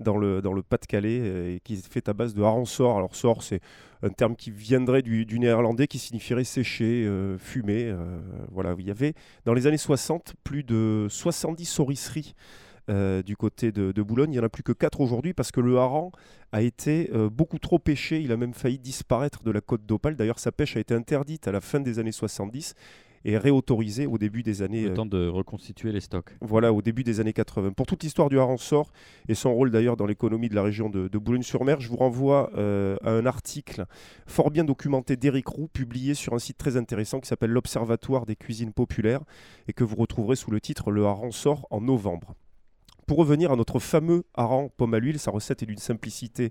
Dans 0.00 0.16
le, 0.16 0.42
dans 0.42 0.52
le 0.52 0.62
Pas-de-Calais, 0.62 1.20
euh, 1.20 1.54
et 1.54 1.60
qui 1.60 1.74
est 1.74 1.86
fait 1.86 2.08
à 2.08 2.12
base 2.12 2.34
de 2.34 2.42
hareng 2.42 2.64
sort. 2.64 2.96
Alors, 2.96 3.14
sort, 3.14 3.42
c'est 3.42 3.60
un 4.02 4.10
terme 4.10 4.34
qui 4.36 4.50
viendrait 4.50 5.02
du, 5.02 5.26
néerlandais 5.38 5.86
qui 5.86 5.98
signifierait 5.98 6.44
sécher, 6.44 7.04
euh, 7.06 7.38
fumer. 7.38 7.84
euh, 7.84 8.20
voilà, 8.50 8.74
il 8.78 8.86
y 8.86 8.90
avait 8.90 9.14
dans 9.44 9.54
les 9.54 9.66
années 9.66 9.76
60 9.76 10.34
plus 10.42 10.64
de 10.64 11.06
70 11.08 11.64
saurisseries 11.64 12.34
du 13.24 13.36
côté 13.36 13.72
de, 13.72 14.02
Boulogne. 14.02 14.30
Il 14.30 14.34
n'y 14.34 14.40
en 14.40 14.44
a 14.44 14.50
plus 14.50 14.64
que 14.64 14.72
4 14.72 15.00
aujourd'hui 15.00 15.32
parce 15.32 15.50
que 15.50 15.60
le 15.60 15.78
hareng 15.78 16.10
a 16.50 16.60
été 16.60 17.10
beaucoup 17.30 17.58
trop 17.58 17.78
pêché. 17.78 18.20
Il 18.20 18.32
a 18.32 18.36
même 18.36 18.52
failli 18.52 18.78
disparaître 18.78 19.42
de 19.44 19.50
la 19.50 19.62
côte 19.62 19.86
d'Opale. 19.86 20.14
D'ailleurs, 20.14 20.38
sa 20.38 20.52
pêche 20.52 20.76
a 20.76 20.80
été 20.80 20.92
interdite 20.92 21.48
à 21.48 21.52
la 21.52 21.62
fin 21.62 21.80
des 21.80 22.00
années 22.00 22.12
70 22.12 22.74
et 23.24 23.38
réautorisée 23.38 24.06
au 24.06 24.18
début 24.18 24.42
des 24.42 24.62
années 24.62 24.84
Le 24.84 24.94
temps 24.94 25.06
de 25.06 25.28
reconstituer 25.28 25.92
les 25.92 26.00
stocks. 26.00 26.30
voilà, 26.40 26.72
au 26.72 26.82
début 26.82 27.04
des 27.04 27.20
années 27.20 27.32
80. 27.32 27.72
Pour 27.72 27.86
toute 27.86 28.02
l'histoire 28.02 28.28
du 28.28 28.38
hareng 28.38 28.58
sort 28.58 28.92
et 29.28 29.34
son 29.34 29.54
rôle 29.54 29.70
d'ailleurs 29.70 29.96
dans 29.96 30.06
l'économie 30.06 30.48
de 30.48 30.54
la 30.54 30.62
région 30.62 30.88
de, 30.88 31.08
de 31.08 31.18
Boulogne-sur-Mer, 31.18 31.80
je 31.80 31.88
vous 31.88 31.96
renvoie 31.96 32.50
euh, 32.56 32.96
à 33.02 33.10
un 33.10 33.26
article 33.26 33.86
fort 34.26 34.50
bien 34.50 34.64
documenté 34.64 35.16
d'Éric 35.16 35.48
Roux, 35.48 35.68
publié 35.68 36.14
sur 36.14 36.34
un 36.34 36.38
site 36.38 36.58
très 36.58 36.76
intéressant 36.76 37.20
qui 37.20 37.28
s'appelle 37.28 37.50
l'Observatoire 37.50 38.26
des 38.26 38.36
cuisines 38.36 38.72
populaires 38.72 39.20
et 39.68 39.72
que 39.72 39.84
vous 39.84 39.96
retrouverez 39.96 40.36
sous 40.36 40.50
le 40.50 40.60
titre 40.60 40.90
Le 40.90 41.04
hareng 41.04 41.32
sort 41.32 41.66
en 41.70 41.80
novembre. 41.80 42.34
Pour 43.06 43.18
revenir 43.18 43.50
à 43.52 43.56
notre 43.56 43.78
fameux 43.78 44.24
hareng 44.34 44.70
pomme 44.76 44.94
à 44.94 44.98
l'huile, 44.98 45.18
sa 45.18 45.30
recette 45.30 45.62
est 45.62 45.66
d'une 45.66 45.78
simplicité 45.78 46.50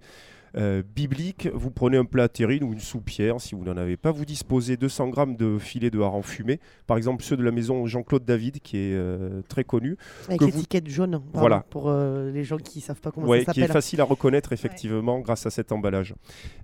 euh, 0.58 0.84
biblique. 0.95 1.49
Vous 1.54 1.72
prenez 1.72 1.97
un 1.97 2.06
plat 2.06 2.24
à 2.24 2.28
terrine 2.28 2.64
ou 2.64 2.74
une 2.74 2.80
soupière, 2.80 3.39
si 3.39 3.56
vous 3.56 3.64
n'en 3.64 3.78
avez 3.78 3.97
pas. 3.97 4.12
Vous 4.12 4.26
disposez 4.26 4.78
200 4.78 5.12
g 5.14 5.36
de 5.38 5.58
filets 5.58 5.89
de 5.89 5.99
hareng 5.99 6.24
fumé, 6.24 6.60
par 6.88 6.97
exemple 6.97 7.24
ceux 7.24 7.38
de 7.38 7.43
la 7.43 7.52
maison 7.52 7.86
Jean-Claude 7.86 8.26
David, 8.26 8.60
qui 8.60 8.78
est 8.78 8.93
euh, 8.93 9.41
très 9.47 9.64
connu. 9.64 9.97
Avec 10.28 10.39
que 10.39 10.45
l'étiquette 10.45 10.89
jaune. 10.89 11.22
Voilà. 11.34 11.66
Pour 11.70 11.89
euh, 11.89 12.32
les 12.32 12.43
gens 12.43 12.58
qui 12.58 12.82
savent 12.82 12.99
pas 12.99 13.12
comment 13.12 13.28
Ouais, 13.28 13.43
ça 13.43 13.54
qui 13.54 13.60
est 13.60 13.64
s'appelle. 13.64 13.74
facile 13.74 14.02
à 14.02 14.04
reconnaître 14.04 14.54
effectivement 14.54 15.20
grâce 15.20 15.45
à 15.45 15.49
cet 15.49 15.72
emballage. 15.72 16.14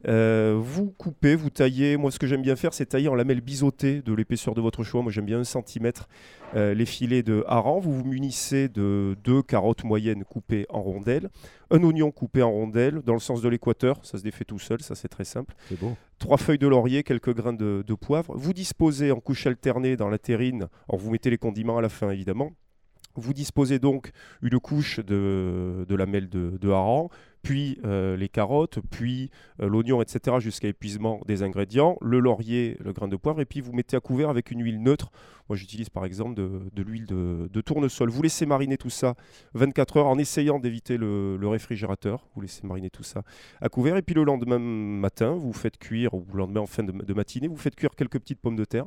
Vous 0.05 0.93
coupez, 0.97 1.35
vous 1.35 1.49
taillez. 1.49 1.97
Moi, 1.97 2.11
ce 2.11 2.19
que 2.19 2.27
j'aime 2.27 2.41
bien 2.41 2.55
faire, 2.55 2.73
c'est 2.73 2.85
tailler 2.87 3.07
en 3.07 3.15
lamelles 3.15 3.41
biseautées 3.41 4.01
de 4.01 4.13
l'épaisseur 4.13 4.53
de 4.53 4.61
votre 4.61 4.83
choix. 4.83 5.01
Moi, 5.01 5.11
j'aime 5.11 5.25
bien 5.25 5.39
un 5.39 5.43
centimètre 5.43 6.07
euh, 6.55 6.73
les 6.73 6.85
filets 6.85 7.23
de 7.23 7.43
hareng. 7.47 7.79
Vous 7.81 7.93
vous 7.93 8.05
munissez 8.05 8.69
de 8.69 9.15
deux 9.23 9.41
carottes 9.41 9.83
moyennes 9.83 10.23
coupées 10.23 10.65
en 10.69 10.81
rondelles, 10.81 11.29
un 11.69 11.83
oignon 11.83 12.11
coupé 12.11 12.41
en 12.41 12.51
rondelles 12.51 13.01
dans 13.03 13.13
le 13.13 13.19
sens 13.19 13.41
de 13.41 13.49
l'équateur. 13.49 14.05
Ça 14.05 14.17
se 14.17 14.23
défait 14.23 14.45
tout 14.45 14.59
seul, 14.59 14.81
ça 14.81 14.95
c'est 14.95 15.07
très 15.07 15.25
simple. 15.25 15.55
C'est. 15.69 15.77
Trois 16.19 16.37
feuilles 16.37 16.57
de 16.57 16.67
laurier, 16.67 17.03
quelques 17.03 17.33
grains 17.33 17.53
de, 17.53 17.83
de 17.85 17.93
poivre. 17.93 18.35
Vous 18.35 18.53
disposez 18.53 19.11
en 19.11 19.19
couche 19.19 19.45
alternée 19.45 19.95
dans 19.95 20.09
la 20.09 20.17
terrine. 20.17 20.67
Alors, 20.89 20.99
vous 20.99 21.11
mettez 21.11 21.29
les 21.29 21.37
condiments 21.37 21.77
à 21.77 21.81
la 21.81 21.89
fin, 21.89 22.09
évidemment. 22.09 22.51
Vous 23.17 23.33
disposez 23.33 23.79
donc 23.79 24.11
une 24.43 24.59
couche 24.59 24.99
de, 24.99 25.85
de 25.87 25.95
lamelles 25.95 26.29
de, 26.29 26.69
hareng, 26.69 27.09
puis 27.41 27.79
euh, 27.83 28.15
les 28.15 28.29
carottes, 28.29 28.79
puis 28.91 29.31
euh, 29.59 29.67
l'oignon, 29.67 30.01
etc., 30.01 30.37
jusqu'à 30.39 30.67
épuisement 30.67 31.21
des 31.25 31.41
ingrédients, 31.41 31.97
le 32.01 32.19
laurier, 32.19 32.77
le 32.79 32.93
grain 32.93 33.07
de 33.07 33.15
poivre, 33.15 33.41
et 33.41 33.45
puis 33.45 33.59
vous 33.59 33.73
mettez 33.73 33.97
à 33.97 34.01
couvert 34.01 34.29
avec 34.29 34.51
une 34.51 34.63
huile 34.63 34.83
neutre. 34.83 35.11
Moi, 35.49 35.55
j'utilise 35.55 35.89
par 35.89 36.05
exemple 36.05 36.35
de, 36.35 36.83
l'huile 36.83 37.07
de, 37.07 37.61
tournesol. 37.61 38.09
Vous 38.09 38.21
laissez 38.21 38.45
mariner 38.45 38.77
tout 38.77 38.89
ça 38.89 39.15
24 39.55 39.97
heures 39.97 40.07
en 40.07 40.19
essayant 40.19 40.59
d'éviter 40.59 40.97
le, 40.97 41.39
réfrigérateur. 41.47 42.27
Vous 42.35 42.41
laissez 42.41 42.67
mariner 42.67 42.89
tout 42.89 43.03
ça 43.03 43.23
à 43.61 43.69
couvert, 43.69 43.97
et 43.97 44.03
puis 44.03 44.13
le 44.13 44.25
lendemain 44.25 44.59
matin, 44.59 45.31
vous 45.31 45.53
faites 45.53 45.77
cuire, 45.77 46.13
ou 46.13 46.23
le 46.31 46.37
lendemain 46.37 46.61
en 46.61 46.67
fin 46.67 46.83
de 46.83 47.13
matinée, 47.13 47.47
vous 47.47 47.57
faites 47.57 47.75
cuire 47.75 47.95
quelques 47.95 48.19
petites 48.19 48.39
pommes 48.39 48.57
de 48.57 48.65
terre 48.65 48.85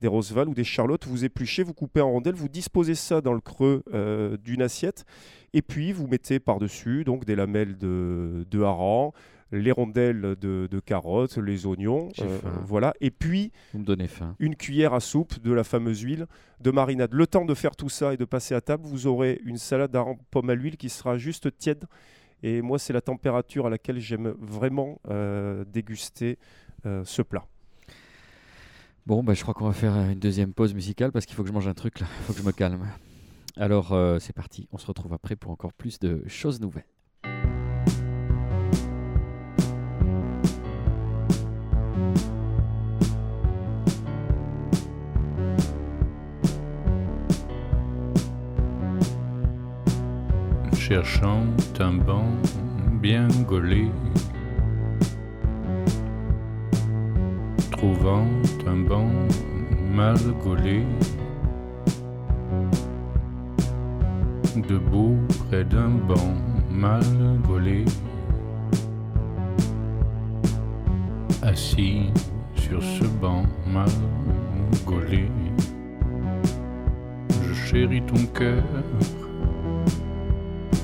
des 0.00 0.08
roseval 0.08 0.48
ou 0.48 0.54
des 0.54 0.64
charlottes, 0.64 1.06
vous 1.06 1.24
épluchez, 1.24 1.62
vous 1.62 1.74
coupez 1.74 2.00
en 2.00 2.10
rondelles, 2.10 2.34
vous 2.34 2.48
disposez 2.48 2.94
ça 2.94 3.20
dans 3.20 3.34
le 3.34 3.40
creux 3.40 3.82
euh, 3.92 4.36
d'une 4.38 4.62
assiette, 4.62 5.04
et 5.52 5.62
puis 5.62 5.92
vous 5.92 6.06
mettez 6.06 6.40
par-dessus 6.40 7.04
donc 7.04 7.24
des 7.24 7.36
lamelles 7.36 7.76
de, 7.76 8.46
de 8.50 8.62
hareng, 8.62 9.12
les 9.52 9.72
rondelles 9.72 10.36
de, 10.40 10.68
de 10.70 10.80
carottes, 10.80 11.36
les 11.36 11.66
oignons, 11.66 12.08
euh, 12.20 12.38
voilà, 12.64 12.94
et 13.00 13.10
puis 13.10 13.50
Vous 13.72 13.80
me 13.80 13.84
donnez 13.84 14.06
faim. 14.06 14.36
une 14.38 14.54
cuillère 14.54 14.94
à 14.94 15.00
soupe 15.00 15.40
de 15.42 15.52
la 15.52 15.64
fameuse 15.64 16.00
huile 16.02 16.26
de 16.60 16.70
marinade. 16.70 17.12
Le 17.12 17.26
temps 17.26 17.44
de 17.44 17.54
faire 17.54 17.74
tout 17.74 17.88
ça 17.88 18.14
et 18.14 18.16
de 18.16 18.24
passer 18.24 18.54
à 18.54 18.60
table, 18.60 18.84
vous 18.86 19.06
aurez 19.08 19.40
une 19.44 19.56
salade 19.58 19.94
à 19.96 20.04
pomme 20.30 20.50
à 20.50 20.54
l'huile 20.54 20.76
qui 20.76 20.88
sera 20.88 21.18
juste 21.18 21.56
tiède. 21.58 21.84
Et 22.42 22.62
moi, 22.62 22.78
c'est 22.78 22.92
la 22.92 23.00
température 23.00 23.66
à 23.66 23.70
laquelle 23.70 23.98
j'aime 23.98 24.34
vraiment 24.38 24.98
euh, 25.10 25.64
déguster 25.66 26.38
euh, 26.86 27.02
ce 27.04 27.20
plat. 27.20 27.44
Bon, 29.06 29.22
bah, 29.22 29.34
je 29.34 29.42
crois 29.42 29.54
qu'on 29.54 29.66
va 29.66 29.72
faire 29.72 29.96
une 29.96 30.18
deuxième 30.18 30.52
pause 30.52 30.74
musicale 30.74 31.12
parce 31.12 31.26
qu'il 31.26 31.34
faut 31.34 31.42
que 31.42 31.48
je 31.48 31.54
mange 31.54 31.68
un 31.68 31.74
truc 31.74 32.00
là. 32.00 32.06
Il 32.20 32.24
faut 32.24 32.32
que 32.32 32.38
je 32.38 32.44
me 32.44 32.52
calme. 32.52 32.86
Alors, 33.56 33.92
euh, 33.92 34.18
c'est 34.18 34.32
parti. 34.32 34.68
On 34.72 34.78
se 34.78 34.86
retrouve 34.86 35.12
après 35.12 35.36
pour 35.36 35.50
encore 35.50 35.72
plus 35.72 35.98
de 35.98 36.22
choses 36.26 36.60
nouvelles. 36.60 36.84
cherchant 50.90 51.46
un 51.78 51.92
banc 51.92 52.26
bien 53.00 53.28
gaulé, 53.46 53.86
trouvant 57.80 58.26
un 58.66 58.76
banc 58.76 59.08
mal 59.90 60.18
gaulé, 60.44 60.84
debout 64.68 65.16
près 65.48 65.64
d'un 65.64 65.88
banc 66.06 66.34
mal 66.70 67.02
gaulé, 67.46 67.86
assis 71.40 72.12
sur 72.54 72.82
ce 72.82 73.04
banc 73.18 73.44
mal 73.66 73.88
gaulé, 74.84 75.30
je 77.42 77.54
chéris 77.54 78.02
ton 78.02 78.26
cœur. 78.34 78.62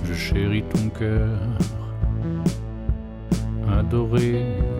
Je 0.04 0.14
chéris 0.14 0.64
ton 0.72 0.88
cœur. 0.88 1.38
Adoré. 3.68 4.75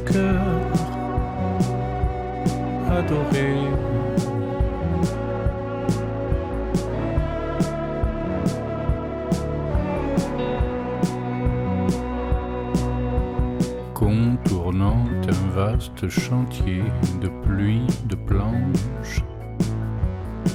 Cœur, 0.00 0.40
adoré. 2.90 3.54
Contournant 13.94 15.04
un 15.28 15.54
vaste 15.54 16.08
chantier 16.08 16.82
de 17.20 17.28
pluie, 17.44 17.86
de 18.06 18.16
planches, 18.16 19.22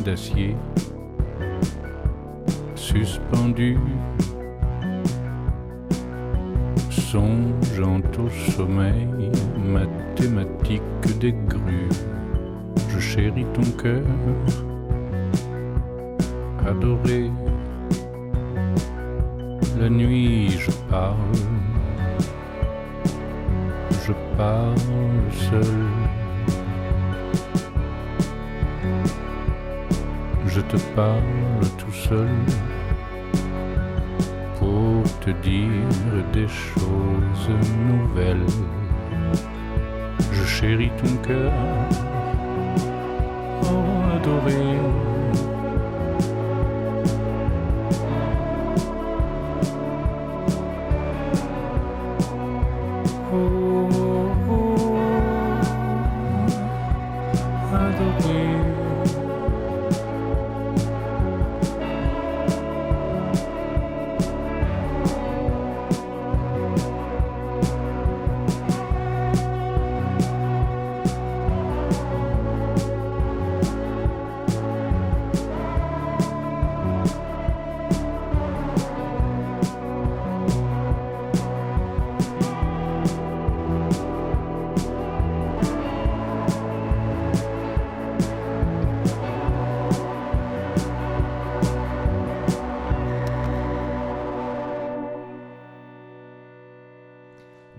d'acier, 0.06 0.56
suspendu 2.76 3.78
songeant 7.12 8.01
au 8.20 8.30
sommeil 8.51 9.32
mathématique 9.57 10.82
des 11.20 11.34
grues. 11.45 11.89
Je 12.89 12.99
chéris 12.99 13.45
ton 13.53 13.70
cœur, 13.82 14.05
adoré. 16.66 17.30
La 19.78 19.89
nuit, 19.89 20.51
je 20.51 20.72
parle, 20.89 21.41
je 24.05 24.14
parle 24.38 24.76
seul. 25.49 25.82
Je 30.45 30.62
te 30.62 30.78
parle 30.95 31.68
tout 31.78 31.93
seul 32.07 32.30
te 35.22 35.30
dire 35.30 36.24
des 36.34 36.47
choses 36.47 37.49
nouvelles. 37.88 38.45
Je 40.32 40.43
chéris 40.45 40.91
ton 40.97 41.15
cœur, 41.28 41.51
oh 43.63 44.15
adoré. 44.15 45.11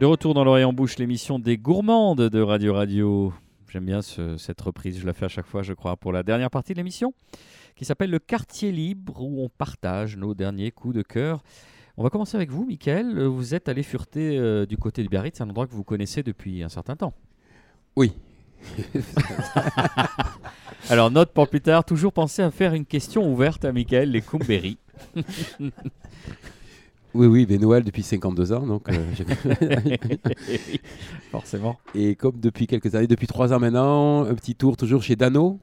De 0.02 0.06
retour 0.06 0.34
dans 0.34 0.42
l'oreille 0.42 0.64
en 0.64 0.72
bouche, 0.72 0.98
l'émission 0.98 1.38
des 1.38 1.56
gourmandes 1.56 2.28
de 2.28 2.40
Radio 2.40 2.74
Radio. 2.74 3.32
J'aime 3.68 3.84
bien 3.84 4.02
ce- 4.02 4.36
cette 4.36 4.60
reprise, 4.60 4.98
je 4.98 5.06
la 5.06 5.12
fais 5.12 5.26
à 5.26 5.28
chaque 5.28 5.46
fois, 5.46 5.62
je 5.62 5.74
crois, 5.74 5.96
pour 5.96 6.10
la 6.10 6.24
dernière 6.24 6.50
partie 6.50 6.72
de 6.72 6.78
l'émission, 6.78 7.14
qui 7.76 7.84
s'appelle 7.84 8.10
Le 8.10 8.18
quartier 8.18 8.72
libre, 8.72 9.22
où 9.22 9.44
on 9.44 9.48
partage 9.48 10.16
nos 10.16 10.34
derniers 10.34 10.72
coups 10.72 10.96
de 10.96 11.02
cœur. 11.02 11.44
On 11.96 12.02
va 12.02 12.10
commencer 12.10 12.36
avec 12.36 12.50
vous, 12.50 12.64
Michael. 12.64 13.26
Vous 13.26 13.54
êtes 13.54 13.68
allé 13.68 13.84
fureter 13.84 14.36
euh, 14.38 14.66
du 14.66 14.76
côté 14.76 15.04
du 15.04 15.08
Biarritz, 15.08 15.36
c'est 15.36 15.44
un 15.44 15.50
endroit 15.50 15.68
que 15.68 15.72
vous 15.72 15.84
connaissez 15.84 16.24
depuis 16.24 16.64
un 16.64 16.68
certain 16.68 16.96
temps. 16.96 17.14
Oui. 17.94 18.12
Alors, 20.90 21.12
note 21.12 21.32
pour 21.32 21.46
plus 21.46 21.60
tard, 21.60 21.84
toujours 21.84 22.12
penser 22.12 22.42
à 22.42 22.50
faire 22.50 22.74
une 22.74 22.86
question 22.86 23.32
ouverte 23.32 23.64
à 23.64 23.70
Michael, 23.70 24.10
les. 24.10 24.24
Oui, 27.14 27.26
oui, 27.26 27.46
mais 27.48 27.58
Noël 27.58 27.84
depuis 27.84 28.02
52 28.02 28.52
ans. 28.52 28.66
Donc, 28.66 28.88
euh, 28.88 28.94
Forcément. 31.30 31.78
et 31.94 32.14
comme 32.14 32.40
depuis 32.40 32.66
quelques 32.66 32.94
années, 32.94 33.06
depuis 33.06 33.26
trois 33.26 33.52
ans 33.52 33.58
maintenant, 33.58 34.24
un 34.24 34.34
petit 34.34 34.54
tour 34.54 34.76
toujours 34.76 35.02
chez 35.02 35.16
Dano. 35.16 35.60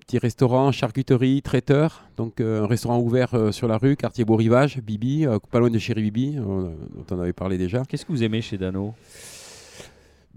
Petit 0.00 0.18
restaurant, 0.18 0.70
charcuterie, 0.70 1.40
traiteur. 1.40 2.04
Donc 2.18 2.40
euh, 2.40 2.64
un 2.64 2.66
restaurant 2.66 2.98
ouvert 3.00 3.34
euh, 3.34 3.52
sur 3.52 3.66
la 3.68 3.78
rue, 3.78 3.96
quartier 3.96 4.24
Beau 4.26 4.36
Rivage, 4.36 4.78
Bibi, 4.80 5.26
euh, 5.26 5.38
pas 5.50 5.60
loin 5.60 5.70
de 5.70 5.78
Chéri 5.78 6.02
Bibi, 6.02 6.36
dont 6.36 6.76
on 7.10 7.20
avait 7.20 7.32
parlé 7.32 7.56
déjà. 7.56 7.82
Qu'est-ce 7.88 8.04
que 8.04 8.12
vous 8.12 8.22
aimez 8.22 8.42
chez 8.42 8.58
Dano? 8.58 8.94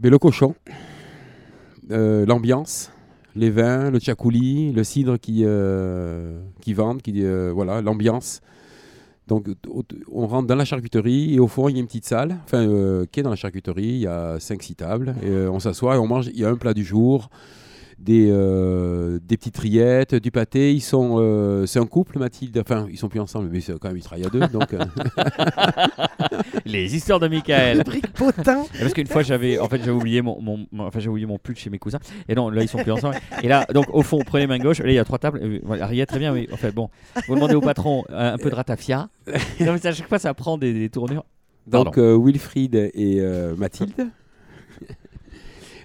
Mais 0.01 0.09
le 0.09 0.17
cochon, 0.19 0.55
l'ambiance, 1.89 2.91
les 3.37 3.49
vins, 3.49 3.91
le 3.91 3.99
tchakouli, 3.99 4.71
le 4.73 4.83
cidre 4.83 5.17
qui, 5.17 5.43
euh, 5.45 6.39
qui 6.61 6.73
vendent, 6.73 7.01
qui, 7.01 7.23
euh, 7.23 7.51
voilà, 7.53 7.81
l'ambiance. 7.81 8.41
Donc 9.27 9.47
on 10.11 10.27
rentre 10.27 10.47
dans 10.47 10.55
la 10.55 10.65
charcuterie 10.65 11.35
et 11.35 11.39
au 11.39 11.47
fond 11.47 11.67
il 11.67 11.75
y 11.75 11.77
a 11.77 11.81
une 11.81 11.87
petite 11.87 12.05
salle, 12.05 12.37
enfin 12.45 12.65
euh, 12.65 13.05
qui 13.11 13.19
est 13.19 13.23
dans 13.23 13.29
la 13.29 13.35
charcuterie, 13.35 13.83
il 13.83 13.99
y 13.99 14.07
a 14.07 14.37
5-6 14.37 14.75
tables, 14.75 15.15
et, 15.21 15.29
euh, 15.29 15.51
on 15.51 15.59
s'assoit 15.59 15.95
et 15.95 15.97
on 15.97 16.07
mange, 16.07 16.27
il 16.27 16.39
y 16.39 16.45
a 16.45 16.49
un 16.49 16.55
plat 16.55 16.73
du 16.73 16.83
jour, 16.83 17.29
des, 17.99 18.27
euh, 18.29 19.19
des 19.23 19.37
petites 19.37 19.57
rillettes, 19.57 20.13
du 20.15 20.29
pâté, 20.31 20.71
ils 20.73 20.81
sont, 20.81 21.15
euh, 21.19 21.65
c'est 21.65 21.79
un 21.79 21.85
couple 21.85 22.19
Mathilde, 22.19 22.57
enfin 22.59 22.87
ils 22.91 22.97
sont 22.97 23.09
plus 23.09 23.19
ensemble 23.19 23.49
mais 23.51 23.59
c'est 23.59 23.73
quand 23.79 23.87
même 23.87 23.97
ils 23.97 24.03
travaillent 24.03 24.25
à 24.27 24.29
deux, 24.29 24.47
donc 24.47 24.73
euh, 24.73 24.79
Les 26.65 26.95
histoires 26.95 27.19
de 27.19 27.27
Michael. 27.27 27.79
Et 27.81 28.79
Parce 28.79 28.93
qu'une 28.93 29.07
fois 29.07 29.23
j'avais 29.23 29.57
en 29.59 29.67
fait 29.67 29.79
j'avais 29.79 29.91
oublié 29.91 30.21
mon, 30.21 30.39
mon- 30.41 30.67
mon- 30.71 30.85
enfin 30.85 30.99
j'ai 30.99 31.09
oublié 31.09 31.25
mon 31.25 31.37
pull 31.39 31.55
chez 31.55 31.69
mes 31.69 31.79
cousins. 31.79 31.99
Et 32.27 32.35
non 32.35 32.49
là 32.49 32.61
ils 32.61 32.67
sont 32.67 32.77
plus 32.77 32.91
ensemble. 32.91 33.15
Et 33.41 33.47
là 33.47 33.65
donc 33.73 33.85
au 33.93 34.03
fond 34.03 34.19
prenez 34.25 34.47
main 34.47 34.59
gauche. 34.59 34.79
Là 34.79 34.89
il 34.89 34.93
y 34.93 34.99
a 34.99 35.05
trois 35.05 35.17
tables. 35.19 35.39
Euh, 35.41 35.59
voilà, 35.63 35.85
Ariel 35.85 36.05
très 36.05 36.19
bien 36.19 36.33
mais 36.33 36.47
en 36.51 36.57
fait 36.57 36.71
bon 36.71 36.89
vous 37.27 37.35
demandez 37.35 37.55
au 37.55 37.61
patron 37.61 38.03
euh, 38.09 38.33
un 38.33 38.37
peu 38.37 38.49
de 38.49 38.55
ratafia. 38.55 39.09
Non 39.59 39.73
mais 39.73 39.85
à 39.87 39.91
chaque 39.91 40.07
fois 40.07 40.19
ça 40.19 40.33
prend 40.33 40.57
des, 40.57 40.73
des 40.73 40.89
tournures. 40.89 41.25
Donc 41.67 41.97
euh, 41.97 42.17
Wilfried 42.17 42.75
et 42.75 43.17
euh, 43.21 43.55
Mathilde. 43.55 44.07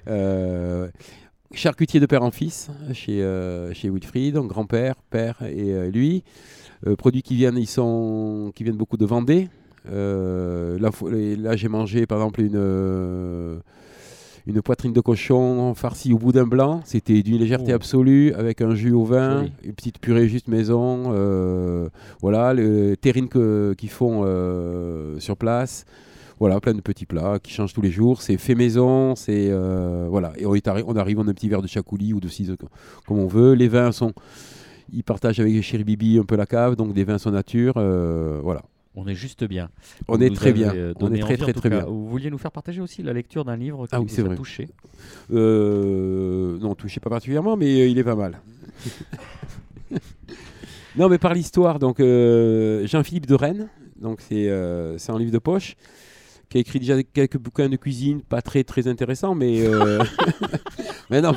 Euh, 0.09 0.89
charcutier 1.55 2.01
de 2.01 2.07
père 2.07 2.23
en 2.23 2.31
fils 2.31 2.71
chez, 2.93 3.23
euh, 3.23 3.73
chez 3.75 3.91
Wilfried, 3.91 4.37
grand-père, 4.37 4.95
père 5.11 5.37
et 5.43 5.73
euh, 5.73 5.91
lui. 5.91 6.25
Euh, 6.87 6.97
produits 6.97 7.23
qui 7.23 7.37
viennent, 7.37 7.59
ils 7.59 7.67
sont, 7.69 8.53
qui 8.55 8.65
viennent 8.65 8.77
beaucoup 8.77 8.97
de 8.97 9.05
Vendée. 9.07 9.49
Euh, 9.91 10.79
là, 10.79 11.57
j'ai 11.57 11.69
mangé 11.69 12.07
par 12.07 12.19
exemple 12.19 12.41
une, 12.41 13.61
une 14.47 14.63
poitrine 14.63 14.93
de 14.93 15.01
cochon 15.01 15.75
farcie 15.75 16.13
au 16.13 16.19
boudin 16.19 16.45
blanc. 16.45 16.81
C'était 16.85 17.23
d'une 17.23 17.39
légèreté 17.39 17.73
Oh. 17.73 17.77
absolue 17.77 18.33
avec 18.35 18.61
un 18.61 18.75
jus 18.75 18.93
au 18.93 19.05
vin, 19.05 19.41
Joli. 19.41 19.53
une 19.65 19.73
petite 19.75 19.99
purée 20.01 20.29
juste 20.29 20.49
maison. 20.49 21.13
voilà, 22.21 22.55
les 22.55 22.97
terrines 22.97 23.29
que- 23.29 23.75
qu'ils 23.77 23.91
font 23.91 24.25
sur 25.19 25.37
place. 25.37 25.85
Voilà, 26.43 26.61
plein 26.61 26.75
de 26.75 26.81
petits 26.81 27.07
plats 27.07 27.39
qui 27.41 27.53
changent 27.53 27.73
tous 27.73 27.83
les 27.83 27.93
jours. 27.93 28.21
C'est 28.21 28.37
fait 28.37 28.57
maison, 28.57 29.15
c'est 29.15 29.47
euh, 29.51 30.09
voilà. 30.11 30.33
Et 30.39 30.45
on, 30.45 30.57
est 30.57 30.67
arri- 30.67 30.83
on 30.85 30.97
arrive, 30.97 31.21
on 31.21 31.27
a 31.29 31.31
un 31.31 31.35
petit 31.35 31.49
verre 31.49 31.63
de 31.63 31.69
chacouli 31.69 32.13
ou 32.13 32.19
de 32.19 32.27
ciseaux 32.27 32.57
comme 33.07 33.21
on 33.21 33.29
veut. 33.29 33.53
Les 33.53 33.69
vins 33.69 33.93
sont, 33.93 34.13
ils 34.93 35.05
partagent 35.05 35.39
avec 35.39 35.63
Chéri 35.63 35.85
Bibi 35.85 36.19
un 36.19 36.25
peu 36.25 36.35
la 36.35 36.47
cave, 36.47 36.75
donc 36.75 36.95
des 36.95 37.05
vins 37.05 37.19
sont 37.19 37.31
nature. 37.31 37.75
euh, 37.77 38.41
voilà, 38.43 38.63
on 38.97 39.07
est 39.07 39.15
juste 39.15 39.45
bien 39.45 39.71
on 40.09 40.17
Vous 40.17 40.23
est 40.25 40.35
très 40.35 40.53
bien. 40.53 40.73
On 41.01 41.13
est 41.15 41.21
très 41.21 41.35
envie, 41.35 41.43
très 41.45 41.53
très 41.53 41.71
cas. 41.71 41.77
bien. 41.83 41.85
vous 41.87 42.09
vouliez 42.09 42.29
nous 42.29 42.39
faire 42.39 42.51
partager 42.51 42.81
aussi 42.81 43.05
la 43.05 43.13
lecture 43.13 43.45
d'un 43.45 43.57
livre 43.57 43.87
qui 43.87 43.95
Ah 43.95 44.01
oui, 44.01 44.07
vous 44.09 44.21
a 44.21 44.25
vrai. 44.25 44.35
touché? 44.37 44.69
Euh, 45.33 46.59
non, 46.59 46.75
touché 46.75 46.99
pas 46.99 47.09
particulièrement, 47.11 47.57
mais 47.57 47.89
il 47.89 47.97
est 47.99 48.05
pas 48.05 48.17
mal. 48.17 48.41
non, 50.97 51.09
mais 51.09 51.19
par 51.19 51.35
l'histoire, 51.35 51.79
donc 51.79 52.01
euh, 52.01 52.87
Jean-Philippe 52.87 53.27
de 53.27 53.35
Rennes, 53.35 53.69
donc 54.01 54.21
c'est 54.21 54.49
euh, 54.49 54.99
c'est 54.99 55.13
un 55.13 55.19
livre 55.21 55.31
de 55.33 55.39
poche 55.39 55.77
qui 56.53 56.59
a 56.59 56.61
écrit 56.61 56.79
déjà 56.81 57.03
quelques 57.03 57.39
bouquins 57.39 57.69
de 57.71 57.77
cuisine, 57.77 58.21
pas 58.21 58.43
très 58.43 58.63
très 58.63 58.87
intéressants, 58.87 59.35
mais 59.35 59.63
euh, 59.67 60.03
mais 61.11 61.23
non, 61.23 61.33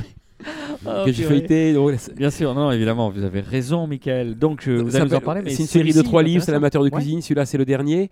Ah, 0.85 1.03
que 1.05 1.11
j'ai 1.13 1.23
feuilleté. 1.23 1.73
donc 1.73 1.93
bien 2.15 2.29
sûr 2.29 2.53
non 2.53 2.69
évidemment 2.69 3.09
vous 3.09 3.23
avez 3.23 3.39
raison 3.39 3.87
Michael 3.87 4.35
donc 4.37 4.67
euh, 4.67 4.81
vous 4.81 4.95
allez 4.95 5.05
nous 5.09 5.15
en 5.15 5.21
parler 5.21 5.41
mais 5.41 5.51
c'est 5.51 5.63
une 5.63 5.67
série 5.69 5.93
de 5.93 6.01
trois 6.01 6.21
livres, 6.21 6.43
c'est 6.43 6.51
l'amateur 6.51 6.83
de 6.83 6.89
Ouais. 6.89 6.97
cuisine. 6.99 7.21
Celui-là, 7.21 7.45
c'est 7.45 7.57
le 7.57 7.63
dernier. 7.65 8.09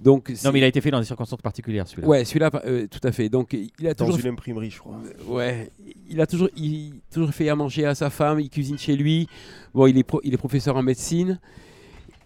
Donc 0.00 0.30
non 0.44 0.50
mais 0.52 0.58
il 0.58 0.64
a 0.64 0.66
été 0.66 0.80
fait 0.80 0.90
dans 0.90 0.98
des 0.98 1.06
circonstances 1.06 1.40
particulières 1.40 1.86
celui-là 1.86 2.08
ouais, 2.08 2.24
celui-là, 2.24 2.50
euh, 2.66 2.88
tout 2.90 3.06
à 3.06 3.12
fait. 3.12 3.28
Donc 3.28 3.52
il 3.52 3.86
a 3.86 3.94
Dans 3.94 4.06
toujours 4.06 4.20
une 4.26 4.32
imprimerie, 4.32 4.70
je 4.70 4.80
crois. 4.80 4.98
Ouais, 5.28 5.70
il 6.10 6.20
a 6.20 6.26
toujours, 6.26 6.48
il, 6.56 6.94
toujours 7.12 7.30
fait 7.30 7.48
à 7.48 7.54
manger 7.54 7.86
à 7.86 7.94
sa 7.94 8.10
femme, 8.10 8.40
il 8.40 8.50
cuisine 8.50 8.78
chez 8.78 8.96
lui. 8.96 9.28
Bon, 9.72 9.86
il 9.86 9.96
est, 9.96 10.02
pro- 10.02 10.20
il 10.24 10.34
est 10.34 10.38
professeur 10.38 10.76
en 10.76 10.82
médecine. 10.82 11.38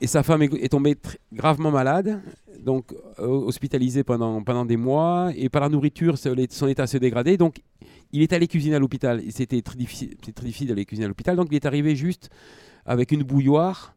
Et 0.00 0.06
sa 0.06 0.22
femme 0.22 0.42
est, 0.42 0.68
tombée 0.68 0.96
gravement 1.32 1.70
malade, 1.70 2.20
donc 2.60 2.92
euh, 3.18 3.26
hospitalisée 3.26 4.04
pendant, 4.04 4.42
pendant 4.42 4.64
des 4.64 4.76
mois. 4.76 5.30
Et 5.34 5.48
par 5.48 5.62
la 5.62 5.68
nourriture, 5.68 6.18
son 6.18 6.66
état 6.68 6.86
se 6.86 6.98
dégradait. 6.98 7.36
Donc 7.36 7.62
il 8.12 8.22
est 8.22 8.32
allé 8.32 8.46
cuisiner 8.46 8.76
à 8.76 8.78
l'hôpital. 8.78 9.22
Et 9.26 9.30
C'était 9.30 9.62
très 9.62 9.76
difficile, 9.76 10.10
c'était 10.20 10.32
très 10.32 10.46
difficile 10.46 10.68
d'aller 10.68 10.84
cuisiner 10.84 11.06
à 11.06 11.08
l'hôpital. 11.08 11.36
Donc 11.36 11.48
il 11.50 11.56
est 11.56 11.66
arrivé 11.66 11.96
juste 11.96 12.30
avec 12.84 13.10
une 13.10 13.22
bouilloire, 13.22 13.94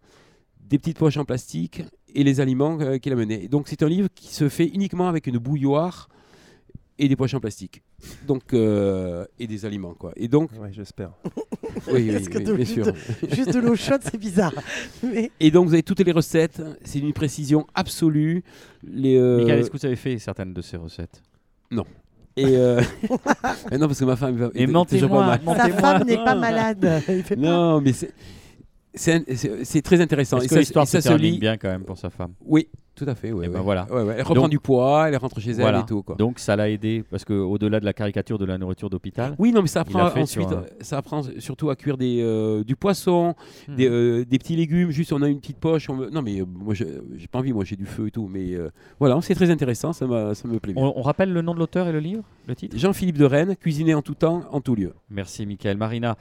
des 0.62 0.78
petites 0.78 0.97
poches 0.97 1.18
en 1.18 1.26
plastique 1.26 1.84
et 2.14 2.24
les 2.24 2.39
aliments 2.39 2.78
euh, 2.80 2.97
qu'il 2.97 3.12
a 3.12 3.16
menés. 3.16 3.47
Donc 3.47 3.68
c'est 3.68 3.84
un 3.84 3.89
livre 3.89 4.08
qui 4.14 4.34
se 4.34 4.50
fait 4.50 4.68
uniquement 4.68 5.10
avec 5.10 5.28
une 5.28 5.38
bouilloire 5.38 6.10
et 7.00 7.08
des 7.08 7.16
poches 7.16 7.34
en 7.34 7.39
plastique. 7.39 7.82
Donc 8.28 8.54
euh, 8.54 9.26
et 9.39 9.47
des 9.47 9.66
aliments 9.66 9.93
quoi. 9.95 10.12
Et 10.16 10.28
donc 10.28 10.52
Ouais, 10.62 10.70
j'espère. 10.72 11.12
oui, 11.91 12.12
oui, 12.12 12.12
oui, 12.36 12.43
de- 12.43 12.54
bien 12.54 12.66
sûr. 12.66 12.86
Juste 13.32 13.54
de 13.54 13.60
l'eau 13.60 13.76
chaude, 13.76 14.02
c'est 14.04 14.18
bizarre. 14.18 14.54
Mais 15.04 15.32
Et 15.39 15.50
donc 15.50 15.68
vous 15.68 15.74
avez 15.74 15.84
toutes 15.84 16.02
les 16.02 16.12
recettes, 16.12 16.62
c'est 16.84 17.00
d'une 17.00 17.14
précision 17.14 17.66
absolue. 17.74 18.43
Les, 18.84 19.18
euh, 19.18 19.38
Michael 19.38 19.60
est-ce 19.60 19.72
que 19.72 19.78
vous 19.78 19.86
avez 19.86 19.95
fait 19.95 20.18
certaines 20.20 20.54
de 20.54 20.62
ces 20.62 20.78
recettes? 20.78 21.24
Et 22.38 22.45
euh, 22.56 22.82
mais 23.72 23.78
non 23.78 23.88
parce 23.88 24.00
que 24.00 24.06
ma 24.06 24.16
femme 24.16 24.36
va- 24.38 24.52
Et 24.56 24.66
mentez-moi, 24.68 25.20
pas 25.22 25.26
mal. 25.28 25.41
mentez- 25.45 25.60
sa 25.60 25.70
femme 25.78 26.04
n'est 26.08 26.18
pas 26.24 26.36
malade. 26.36 27.02
Il 27.10 27.24
fait 27.24 27.36
pas- 27.36 27.41
Non, 27.41 27.82
mais 27.82 27.91
c'est 28.93 29.82
très 29.82 30.00
intéressant. 30.02 30.38
est-ce 30.38 30.45
Et 30.45 30.47
que 30.50 30.54
ça- 30.56 30.60
l'histoire 30.60 30.88
se 30.88 31.00
se 31.02 31.08
termine 31.08 31.34
lit. 31.34 31.39
bien 31.39 31.58
quand 31.58 31.70
même 31.70 31.84
pour 31.84 31.97
sa 31.97 32.10
femme 32.10 32.34
Oui, 32.45 32.70
tout 33.00 33.10
à 33.10 33.16
fait. 33.16 33.32
ouais, 33.32 33.45
Eh 33.45 33.47
ouais. 33.47 33.54
ben 33.54 33.62
voilà. 33.62 33.88
Ouais, 33.91 34.04
ouais. 34.04 34.14
Elle 34.18 34.22
reprend 34.24 34.36
Donc- 34.43 34.50
du 34.52 34.60
poids, 34.60 35.08
elle 35.10 35.18
rentre 35.18 35.39
chez 35.39 35.52
elle 35.52 35.62
Voilà. 35.62 35.80
et 35.80 35.86
tout 35.86 36.04
quoi. 36.04 36.16
Donc 36.16 36.39
ça 36.39 36.56
l'a 36.56 36.70
aidé 36.70 37.04
parce 37.10 37.26
que 37.26 37.34
au-delà 37.34 37.80
de 37.80 37.86
la 37.86 37.93
caricature 37.93 38.38
de 38.38 38.45
la 38.45 38.58
nourriture 38.58 38.89
d'hôpital, 38.89 39.36
Oui, 39.39 39.52
non, 39.52 39.62
mais 39.62 39.68
ça 39.68 39.82
apprend 39.82 40.04
ensuite, 40.06 40.28
sur 40.28 40.58
un- 40.58 40.64
ça 40.82 40.97
apprend 40.97 41.22
surtout 41.39 41.70
à 41.70 41.76
cuire 41.76 41.97
des, 41.97 42.22
euh, 42.22 42.64
du 42.64 42.76
poisson, 42.76 43.34
Hmm. 43.68 43.76
des, 43.76 43.88
euh, 43.89 44.26
des 44.26 44.38
petits 44.38 44.56
légumes. 44.56 44.91
Juste, 44.91 45.14
on 45.14 45.22
a 45.22 45.28
une 45.30 45.39
petite 45.39 45.58
poche. 45.58 45.89
on 45.89 45.95
Non, 46.12 46.22
mais 46.22 46.41
euh, 46.41 46.45
moi, 46.45 46.74
je- 46.74 46.84
j'ai 47.16 47.28
pas 47.28 47.39
envie. 47.39 47.54
Moi, 47.54 47.64
j'ai 47.66 47.76
du 47.76 47.86
feu 47.86 48.08
et 48.08 48.12
tout. 48.12 48.28
Mais 48.32 48.54
euh, 48.54 48.70
voilà, 49.00 49.20
c'est 49.22 49.36
très 49.36 49.50
intéressant. 49.50 49.93
Ça, 49.93 50.06
m'a- 50.08 50.36
ça 50.36 50.47
me 50.47 50.60
plaît 50.60 50.74
bien. 50.74 50.84
on, 50.84 50.93
on 50.97 51.02
rappelle 51.02 51.32
le 51.32 51.41
nom 51.41 51.54
de 51.54 51.60
l'auteur 51.60 51.88
et 51.88 51.91
le 51.91 52.00
livre, 52.00 52.24
le 52.47 52.56
titre? 52.56 52.78
Jean-Philippe 52.78 53.18
de 53.18 53.26
Rennes, 53.26 53.56
cuisiner 53.56 53.93
en 53.93 54.02
tout 54.02 54.16
temps, 54.16 54.43
en 54.52 54.62
tout 54.62 54.76
lieu. 54.76 54.93
Merci 55.10 55.45
Michael. 55.45 55.78
Marina, 55.78 56.18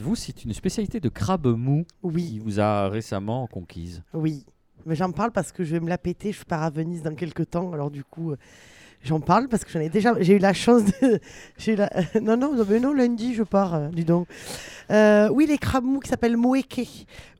vous 0.00 0.14
c'est 0.14 0.44
une 0.44 0.52
spécialité 0.52 1.00
de 1.00 1.08
crabe 1.08 1.46
mou 1.46 1.84
qui 2.14 2.38
vous 2.38 2.60
a 2.60 2.88
récemment 2.88 3.46
conquise. 3.46 4.02
oui. 4.14 4.44
Mais 4.86 4.94
j'en 4.94 5.10
parle 5.10 5.32
parce 5.32 5.50
que 5.50 5.64
je 5.64 5.72
vais 5.72 5.80
me 5.80 5.88
la 5.88 5.98
péter. 5.98 6.32
Je 6.32 6.44
pars 6.44 6.62
à 6.62 6.70
Venise 6.70 7.02
dans 7.02 7.14
quelques 7.14 7.50
temps. 7.50 7.72
Alors 7.72 7.90
du 7.90 8.04
coup, 8.04 8.30
euh, 8.30 8.36
j'en 9.06 9.20
parle 9.20 9.48
parce 9.48 9.64
que 9.64 9.70
j'en 9.70 9.80
ai 9.80 9.88
déjà. 9.88 10.14
J'ai 10.20 10.34
eu 10.34 10.38
la 10.38 10.52
chance 10.52 10.82
de. 10.84 11.20
j'ai 11.58 11.72
eu 11.72 11.76
la- 11.76 11.90
non, 12.20 12.36
non, 12.36 12.52
mais 12.68 12.80
non, 12.80 12.92
lundi, 12.92 13.34
je 13.34 13.42
pars. 13.42 13.74
euh, 13.74 13.88
dis 13.88 14.04
donc. 14.04 14.26
Euh, 14.88 15.28
oui, 15.32 15.46
les 15.48 15.58
crabes 15.58 15.82
mous 15.84 15.98
qui 15.98 16.08
s'appellent 16.08 16.36
moeke 16.36 16.86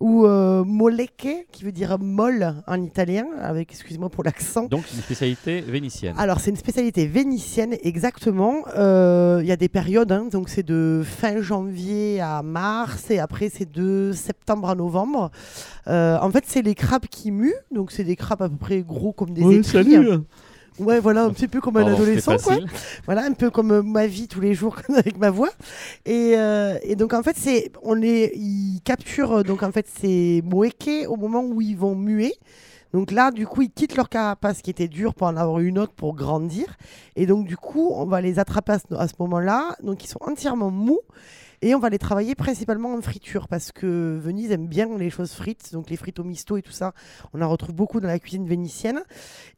ou 0.01 0.27
euh, 0.27 0.65
moleke, 0.65 1.47
qui 1.53 1.63
veut 1.65 1.71
dire 1.71 1.97
molle 2.01 2.55
en 2.67 2.83
italien, 2.83 3.25
avec, 3.41 3.71
excusez-moi 3.71 4.09
pour 4.09 4.25
l'accent. 4.25 4.65
Donc 4.67 4.85
une 4.93 5.01
spécialité 5.01 5.61
vénitienne. 5.61 6.17
Alors, 6.19 6.41
c'est 6.41 6.51
une 6.51 6.57
spécialité 6.57 7.07
vénitienne, 7.07 7.77
exactement. 7.85 8.65
Euh, 8.77 9.39
Il 9.43 9.47
y 9.49 9.53
a 9.53 9.57
des 9.57 9.69
périodes, 9.69 10.11
hein, 10.11 10.27
donc 10.31 10.49
c'est 10.49 10.65
de 10.67 11.03
fin 11.05 11.41
janvier 11.41 12.21
à 12.21 12.43
mars, 12.43 13.11
et 13.13 13.21
après 13.21 13.49
c'est 13.49 13.71
de 13.71 14.11
septembre 14.13 14.69
à 14.69 14.75
novembre. 14.75 15.31
Euh, 15.87 16.19
en 16.21 16.31
fait, 16.33 16.43
c'est 16.49 16.63
les 16.63 16.75
crabes 16.75 17.07
qui 17.09 17.31
muent, 17.31 17.55
donc 17.71 17.93
c'est 17.93 18.03
des 18.05 18.17
crabes 18.17 18.43
à 18.43 18.49
peu 18.49 18.57
près 18.57 18.83
gros 18.83 19.13
comme 19.13 19.31
des 19.31 19.43
étrilles. 19.61 20.19
Ouais, 20.79 21.01
voilà, 21.01 21.25
un 21.25 21.31
petit 21.31 21.49
peu 21.49 21.61
comme 21.61 21.77
un 21.79 21.87
adolescent, 21.87 22.37
quoi. 22.37 22.57
Voilà, 23.07 23.25
un 23.25 23.33
peu 23.33 23.51
comme 23.51 23.73
euh, 23.73 23.83
ma 23.83 24.07
vie 24.07 24.29
tous 24.29 24.41
les 24.41 24.55
jours 24.55 24.77
avec 24.97 25.19
ma 25.19 25.31
voix. 25.31 25.51
Et, 26.05 26.35
euh, 26.37 26.79
et 26.83 26.97
donc 26.97 27.15
en 27.15 27.23
fait, 27.23 27.37
c'est 27.39 27.71
on 27.83 27.95
les 27.95 28.33
ils 28.35 28.81
capturent 28.85 29.39
euh, 29.39 29.43
donc 29.43 29.63
en 29.63 29.73
fait 29.73 29.87
ces 29.89 30.43
moeke 30.45 31.07
au 31.09 31.17
moment 31.17 31.43
où 31.43 31.61
ils 31.61 31.77
vont 31.77 31.95
muer. 31.95 32.35
Donc 32.93 33.11
là, 33.11 33.31
du 33.31 33.47
coup, 33.47 33.63
ils 33.63 33.71
quittent 33.71 33.97
leur 33.97 34.09
carapace 34.09 34.63
qui 34.63 34.71
était 34.71 34.89
dure 34.89 35.15
pour 35.15 35.27
en 35.27 35.37
avoir 35.37 35.61
une 35.61 35.79
autre 35.79 35.93
pour 35.93 36.15
grandir. 36.15 36.65
Et 37.15 37.27
donc, 37.27 37.47
du 37.47 37.57
coup, 37.57 37.91
on 37.95 38.07
va 38.07 38.21
les 38.21 38.39
attraper 38.39 38.73
à 38.73 38.79
ce, 38.79 38.95
à 38.95 39.09
ce 39.09 39.15
moment-là. 39.19 39.77
Donc, 39.83 40.05
ils 40.05 40.09
sont 40.09 40.21
entièrement 40.23 40.71
mous. 40.71 41.01
Et 41.63 41.75
on 41.75 41.79
va 41.79 41.89
les 41.89 41.99
travailler 41.99 42.35
principalement 42.35 42.95
en 42.95 43.01
friture 43.01 43.49
parce 43.49 43.73
que 43.73 44.19
Venise 44.23 44.51
aime 44.51 44.67
bien 44.67 44.89
les 44.99 45.11
choses 45.11 45.33
frites, 45.33 45.73
donc 45.73 45.91
les 45.91 45.97
frites 45.97 46.19
au 46.19 46.25
misto 46.25 46.57
et 46.57 46.63
tout 46.63 46.73
ça, 46.73 46.93
on 47.33 47.43
en 47.43 47.49
retrouve 47.49 47.75
beaucoup 47.75 48.01
dans 48.01 48.09
la 48.09 48.19
cuisine 48.19 48.47
vénitienne. 48.47 49.03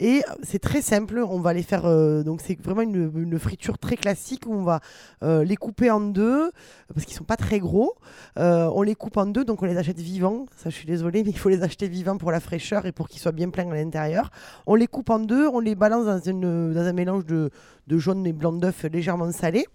Et 0.00 0.22
c'est 0.42 0.60
très 0.60 0.82
simple, 0.82 1.18
on 1.18 1.40
va 1.40 1.52
les 1.52 1.62
faire, 1.62 1.86
euh, 1.86 2.22
donc 2.22 2.40
c'est 2.40 2.60
vraiment 2.60 2.82
une, 2.82 3.38
friture 3.38 3.78
très 3.78 3.96
classique 3.96 4.44
où 4.46 4.52
on 4.52 4.62
va 4.62 4.80
euh, 5.22 5.44
les 5.44 5.56
couper 5.56 5.90
en 5.90 6.00
deux 6.00 6.50
parce 6.92 7.06
qu'ils 7.06 7.16
sont 7.16 7.24
pas 7.24 7.36
très 7.36 7.58
gros. 7.58 7.94
Euh, 8.38 8.70
on 8.74 8.82
les 8.82 8.94
coupe 8.94 9.16
en 9.16 9.26
deux, 9.26 9.44
donc 9.44 9.62
on 9.62 9.66
les 9.66 9.76
achète 9.76 9.98
vivants. 9.98 10.46
Ça, 10.56 10.70
je 10.70 10.74
suis 10.74 10.86
désolée, 10.86 11.22
mais 11.22 11.30
il 11.30 11.38
faut 11.38 11.48
les 11.48 11.62
acheter 11.62 11.88
vivants 11.88 12.16
pour 12.16 12.32
la 12.32 12.40
fraîcheur 12.40 12.86
et 12.86 12.92
pour 12.92 13.08
qu'ils 13.08 13.20
soient 13.20 13.32
bien 13.32 13.50
pleins 13.50 13.70
à 13.70 13.74
l'intérieur. 13.74 14.30
On 14.66 14.74
les 14.74 14.86
coupe 14.86 15.10
en 15.10 15.18
deux, 15.18 15.46
on 15.48 15.60
les 15.60 15.74
balance 15.74 16.06
dans 16.06 16.80
un 16.86 16.92
mélange 16.92 17.26
de, 17.26 17.50
de 17.86 17.98
jaune 17.98 18.26
et 18.26 18.32
blanc 18.32 18.52
d'œuf 18.52 18.84
légèrement 18.84 19.30
salé. 19.32 19.66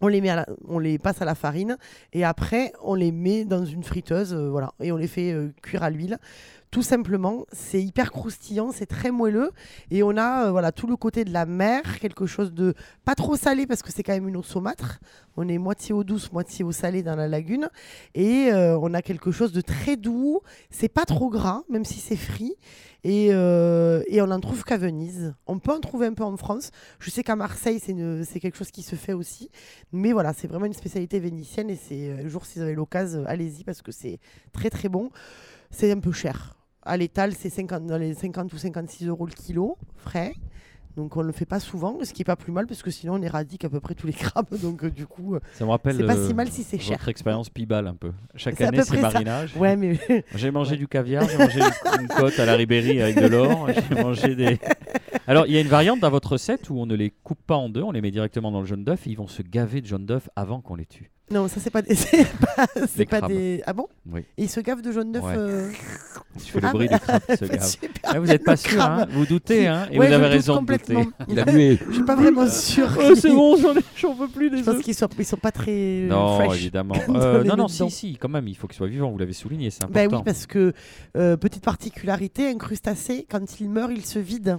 On 0.00 0.08
les, 0.08 0.20
met 0.20 0.98
passe 0.98 1.22
à 1.22 1.24
la 1.24 1.34
farine 1.34 1.76
et 2.12 2.24
après 2.24 2.72
on 2.82 2.94
les 2.94 3.12
met 3.12 3.44
dans 3.44 3.64
une 3.64 3.82
friteuse 3.82 4.34
euh, 4.34 4.60
et 4.80 4.92
on 4.92 4.96
les 4.96 5.08
fait 5.08 5.32
euh, 5.32 5.52
cuire 5.62 5.82
à 5.82 5.90
l'huile. 5.90 6.18
Tout 6.70 6.82
simplement, 6.82 7.46
c'est 7.50 7.82
hyper 7.82 8.12
croustillant, 8.12 8.72
c'est 8.72 8.84
très 8.86 9.10
moelleux 9.10 9.52
et 9.90 10.02
on 10.02 10.16
a 10.18 10.46
euh, 10.46 10.50
voilà, 10.50 10.70
tout 10.70 10.86
le 10.86 10.96
côté 10.96 11.24
de 11.24 11.32
la 11.32 11.46
mer, 11.46 11.98
quelque 11.98 12.26
chose 12.26 12.52
de 12.52 12.74
pas 13.06 13.14
trop 13.14 13.36
salé 13.36 13.66
parce 13.66 13.80
que 13.80 13.90
c'est 13.90 14.02
quand 14.02 14.12
même 14.12 14.28
une 14.28 14.36
eau 14.36 14.42
saumâtre. 14.42 15.00
On 15.38 15.48
est 15.48 15.56
moitié 15.56 15.94
eau 15.94 16.04
douce, 16.04 16.30
moitié 16.30 16.66
eau 16.66 16.72
salée 16.72 17.02
dans 17.02 17.16
la 17.16 17.26
lagune 17.26 17.70
et 18.14 18.52
euh, 18.52 18.78
on 18.82 18.92
a 18.92 19.00
quelque 19.00 19.30
chose 19.30 19.52
de 19.52 19.62
très 19.62 19.96
doux. 19.96 20.40
C'est 20.70 20.90
pas 20.90 21.06
trop 21.06 21.30
gras, 21.30 21.62
même 21.70 21.86
si 21.86 22.00
c'est 22.00 22.16
frit. 22.16 22.54
Et, 23.02 23.28
euh, 23.30 24.02
on 24.20 24.26
n'en 24.26 24.40
trouve 24.40 24.64
qu'à 24.64 24.76
Venise. 24.76 25.34
On 25.46 25.58
peut 25.58 25.72
en 25.72 25.80
trouver 25.80 26.06
un 26.06 26.14
peu 26.14 26.24
en 26.24 26.36
France. 26.36 26.70
Je 26.98 27.08
sais 27.10 27.22
qu'à 27.22 27.36
Marseille, 27.36 27.80
c'est 27.80 28.40
quelque 28.40 28.58
chose 28.58 28.70
qui 28.70 28.82
se 28.82 28.96
fait 28.96 29.14
aussi. 29.14 29.48
Mais 29.92 30.12
voilà, 30.12 30.34
c'est 30.34 30.48
vraiment 30.48 30.66
une 30.66 30.74
spécialité 30.74 31.18
vénitienne. 31.18 31.70
Et 31.70 31.76
c'est 31.76 32.12
un 32.12 32.28
jour, 32.28 32.44
si 32.44 32.58
vous 32.58 32.64
avez 32.64 32.74
l'occasion, 32.74 33.24
allez-y 33.26 33.64
parce 33.64 33.80
que 33.80 33.92
c'est 33.92 34.18
très 34.52 34.68
très 34.68 34.90
bon. 34.90 35.10
C'est 35.70 35.90
un 35.92 36.00
peu 36.00 36.12
cher. 36.12 36.57
À 36.82 36.96
l'étal, 36.96 37.32
c'est 37.34 37.50
50 37.50 37.86
dans 37.86 37.98
les 37.98 38.14
50 38.14 38.52
ou 38.52 38.56
56 38.58 39.06
euros 39.08 39.26
le 39.26 39.32
kilo, 39.32 39.76
frais. 39.96 40.32
Donc 40.96 41.16
on 41.16 41.20
ne 41.20 41.26
le 41.26 41.32
fait 41.32 41.44
pas 41.44 41.60
souvent, 41.60 41.96
ce 42.02 42.12
qui 42.12 42.22
est 42.22 42.24
pas 42.24 42.34
plus 42.34 42.50
mal 42.50 42.66
parce 42.66 42.82
que 42.82 42.90
sinon 42.90 43.14
on 43.14 43.22
éradique 43.22 43.64
à 43.64 43.68
peu 43.68 43.78
près 43.78 43.94
tous 43.94 44.06
les 44.08 44.12
crabes. 44.14 44.48
Donc 44.62 44.82
euh, 44.82 44.90
du 44.90 45.06
coup, 45.06 45.36
euh, 45.36 45.40
Ça 45.52 45.64
me 45.64 45.70
rappelle 45.70 45.96
c'est 45.96 46.04
pas 46.06 46.16
euh, 46.16 46.26
si 46.26 46.34
mal 46.34 46.48
si 46.50 46.64
c'est 46.64 46.78
cher. 46.78 46.96
votre 46.96 47.08
expérience 47.08 47.50
Pibal 47.50 47.86
un 47.86 47.94
peu. 47.94 48.10
Chaque 48.34 48.60
année, 48.60 48.82
c'est 48.82 49.00
marinage. 49.00 49.54
Ouais, 49.56 49.76
mais 49.76 49.96
J'ai 50.34 50.50
mangé 50.50 50.76
du 50.76 50.88
caviar, 50.88 51.28
j'ai 51.28 51.38
mangé 51.38 51.60
une- 52.00 52.08
côte 52.08 52.38
à 52.40 52.46
la 52.46 52.54
Ribéry 52.56 53.00
avec 53.00 53.20
de 53.20 53.28
l'or, 53.28 53.68
j'ai 53.90 54.02
mangé 54.02 54.34
des... 54.34 54.58
Alors, 55.28 55.46
il 55.46 55.52
y 55.52 55.58
a 55.58 55.60
une 55.60 55.68
variante 55.68 56.00
dans 56.00 56.10
votre 56.10 56.32
recette 56.32 56.68
où 56.70 56.78
on 56.80 56.86
ne 56.86 56.94
les 56.96 57.10
coupe 57.10 57.42
pas 57.46 57.56
en 57.56 57.68
deux, 57.68 57.82
on 57.82 57.92
les 57.92 58.00
met 58.00 58.10
directement 58.10 58.50
dans 58.50 58.60
le 58.60 58.66
jaune 58.66 58.82
d'œuf 58.82 59.06
et 59.06 59.10
ils 59.10 59.16
vont 59.16 59.28
se 59.28 59.42
gaver 59.42 59.80
de 59.82 59.86
jaune 59.86 60.06
d'œuf 60.06 60.28
avant 60.34 60.60
qu'on 60.62 60.74
les 60.74 60.86
tue. 60.86 61.10
Non, 61.30 61.48
ça 61.48 61.60
c'est 61.60 61.70
pas 61.70 61.82
des, 61.82 61.94
c'est 61.96 62.26
pas, 62.38 62.66
c'est 62.74 62.96
Des 62.98 63.04
pas 63.06 63.18
crabes. 63.18 63.30
des. 63.32 63.62
Ah 63.66 63.72
bon 63.72 63.86
Oui. 64.10 64.20
Et 64.36 64.44
ils 64.44 64.48
se 64.48 64.60
gavent 64.60 64.82
de 64.82 64.90
jaune 64.92 65.12
d'œuf. 65.12 65.24
Ouais. 65.24 65.34
euh, 65.36 65.70
Tu 66.38 66.52
fais 66.52 66.60
le 66.60 66.66
Ah, 66.68 66.72
bruit 66.72 66.88
du 66.88 66.98
crabe 66.98 67.20
qui 67.28 67.36
se 67.36 67.44
gave. 67.50 67.66
super 67.66 67.90
Ah, 68.04 68.18
vous 68.18 68.24
bien, 68.24 68.32
n'êtes 68.34 68.44
pas 68.44 68.56
sûr, 68.56 68.80
hein 68.82 69.06
vous 69.10 69.26
doutez, 69.26 69.66
hein 69.66 69.86
et 69.90 69.98
Ouais, 69.98 70.06
vous 70.06 70.12
je 70.12 70.16
avez 70.16 70.24
doute 70.24 70.32
raison 70.32 70.52
de 70.54 70.58
complètement. 70.58 71.04
douter. 71.04 71.14
Il 71.28 71.40
a 71.40 71.44
mué. 71.46 71.78
Je 71.88 71.94
suis 71.94 72.04
pas 72.04 72.16
vraiment 72.16 72.48
sûre. 72.48 72.88
Oh, 72.98 73.14
c'est 73.14 73.30
bon, 73.30 73.56
j'en 73.56 73.74
ai- 73.76 73.84
j'en 73.96 74.14
veux 74.14 74.28
plus 74.28 74.50
Je 74.50 74.56
des 74.56 74.62
pense 74.62 74.74
œufs. 74.76 74.82
qu'ils 74.82 74.94
sont, 74.94 75.08
ils 75.18 75.24
sont 75.24 75.36
pas 75.36 75.52
très 75.52 75.70
euh, 76.04 76.08
Non, 76.08 76.36
fresh. 76.38 76.56
évidemment. 76.56 76.94
Euh, 77.08 77.42
les 77.42 77.48
non, 77.48 77.56
non, 77.56 77.64
dedans. 77.66 77.88
si, 77.88 77.90
si, 77.90 78.16
quand 78.16 78.28
même, 78.28 78.48
il 78.48 78.56
faut 78.56 78.66
qu'ils 78.66 78.76
soient 78.76 78.86
vivants, 78.88 79.10
vous 79.10 79.18
l'avez 79.18 79.32
souligné, 79.32 79.70
c'est 79.70 79.80
Ben 79.90 80.06
important. 80.06 80.18
oui, 80.18 80.22
parce 80.24 80.46
que 80.46 80.72
euh, 81.16 81.36
petite 81.36 81.64
particularité, 81.64 82.48
un 82.48 82.56
crustacé, 82.58 83.26
quand 83.30 83.60
il 83.60 83.68
meurt, 83.70 83.90
il 83.94 84.04
se 84.04 84.18
vide. 84.18 84.58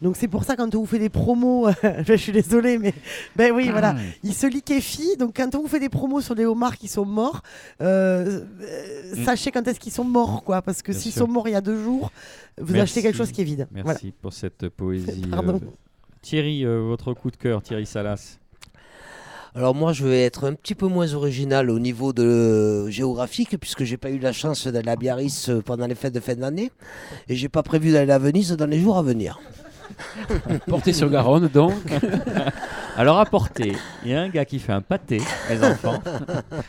Donc 0.00 0.16
c'est 0.16 0.28
pour 0.28 0.44
ça 0.44 0.54
quand 0.54 0.72
on 0.76 0.78
vous 0.80 0.86
fait 0.86 1.00
des 1.00 1.08
promos, 1.08 1.68
je 2.06 2.14
suis 2.14 2.30
désolée, 2.32 2.78
mais 2.78 2.94
ben 3.34 3.52
oui, 3.52 3.68
voilà, 3.70 3.94
Ah. 3.96 4.00
il 4.22 4.32
se 4.32 4.46
liquéfie. 4.46 5.16
Donc 5.18 5.34
quand 5.36 5.54
on 5.56 5.62
vous 5.62 5.66
fait 5.68 5.80
des 5.80 5.88
promos 5.88 6.20
sur 6.20 6.34
des 6.36 6.44
homards 6.46 6.76
qui 6.76 6.86
sont 6.88 7.04
morts, 7.04 7.42
euh, 7.80 8.42
euh, 8.62 9.14
Mm. 9.16 9.24
sachez 9.24 9.50
quand 9.50 9.66
est-ce 9.66 9.80
qu'ils 9.80 9.92
sont 9.92 10.04
morts, 10.04 10.44
quoi, 10.44 10.62
parce 10.62 10.82
que 10.82 10.92
s'ils 10.92 11.12
sont 11.12 11.26
morts 11.26 11.48
il 11.48 11.52
y 11.52 11.56
a 11.56 11.60
deux 11.60 11.82
jours, 11.82 12.12
vous 12.60 12.74
Merci. 12.74 12.80
achetez 12.98 13.02
quelque 13.02 13.16
chose 13.16 13.32
qui 13.32 13.40
est 13.40 13.44
vide. 13.44 13.66
Merci 13.72 13.84
Voilà. 13.84 13.98
pour 14.22 14.32
cette 14.32 14.68
poésie. 14.68 15.22
Pardon. 15.30 15.56
euh, 15.62 15.66
Thierry, 16.22 16.64
euh, 16.64 16.80
votre 16.80 17.12
coup 17.14 17.30
de 17.30 17.36
cœur, 17.36 17.62
Thierry 17.62 17.86
Salas. 17.86 18.38
Alors 19.54 19.74
moi, 19.74 19.92
je 19.92 20.06
vais 20.06 20.22
être 20.24 20.44
un 20.44 20.52
petit 20.54 20.74
peu 20.74 20.86
moins 20.86 21.14
original 21.14 21.70
au 21.70 21.78
niveau 21.80 22.12
de 22.12 22.88
géographique, 22.90 23.58
puisque 23.58 23.82
j'ai 23.82 23.96
pas 23.96 24.10
eu 24.10 24.18
la 24.18 24.32
chance 24.32 24.66
d'aller 24.68 24.90
à 24.90 24.96
Biarritz 24.96 25.50
pendant 25.64 25.86
les 25.86 25.94
fêtes 25.96 26.14
de 26.14 26.20
fin 26.20 26.34
d'année, 26.34 26.70
et 27.28 27.34
j'ai 27.34 27.48
pas 27.48 27.62
prévu 27.62 27.90
d'aller 27.90 28.12
à 28.12 28.18
Venise 28.18 28.52
dans 28.52 28.66
les 28.66 28.78
jours 28.78 28.98
à 28.98 29.02
venir. 29.02 29.40
Porté 30.66 30.92
sur 30.92 31.10
Garonne, 31.10 31.48
donc. 31.48 31.72
Alors, 32.96 33.18
à 33.20 33.26
portée, 33.26 33.74
il 34.04 34.10
y 34.10 34.14
a 34.14 34.20
un 34.22 34.28
gars 34.28 34.44
qui 34.44 34.58
fait 34.58 34.72
un 34.72 34.80
pâté, 34.82 35.20
les 35.50 35.62
enfants. 35.62 36.02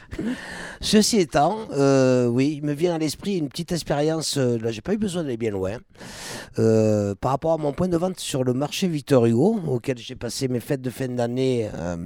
Ceci 0.81 1.17
étant, 1.19 1.57
euh, 1.73 2.27
oui, 2.27 2.53
il 2.57 2.63
me 2.65 2.73
vient 2.73 2.93
à 2.95 2.97
l'esprit 2.99 3.37
une 3.37 3.49
petite 3.49 3.71
expérience. 3.71 4.37
euh, 4.37 4.57
là, 4.59 4.71
j'ai 4.71 4.81
pas 4.81 4.93
eu 4.93 4.97
besoin 4.97 5.23
d'aller 5.23 5.37
bien 5.37 5.51
loin. 5.51 5.77
euh, 6.59 7.15
par 7.19 7.31
rapport 7.31 7.53
à 7.53 7.57
mon 7.57 7.73
point 7.73 7.87
de 7.87 7.97
vente 7.97 8.19
sur 8.19 8.43
le 8.43 8.53
marché 8.53 8.87
Victor 8.87 9.25
Hugo, 9.25 9.59
auquel 9.67 9.97
j'ai 9.97 10.15
passé 10.15 10.47
mes 10.47 10.59
fêtes 10.59 10.81
de 10.81 10.89
fin 10.89 11.07
d'année. 11.07 11.69
euh, 11.73 11.97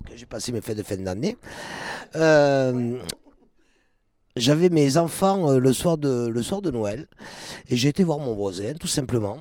auquel 0.00 0.16
j'ai 0.18 0.26
passé 0.26 0.52
mes 0.52 0.60
fêtes 0.60 0.78
de 0.78 0.82
fin 0.82 0.96
d'année. 0.96 1.36
Euh, 2.16 2.98
j'avais 4.36 4.68
mes 4.68 4.96
enfants 4.96 5.50
euh, 5.50 5.58
le, 5.58 5.72
soir 5.72 5.98
de, 5.98 6.28
le 6.28 6.42
soir 6.42 6.62
de 6.62 6.70
Noël 6.70 7.08
et 7.68 7.76
j'ai 7.76 7.88
été 7.88 8.04
voir 8.04 8.18
mon 8.18 8.34
voisin, 8.34 8.74
tout 8.78 8.86
simplement. 8.86 9.38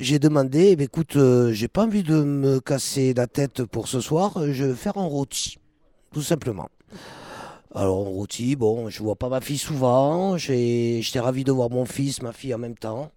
J'ai 0.00 0.20
demandé, 0.20 0.68
eh 0.68 0.76
bien, 0.76 0.84
écoute, 0.84 1.16
euh, 1.16 1.52
j'ai 1.52 1.66
pas 1.66 1.82
envie 1.82 2.04
de 2.04 2.22
me 2.22 2.60
casser 2.60 3.14
la 3.14 3.26
tête 3.26 3.64
pour 3.64 3.88
ce 3.88 4.00
soir, 4.00 4.36
euh, 4.36 4.52
je 4.52 4.66
vais 4.66 4.74
faire 4.76 4.96
un 4.96 5.04
rôti, 5.04 5.58
tout 6.12 6.22
simplement. 6.22 6.68
Alors, 7.74 8.06
un 8.06 8.10
rôti, 8.10 8.54
bon, 8.54 8.90
je 8.90 9.02
vois 9.02 9.16
pas 9.16 9.28
ma 9.28 9.40
fille 9.40 9.58
souvent, 9.58 10.38
j'étais 10.38 11.18
ravi 11.18 11.42
de 11.42 11.50
voir 11.50 11.68
mon 11.68 11.84
fils, 11.84 12.22
ma 12.22 12.32
fille 12.32 12.54
en 12.54 12.58
même 12.58 12.76
temps. 12.76 13.10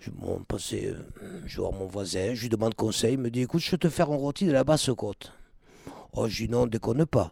Je, 0.00 0.10
bon, 0.10 0.40
passé, 0.48 0.88
euh, 0.88 1.42
je 1.46 1.58
vais 1.58 1.62
voir 1.62 1.72
mon 1.72 1.86
voisin, 1.86 2.34
je 2.34 2.42
lui 2.42 2.48
demande 2.48 2.74
conseil, 2.74 3.12
il 3.12 3.20
me 3.20 3.30
dit, 3.30 3.42
écoute, 3.42 3.60
je 3.60 3.70
vais 3.70 3.78
te 3.78 3.88
faire 3.88 4.10
un 4.10 4.16
rôti 4.16 4.46
de 4.46 4.52
la 4.52 4.64
basse 4.64 4.90
côte. 4.96 5.32
Oh, 6.12 6.26
je 6.26 6.44
dis 6.44 6.50
non, 6.50 6.66
déconne 6.66 7.06
pas. 7.06 7.30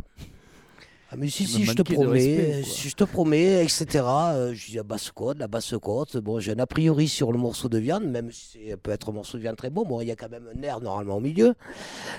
Ah, 1.15 1.17
mais 1.17 1.29
si, 1.29 1.45
Tu 1.45 1.51
si, 1.51 1.65
je 1.65 1.73
te 1.75 1.83
promets, 1.83 2.11
respect, 2.11 2.63
si 2.65 2.89
je 2.89 2.97
te 2.97 3.05
promets, 3.05 3.65
etc. 3.65 4.05
Euh, 4.05 4.53
je 4.53 4.67
dis 4.67 4.75
la 4.75 4.83
basse 4.83 5.13
côte, 5.13 5.39
la 5.39 5.47
basse 5.47 5.73
côte. 5.81 6.17
Bon, 6.17 6.41
j'ai 6.41 6.51
un 6.51 6.59
a 6.59 6.67
priori 6.67 7.07
sur 7.07 7.31
le 7.31 7.39
morceau 7.39 7.69
de 7.69 7.79
viande, 7.79 8.03
même 8.03 8.33
si 8.33 8.69
ça 8.69 8.77
peut 8.77 8.91
être 8.91 9.11
un 9.11 9.13
morceau 9.13 9.39
de 9.39 9.43
viande 9.43 9.55
très 9.55 9.71
bon. 9.71 9.85
Bon, 9.85 10.01
il 10.01 10.09
y 10.09 10.11
a 10.11 10.17
quand 10.17 10.29
même 10.29 10.49
un 10.53 10.59
nerf 10.59 10.81
normalement 10.81 11.19
au 11.19 11.21
milieu. 11.21 11.55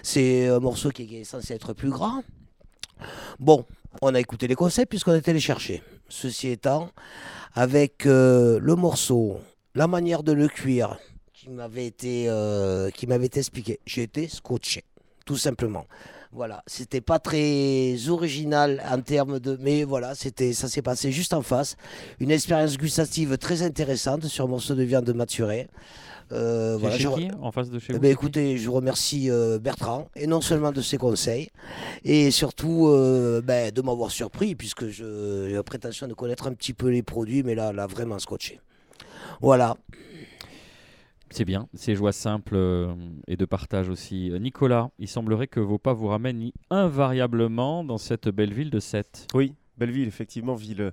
C'est 0.02 0.48
un 0.48 0.62
morceau 0.62 0.92
qui 0.92 1.14
est 1.14 1.26
censé 1.26 1.54
être 1.54 1.74
plus 1.74 1.90
gras. 1.90 2.22
Bon, 3.38 3.66
on 4.02 4.16
a 4.16 4.20
écouté 4.22 4.48
les 4.48 4.56
conseils 4.56 4.86
puisqu'on 4.86 5.16
était 5.16 5.34
les 5.34 5.42
chercher. 5.42 5.84
Ceci 6.08 6.48
étant, 6.48 6.90
avec 7.54 8.06
euh, 8.06 8.60
le 8.62 8.76
morceau, 8.76 9.40
la 9.74 9.88
manière 9.88 10.24
de 10.24 10.32
le 10.32 10.48
cuire 10.48 10.98
qui 11.34 11.50
m'avait 11.50 11.86
été, 11.86 12.30
euh, 12.30 12.90
qui 12.92 13.08
m'avait 13.08 13.26
été 13.26 13.40
expliqué, 13.40 13.82
j'ai 13.86 14.04
été 14.04 14.30
scotché, 14.30 14.86
tout 15.26 15.36
simplement. 15.36 15.86
Voilà, 16.36 16.64
c'était 16.68 17.00
pas 17.00 17.18
très 17.18 17.96
original 18.10 18.84
en 18.92 19.00
termes 19.00 19.40
de, 19.40 19.58
mais 19.62 19.86
voilà, 19.86 20.16
c'était, 20.16 20.52
ça 20.52 20.68
s'est 20.68 20.82
passé 20.82 21.10
juste 21.10 21.34
en 21.34 21.42
face. 21.42 21.78
Une 22.20 22.30
expérience 22.30 22.78
gustative 22.78 23.38
très 23.38 23.62
intéressante 23.62 24.26
sur 24.26 24.44
un 24.44 24.48
morceau 24.50 24.76
de 24.76 24.84
viande 24.84 25.10
maturée. 25.14 25.70
Euh, 26.34 26.76
voilà, 26.78 26.98
chez 26.98 27.08
qui 27.14 27.30
En 27.42 27.52
face 27.54 27.70
de 27.70 27.80
chez 27.80 27.88
eh 27.92 27.94
vous 27.94 28.00
ben, 28.02 28.12
écoutez, 28.12 28.58
je 28.58 28.70
remercie 28.70 29.30
euh, 29.32 29.60
Bertrand, 29.60 30.10
et 30.16 30.28
non 30.28 30.42
seulement 30.42 30.74
de 30.74 30.82
ses 30.82 30.98
conseils, 30.98 31.48
et 32.04 32.32
surtout 32.32 32.88
euh, 32.90 33.42
ben, 33.42 33.72
de 33.72 33.82
m'avoir 33.82 34.12
surpris, 34.12 34.56
puisque 34.56 34.88
je- 34.90 35.46
j'ai 35.48 35.54
la 35.56 35.64
prétention 35.64 36.06
de 36.08 36.14
connaître 36.16 36.48
un 36.48 36.54
petit 36.54 36.74
peu 36.74 36.90
les 36.90 37.04
produits, 37.04 37.44
mais 37.44 37.56
là, 37.56 37.72
là 37.72 37.88
vraiment 37.88 38.20
scotché. 38.20 38.60
Voilà. 39.40 39.78
C'est 41.36 41.44
bien, 41.44 41.68
c'est 41.74 41.96
joie 41.96 42.14
simple 42.14 42.56
euh, 42.56 42.96
et 43.28 43.36
de 43.36 43.44
partage 43.44 43.90
aussi. 43.90 44.32
Euh, 44.32 44.40
Nicolas, 44.40 44.92
il 45.00 45.10
semblerait 45.10 45.48
que 45.48 45.60
vos 45.60 45.78
pas 45.78 45.92
vous 45.92 46.08
ramènent 46.08 46.50
invariablement 46.70 47.84
dans 47.84 47.98
cette 47.98 48.30
belle 48.30 48.54
ville 48.54 48.70
de 48.70 48.80
Sète. 48.80 49.28
Oui, 49.34 49.54
belle 49.78 49.92
ville, 49.92 50.08
effectivement, 50.08 50.56
ville 50.56 50.82
euh, 50.82 50.92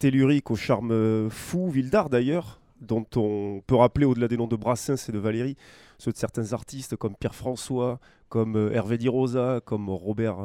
tellurique 0.00 0.50
au 0.50 0.56
charme 0.56 1.30
fou, 1.30 1.70
ville 1.70 1.90
d'art 1.90 2.10
d'ailleurs, 2.10 2.60
dont 2.80 3.06
on 3.14 3.62
peut 3.64 3.76
rappeler 3.76 4.04
au-delà 4.04 4.26
des 4.26 4.36
noms 4.36 4.48
de 4.48 4.56
Brassens 4.56 5.08
et 5.08 5.12
de 5.12 5.18
Valéry, 5.20 5.56
ceux 5.98 6.10
de 6.10 6.16
certains 6.16 6.52
artistes 6.54 6.96
comme 6.96 7.14
Pierre 7.14 7.36
François, 7.36 8.00
comme 8.28 8.56
Hervé 8.74 8.98
Di 8.98 9.08
Rosa, 9.08 9.60
comme 9.64 9.90
Robert 9.90 10.38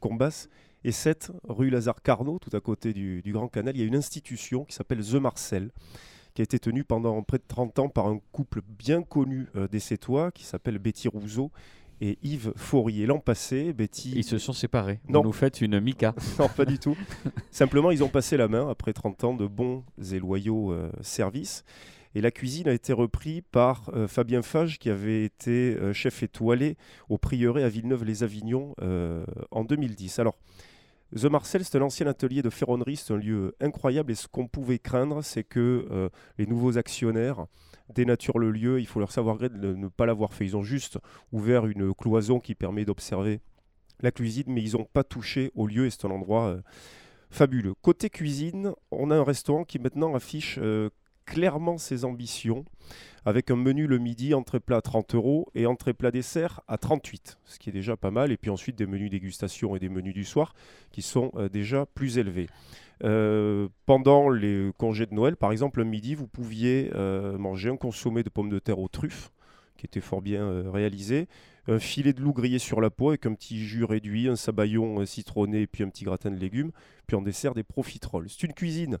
Combas. 0.00 0.48
Et 0.82 0.92
cette 0.92 1.30
rue 1.46 1.68
Lazare 1.68 2.00
Carnot, 2.00 2.38
tout 2.38 2.56
à 2.56 2.60
côté 2.60 2.94
du 2.94 3.22
Grand 3.26 3.48
Canal, 3.48 3.76
il 3.76 3.80
y 3.80 3.84
a 3.84 3.86
une 3.86 3.96
institution 3.96 4.64
qui 4.64 4.74
s'appelle 4.74 5.04
The 5.04 5.16
Marcel, 5.16 5.70
qui 6.34 6.42
a 6.42 6.44
été 6.44 6.58
tenue 6.58 6.84
pendant 6.84 7.22
près 7.22 7.38
de 7.38 7.44
30 7.46 7.78
ans 7.78 7.88
par 7.88 8.06
un 8.06 8.20
couple 8.32 8.60
bien 8.66 9.02
connu 9.02 9.48
euh, 9.56 9.68
des 9.68 9.80
Sétois, 9.80 10.30
qui 10.32 10.44
s'appelle 10.44 10.78
Betty 10.78 11.08
Rousseau 11.08 11.50
et 12.02 12.18
Yves 12.22 12.52
Faury. 12.56 13.02
Et 13.02 13.06
l'an 13.06 13.20
passé, 13.20 13.72
Betty. 13.72 14.12
Ils 14.16 14.24
se 14.24 14.36
sont 14.38 14.52
séparés. 14.52 15.00
Non. 15.08 15.20
Vous 15.20 15.28
nous 15.28 15.32
faites 15.32 15.60
une 15.60 15.80
Mika. 15.80 16.14
non, 16.38 16.48
pas 16.48 16.64
du 16.64 16.78
tout. 16.78 16.96
Simplement, 17.50 17.90
ils 17.90 18.02
ont 18.02 18.08
passé 18.08 18.36
la 18.36 18.48
main 18.48 18.68
après 18.68 18.92
30 18.92 19.24
ans 19.24 19.34
de 19.34 19.46
bons 19.46 19.84
et 20.12 20.18
loyaux 20.18 20.72
euh, 20.72 20.90
services. 21.00 21.64
Et 22.14 22.20
la 22.20 22.30
cuisine 22.30 22.68
a 22.68 22.72
été 22.72 22.92
reprise 22.92 23.42
par 23.52 23.88
euh, 23.94 24.06
Fabien 24.08 24.42
Fage, 24.42 24.78
qui 24.78 24.90
avait 24.90 25.24
été 25.24 25.76
euh, 25.76 25.92
chef 25.94 26.22
étoilé 26.22 26.76
au 27.08 27.16
prieuré 27.16 27.62
à 27.62 27.68
Villeneuve-les-Avignon 27.68 28.74
en 29.50 29.64
2010. 29.64 30.18
Alors, 30.18 30.36
The 31.14 31.26
Marcel, 31.26 31.62
c'est 31.62 31.76
un 31.76 31.82
ancien 31.82 32.06
atelier 32.06 32.40
de 32.40 32.48
ferronnerie, 32.48 32.96
c'est 32.96 33.12
un 33.12 33.18
lieu 33.18 33.54
incroyable. 33.60 34.12
Et 34.12 34.14
ce 34.14 34.28
qu'on 34.28 34.48
pouvait 34.48 34.78
craindre, 34.78 35.22
c'est 35.22 35.44
que 35.44 35.86
euh, 35.90 36.08
les 36.38 36.46
nouveaux 36.46 36.78
actionnaires 36.78 37.46
dénaturent 37.94 38.38
le 38.38 38.50
lieu. 38.50 38.80
Il 38.80 38.86
faut 38.86 38.98
leur 38.98 39.12
savoir 39.12 39.36
gré 39.36 39.50
de 39.50 39.74
ne 39.74 39.88
pas 39.88 40.06
l'avoir 40.06 40.32
fait. 40.32 40.46
Ils 40.46 40.56
ont 40.56 40.62
juste 40.62 40.98
ouvert 41.30 41.66
une 41.66 41.94
cloison 41.94 42.40
qui 42.40 42.54
permet 42.54 42.86
d'observer 42.86 43.40
la 44.00 44.10
cuisine, 44.10 44.46
mais 44.48 44.62
ils 44.62 44.72
n'ont 44.72 44.86
pas 44.86 45.04
touché 45.04 45.52
au 45.54 45.66
lieu 45.66 45.84
et 45.84 45.90
c'est 45.90 46.06
un 46.06 46.10
endroit 46.10 46.46
euh, 46.46 46.62
fabuleux. 47.30 47.74
Côté 47.82 48.08
cuisine, 48.08 48.72
on 48.90 49.10
a 49.10 49.16
un 49.16 49.24
restaurant 49.24 49.64
qui 49.64 49.78
maintenant 49.78 50.14
affiche 50.14 50.58
euh, 50.62 50.88
clairement 51.26 51.76
ses 51.76 52.06
ambitions 52.06 52.64
avec 53.24 53.50
un 53.50 53.56
menu 53.56 53.86
le 53.86 53.98
midi, 53.98 54.34
entrée 54.34 54.60
plat 54.60 54.78
à 54.78 54.80
30 54.80 55.14
euros 55.14 55.48
et 55.54 55.66
entrée 55.66 55.94
plat 55.94 56.10
dessert 56.10 56.60
à 56.68 56.76
38, 56.76 57.38
ce 57.44 57.58
qui 57.58 57.70
est 57.70 57.72
déjà 57.72 57.96
pas 57.96 58.10
mal. 58.10 58.32
Et 58.32 58.36
puis 58.36 58.50
ensuite 58.50 58.76
des 58.76 58.86
menus 58.86 59.10
dégustation 59.10 59.76
et 59.76 59.78
des 59.78 59.88
menus 59.88 60.14
du 60.14 60.24
soir 60.24 60.54
qui 60.90 61.02
sont 61.02 61.30
euh, 61.36 61.48
déjà 61.48 61.86
plus 61.86 62.18
élevés. 62.18 62.48
Euh, 63.04 63.68
pendant 63.86 64.28
les 64.28 64.70
congés 64.76 65.06
de 65.06 65.14
Noël, 65.14 65.36
par 65.36 65.52
exemple, 65.52 65.80
le 65.80 65.84
midi, 65.84 66.14
vous 66.14 66.26
pouviez 66.26 66.90
euh, 66.94 67.38
manger 67.38 67.70
un 67.70 67.76
consommé 67.76 68.22
de 68.22 68.28
pommes 68.28 68.50
de 68.50 68.58
terre 68.58 68.78
aux 68.78 68.88
truffes, 68.88 69.32
qui 69.76 69.86
était 69.86 70.00
fort 70.00 70.22
bien 70.22 70.70
réalisé, 70.70 71.26
un 71.66 71.78
filet 71.78 72.12
de 72.12 72.20
loup 72.20 72.32
grillé 72.32 72.58
sur 72.58 72.80
la 72.80 72.90
peau 72.90 73.08
avec 73.08 73.26
un 73.26 73.34
petit 73.34 73.64
jus 73.64 73.84
réduit, 73.84 74.28
un 74.28 74.36
sabayon 74.36 75.04
citronné 75.06 75.62
et 75.62 75.66
puis 75.66 75.82
un 75.82 75.88
petit 75.88 76.04
gratin 76.04 76.30
de 76.30 76.36
légumes, 76.36 76.70
puis 77.06 77.16
en 77.16 77.22
dessert 77.22 77.54
des 77.54 77.64
profiteroles. 77.64 78.28
C'est 78.28 78.44
une 78.44 78.52
cuisine 78.52 78.98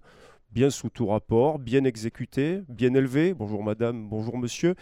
bien 0.52 0.68
sous 0.68 0.90
tout 0.90 1.06
rapport, 1.06 1.58
bien 1.58 1.84
exécutée, 1.84 2.62
bien 2.68 2.92
élevée, 2.94 3.32
bonjour 3.32 3.62
madame, 3.64 4.06
bonjour 4.08 4.36
monsieur, 4.36 4.74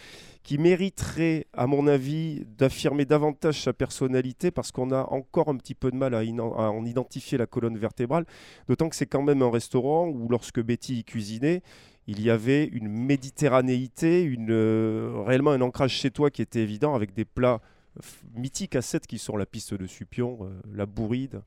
qui 0.42 0.58
mériterait, 0.58 1.46
à 1.52 1.68
mon 1.68 1.86
avis, 1.86 2.44
d'affirmer 2.58 3.04
davantage 3.04 3.62
sa 3.62 3.72
personnalité 3.72 4.50
parce 4.50 4.72
qu'on 4.72 4.90
a 4.90 5.04
encore 5.10 5.48
un 5.48 5.56
petit 5.56 5.76
peu 5.76 5.92
de 5.92 5.96
mal 5.96 6.14
à, 6.14 6.22
en 6.22 6.84
identifier 6.84 7.38
la 7.38 7.46
colonne 7.46 7.78
vertébrale, 7.78 8.26
d'autant 8.66 8.88
que 8.88 8.96
c'est 8.96 9.06
quand 9.06 9.22
même 9.22 9.42
un 9.42 9.50
restaurant 9.50 10.08
où 10.08 10.28
lorsque 10.28 10.60
Betty 10.60 10.98
y 10.98 11.04
cuisinait, 11.04 11.62
il 12.08 12.20
y 12.20 12.30
avait 12.30 12.64
une 12.64 12.88
méditerranéité, 12.88 14.22
une, 14.24 14.50
euh, 14.50 15.22
réellement 15.24 15.52
un 15.52 15.60
ancrage 15.60 15.92
chez 15.92 16.10
toi 16.10 16.30
qui 16.30 16.42
était 16.42 16.60
évident 16.62 16.94
avec 16.96 17.12
des 17.14 17.24
plats 17.24 17.60
f- 18.00 18.24
mythiques 18.34 18.74
à 18.74 18.82
7 18.82 19.06
qui 19.06 19.18
sont 19.18 19.36
la 19.36 19.46
piste 19.46 19.74
de 19.74 19.86
Supion, 19.86 20.38
euh, 20.42 20.60
la 20.74 20.86
bourride, 20.86 21.42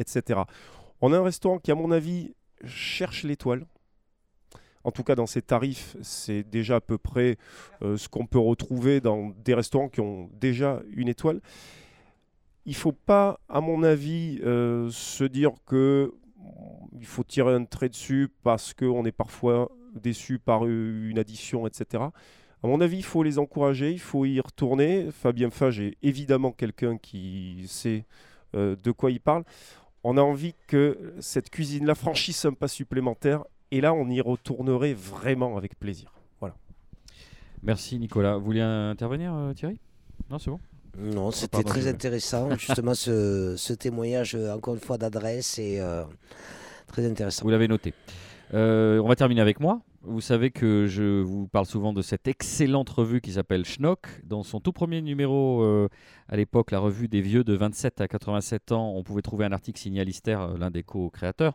etc. 0.00 0.40
On 1.00 1.12
a 1.12 1.18
un 1.18 1.22
restaurant 1.22 1.58
qui, 1.58 1.70
à 1.70 1.74
mon 1.76 1.92
avis, 1.92 2.34
cherche 2.64 3.24
l'étoile. 3.24 3.66
En 4.84 4.92
tout 4.92 5.02
cas, 5.02 5.16
dans 5.16 5.26
ses 5.26 5.42
tarifs, 5.42 5.96
c'est 6.00 6.44
déjà 6.44 6.76
à 6.76 6.80
peu 6.80 6.96
près 6.96 7.38
euh, 7.82 7.96
ce 7.96 8.08
qu'on 8.08 8.26
peut 8.26 8.38
retrouver 8.38 9.00
dans 9.00 9.30
des 9.44 9.54
restaurants 9.54 9.88
qui 9.88 10.00
ont 10.00 10.30
déjà 10.34 10.80
une 10.94 11.08
étoile. 11.08 11.40
Il 12.66 12.74
faut 12.76 12.92
pas, 12.92 13.40
à 13.48 13.60
mon 13.60 13.82
avis, 13.82 14.40
euh, 14.44 14.88
se 14.90 15.24
dire 15.24 15.50
que 15.66 16.12
mm, 16.38 16.98
il 17.00 17.06
faut 17.06 17.24
tirer 17.24 17.52
un 17.52 17.64
trait 17.64 17.88
dessus 17.88 18.28
parce 18.44 18.74
qu'on 18.74 19.04
est 19.04 19.12
parfois 19.12 19.70
déçu 19.94 20.38
par 20.38 20.66
une 20.66 21.18
addition, 21.18 21.66
etc. 21.66 22.04
À 22.62 22.68
mon 22.68 22.80
avis, 22.80 22.98
il 22.98 23.04
faut 23.04 23.22
les 23.22 23.38
encourager, 23.38 23.92
il 23.92 24.00
faut 24.00 24.24
y 24.24 24.40
retourner. 24.40 25.08
Fabien 25.10 25.50
Fage 25.50 25.80
est 25.80 25.96
évidemment 26.02 26.52
quelqu'un 26.52 26.96
qui 26.96 27.64
sait 27.68 28.04
euh, 28.54 28.76
de 28.82 28.90
quoi 28.90 29.10
il 29.10 29.20
parle. 29.20 29.44
On 30.08 30.16
a 30.16 30.20
envie 30.20 30.54
que 30.68 31.14
cette 31.18 31.50
cuisine-là 31.50 31.96
franchisse 31.96 32.44
un 32.44 32.52
pas 32.52 32.68
supplémentaire. 32.68 33.42
Et 33.72 33.80
là, 33.80 33.92
on 33.92 34.08
y 34.08 34.20
retournerait 34.20 34.94
vraiment 34.94 35.56
avec 35.56 35.76
plaisir. 35.76 36.12
Voilà. 36.38 36.54
Merci 37.64 37.98
Nicolas. 37.98 38.36
Vous 38.36 38.44
vouliez 38.44 38.60
intervenir 38.60 39.34
euh, 39.34 39.52
Thierry? 39.52 39.80
Non, 40.30 40.38
c'est 40.38 40.50
bon 40.50 40.60
Non, 40.96 41.32
c'était 41.32 41.48
pardon, 41.48 41.68
très 41.70 41.80
je- 41.82 41.88
intéressant, 41.88 42.50
justement, 42.56 42.94
ce, 42.94 43.54
ce 43.56 43.72
témoignage, 43.72 44.36
euh, 44.36 44.54
encore 44.54 44.74
une 44.74 44.80
fois, 44.80 44.96
d'adresse 44.96 45.58
et 45.58 45.80
euh, 45.80 46.04
très 46.86 47.04
intéressant. 47.04 47.42
Vous 47.44 47.50
l'avez 47.50 47.66
noté. 47.66 47.92
Euh, 48.54 49.00
on 49.00 49.08
va 49.08 49.16
terminer 49.16 49.40
avec 49.40 49.58
moi. 49.58 49.80
Vous 50.08 50.20
savez 50.20 50.52
que 50.52 50.86
je 50.86 51.20
vous 51.20 51.48
parle 51.48 51.66
souvent 51.66 51.92
de 51.92 52.00
cette 52.00 52.28
excellente 52.28 52.88
revue 52.90 53.20
qui 53.20 53.32
s'appelle 53.32 53.64
Schnock. 53.64 54.06
Dans 54.22 54.44
son 54.44 54.60
tout 54.60 54.72
premier 54.72 55.02
numéro, 55.02 55.64
euh, 55.64 55.88
à 56.28 56.36
l'époque, 56.36 56.70
la 56.70 56.78
revue 56.78 57.08
des 57.08 57.20
vieux 57.20 57.42
de 57.42 57.54
27 57.54 58.00
à 58.00 58.06
87 58.06 58.70
ans, 58.70 58.92
on 58.94 59.02
pouvait 59.02 59.22
trouver 59.22 59.46
un 59.46 59.52
article 59.52 59.80
signé 59.80 60.04
euh, 60.28 60.58
l'un 60.58 60.70
des 60.70 60.84
co-créateurs. 60.84 61.54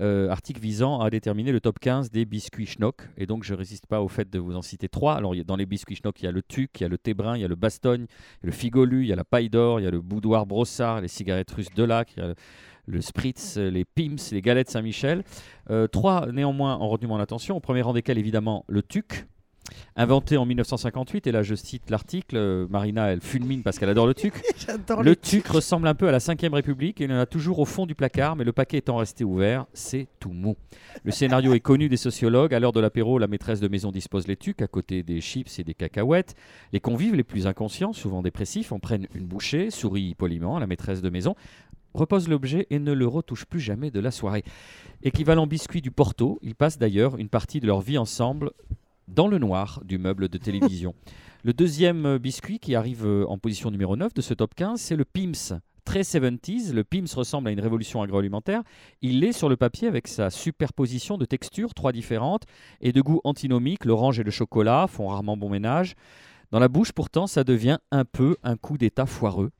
Euh, 0.00 0.30
article 0.30 0.60
visant 0.60 1.00
à 1.00 1.10
déterminer 1.10 1.52
le 1.52 1.60
top 1.60 1.78
15 1.78 2.10
des 2.10 2.24
biscuits 2.24 2.66
Schnock. 2.66 3.02
Et 3.18 3.26
donc, 3.26 3.44
je 3.44 3.52
ne 3.52 3.58
résiste 3.58 3.86
pas 3.86 4.00
au 4.00 4.08
fait 4.08 4.30
de 4.30 4.38
vous 4.38 4.56
en 4.56 4.62
citer 4.62 4.88
trois. 4.88 5.16
Alors, 5.16 5.34
dans 5.44 5.56
les 5.56 5.66
biscuits 5.66 5.96
Schnock, 5.96 6.22
il 6.22 6.24
y 6.24 6.28
a 6.28 6.32
le 6.32 6.42
Tuc, 6.42 6.80
il 6.80 6.84
y 6.84 6.86
a 6.86 6.88
le 6.88 6.96
Tébrin, 6.96 7.36
il 7.36 7.42
y 7.42 7.44
a 7.44 7.48
le 7.48 7.54
Bastogne, 7.54 8.06
il 8.08 8.44
y 8.44 8.46
a 8.46 8.46
le 8.46 8.52
Figolu, 8.52 9.02
il 9.02 9.08
y 9.08 9.12
a 9.12 9.16
la 9.16 9.24
Paille 9.24 9.50
d'Or, 9.50 9.80
il 9.80 9.82
y 9.82 9.86
a 9.86 9.90
le 9.90 10.00
Boudoir 10.00 10.46
Brossard, 10.46 11.02
les 11.02 11.08
cigarettes 11.08 11.50
russes 11.50 11.68
le, 11.76 12.34
le 12.86 13.00
Spritz, 13.00 13.56
les 13.56 13.84
Pims, 13.84 14.16
les 14.32 14.42
galettes 14.42 14.70
Saint-Michel. 14.70 15.24
Euh, 15.70 15.86
trois 15.86 16.30
néanmoins 16.32 16.78
ont 16.78 16.88
retenu 16.88 17.08
mon 17.08 17.18
attention, 17.18 17.56
au 17.56 17.60
premier 17.60 17.82
rang 17.82 17.92
desquels 17.92 18.18
évidemment 18.18 18.64
le 18.68 18.82
TUC, 18.82 19.26
inventé 19.96 20.36
en 20.36 20.44
1958, 20.44 21.26
et 21.26 21.32
là 21.32 21.42
je 21.42 21.54
cite 21.54 21.90
l'article, 21.90 22.36
euh, 22.36 22.66
Marina 22.68 23.12
elle 23.12 23.20
fulmine 23.20 23.62
parce 23.62 23.78
qu'elle 23.78 23.88
adore 23.88 24.06
le 24.06 24.14
TUC. 24.14 24.34
Le 25.02 25.16
TUC 25.16 25.46
ressemble 25.46 25.86
un 25.88 25.94
peu 25.94 26.08
à 26.08 26.12
la 26.12 26.18
5ème 26.18 26.54
République, 26.54 27.00
et 27.00 27.04
il 27.04 27.12
en 27.12 27.18
a 27.18 27.26
toujours 27.26 27.58
au 27.58 27.64
fond 27.64 27.86
du 27.86 27.94
placard, 27.94 28.36
mais 28.36 28.44
le 28.44 28.52
paquet 28.52 28.78
étant 28.78 28.96
resté 28.96 29.24
ouvert, 29.24 29.66
c'est 29.72 30.08
tout 30.20 30.30
mou. 30.30 30.56
Le 31.04 31.12
scénario 31.12 31.54
est 31.54 31.60
connu 31.60 31.88
des 31.88 31.96
sociologues, 31.96 32.54
à 32.54 32.60
l'heure 32.60 32.72
de 32.72 32.80
l'apéro, 32.80 33.18
la 33.18 33.26
maîtresse 33.26 33.60
de 33.60 33.68
maison 33.68 33.90
dispose 33.90 34.26
les 34.26 34.36
TUC 34.36 34.62
à 34.62 34.66
côté 34.66 35.02
des 35.02 35.20
chips 35.20 35.58
et 35.58 35.64
des 35.64 35.74
cacahuètes. 35.74 36.34
Les 36.72 36.80
convives 36.80 37.14
les 37.14 37.24
plus 37.24 37.46
inconscients, 37.46 37.92
souvent 37.92 38.22
dépressifs, 38.22 38.72
en 38.72 38.78
prennent 38.78 39.06
une 39.14 39.26
bouchée, 39.26 39.70
sourit 39.70 40.14
poliment 40.14 40.56
à 40.56 40.60
la 40.60 40.66
maîtresse 40.66 41.02
de 41.02 41.10
maison, 41.10 41.34
repose 41.94 42.28
l'objet 42.28 42.66
et 42.70 42.78
ne 42.78 42.92
le 42.92 43.06
retouche 43.06 43.46
plus 43.46 43.60
jamais 43.60 43.90
de 43.90 44.00
la 44.00 44.10
soirée. 44.10 44.44
Équivalent 45.02 45.46
biscuit 45.46 45.80
du 45.80 45.90
Porto, 45.90 46.38
ils 46.42 46.54
passent 46.54 46.78
d'ailleurs 46.78 47.16
une 47.16 47.28
partie 47.28 47.60
de 47.60 47.66
leur 47.66 47.80
vie 47.80 47.98
ensemble 47.98 48.50
dans 49.08 49.28
le 49.28 49.38
noir 49.38 49.80
du 49.84 49.98
meuble 49.98 50.28
de 50.28 50.38
télévision. 50.38 50.94
le 51.44 51.52
deuxième 51.52 52.18
biscuit 52.18 52.58
qui 52.58 52.74
arrive 52.74 53.06
euh, 53.06 53.24
en 53.28 53.38
position 53.38 53.70
numéro 53.70 53.96
9 53.96 54.14
de 54.14 54.20
ce 54.20 54.34
top 54.34 54.54
15, 54.54 54.80
c'est 54.80 54.96
le 54.96 55.04
Pims. 55.04 55.60
Très 55.84 56.00
70s, 56.00 56.72
le 56.72 56.82
Pims 56.82 57.14
ressemble 57.14 57.48
à 57.48 57.50
une 57.50 57.60
révolution 57.60 58.00
agroalimentaire. 58.00 58.62
Il 59.02 59.20
l'est 59.20 59.32
sur 59.32 59.50
le 59.50 59.56
papier 59.56 59.86
avec 59.86 60.08
sa 60.08 60.30
superposition 60.30 61.18
de 61.18 61.26
textures, 61.26 61.74
trois 61.74 61.92
différentes, 61.92 62.44
et 62.80 62.92
de 62.92 63.02
goûts 63.02 63.20
antinomiques. 63.24 63.84
L'orange 63.84 64.18
et 64.18 64.22
le 64.22 64.30
chocolat 64.30 64.86
font 64.88 65.08
rarement 65.08 65.36
bon 65.36 65.50
ménage. 65.50 65.94
Dans 66.50 66.58
la 66.58 66.68
bouche, 66.68 66.92
pourtant, 66.92 67.26
ça 67.26 67.44
devient 67.44 67.78
un 67.90 68.06
peu 68.06 68.36
un 68.42 68.56
coup 68.56 68.78
d'état 68.78 69.04
foireux. 69.04 69.50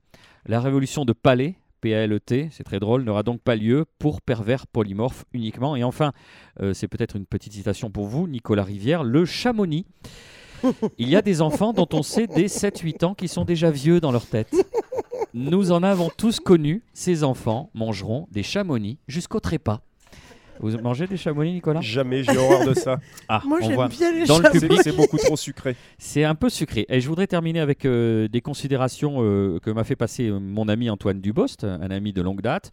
La 0.47 0.61
révolution 0.61 1.05
de 1.05 1.13
palais, 1.13 1.57
P-A-L-E-T, 1.85 2.49
c'est 2.51 2.65
très 2.65 2.81
drôle, 2.81 3.05
n'aura 3.05 3.23
donc 3.23 3.43
pas 3.43 3.57
lieu 3.57 3.85
pour 3.99 4.23
pervers 4.23 4.67
polymorphes 4.67 5.27
uniquement. 5.35 5.77
Et 5.77 5.85
enfin, 5.85 6.15
euh, 6.63 6.73
c'est 6.73 6.89
peut-être 6.89 7.15
une 7.15 7.27
petite 7.27 7.53
citation 7.53 7.91
pour 7.91 8.07
vous, 8.07 8.27
Nicolas 8.27 8.65
Rivière, 8.65 9.05
le 9.05 9.27
chamonix. 9.27 9.85
Il 10.97 11.11
y 11.11 11.15
a 11.15 11.21
des 11.21 11.43
enfants 11.43 11.75
dont 11.75 11.89
on 11.93 12.03
sait 12.03 12.27
dès 12.27 12.47
7-8 12.47 13.05
ans 13.05 13.15
qu'ils 13.15 13.29
sont 13.29 13.45
déjà 13.45 13.71
vieux 13.71 14.01
dans 14.01 14.13
leur 14.13 14.25
tête. 14.25 14.57
Nous 15.35 15.73
en 15.73 15.83
avons 15.83 16.09
tous 16.17 16.41
connu, 16.41 16.83
ces 16.95 17.23
enfants 17.23 17.69
mangeront 17.75 18.29
des 18.31 18.43
chamonix 18.43 18.99
jusqu'au 19.07 19.41
trépas. 19.41 19.83
Vous 20.61 20.77
mangez 20.79 21.07
des 21.07 21.17
chamonix, 21.17 21.53
Nicolas? 21.53 21.81
Jamais, 21.81 22.23
j'ai 22.23 22.37
horreur 22.37 22.67
de 22.67 22.75
ça. 22.75 22.99
Ah, 23.29 23.43
Moi, 23.47 23.59
on 23.63 23.67
j'aime 23.67 23.75
voit. 23.75 23.89
bien 23.89 24.13
les 24.13 24.25
Dans 24.27 24.39
le 24.39 24.51
public, 24.51 24.81
C'est 24.83 24.97
beaucoup 24.97 25.17
trop 25.19 25.37
sucré. 25.37 25.77
c'est 25.99 26.25
un 26.25 26.35
peu 26.35 26.49
sucré. 26.49 26.87
Et 26.89 27.01
je 27.01 27.09
voudrais 27.09 27.27
terminer 27.27 27.61
avec 27.61 27.85
euh, 27.85 28.29
des 28.29 28.41
considérations 28.41 29.17
euh, 29.23 29.59
que 29.61 29.71
m'a 29.71 29.85
fait 29.85 29.97
passer 29.97 30.29
euh, 30.29 30.39
mon 30.39 30.69
ami 30.69 30.91
Antoine 30.91 31.21
Dubost, 31.21 31.65
un 31.65 31.91
ami 31.91 32.13
de 32.13 32.23
longue 32.23 32.41
date. 32.43 32.71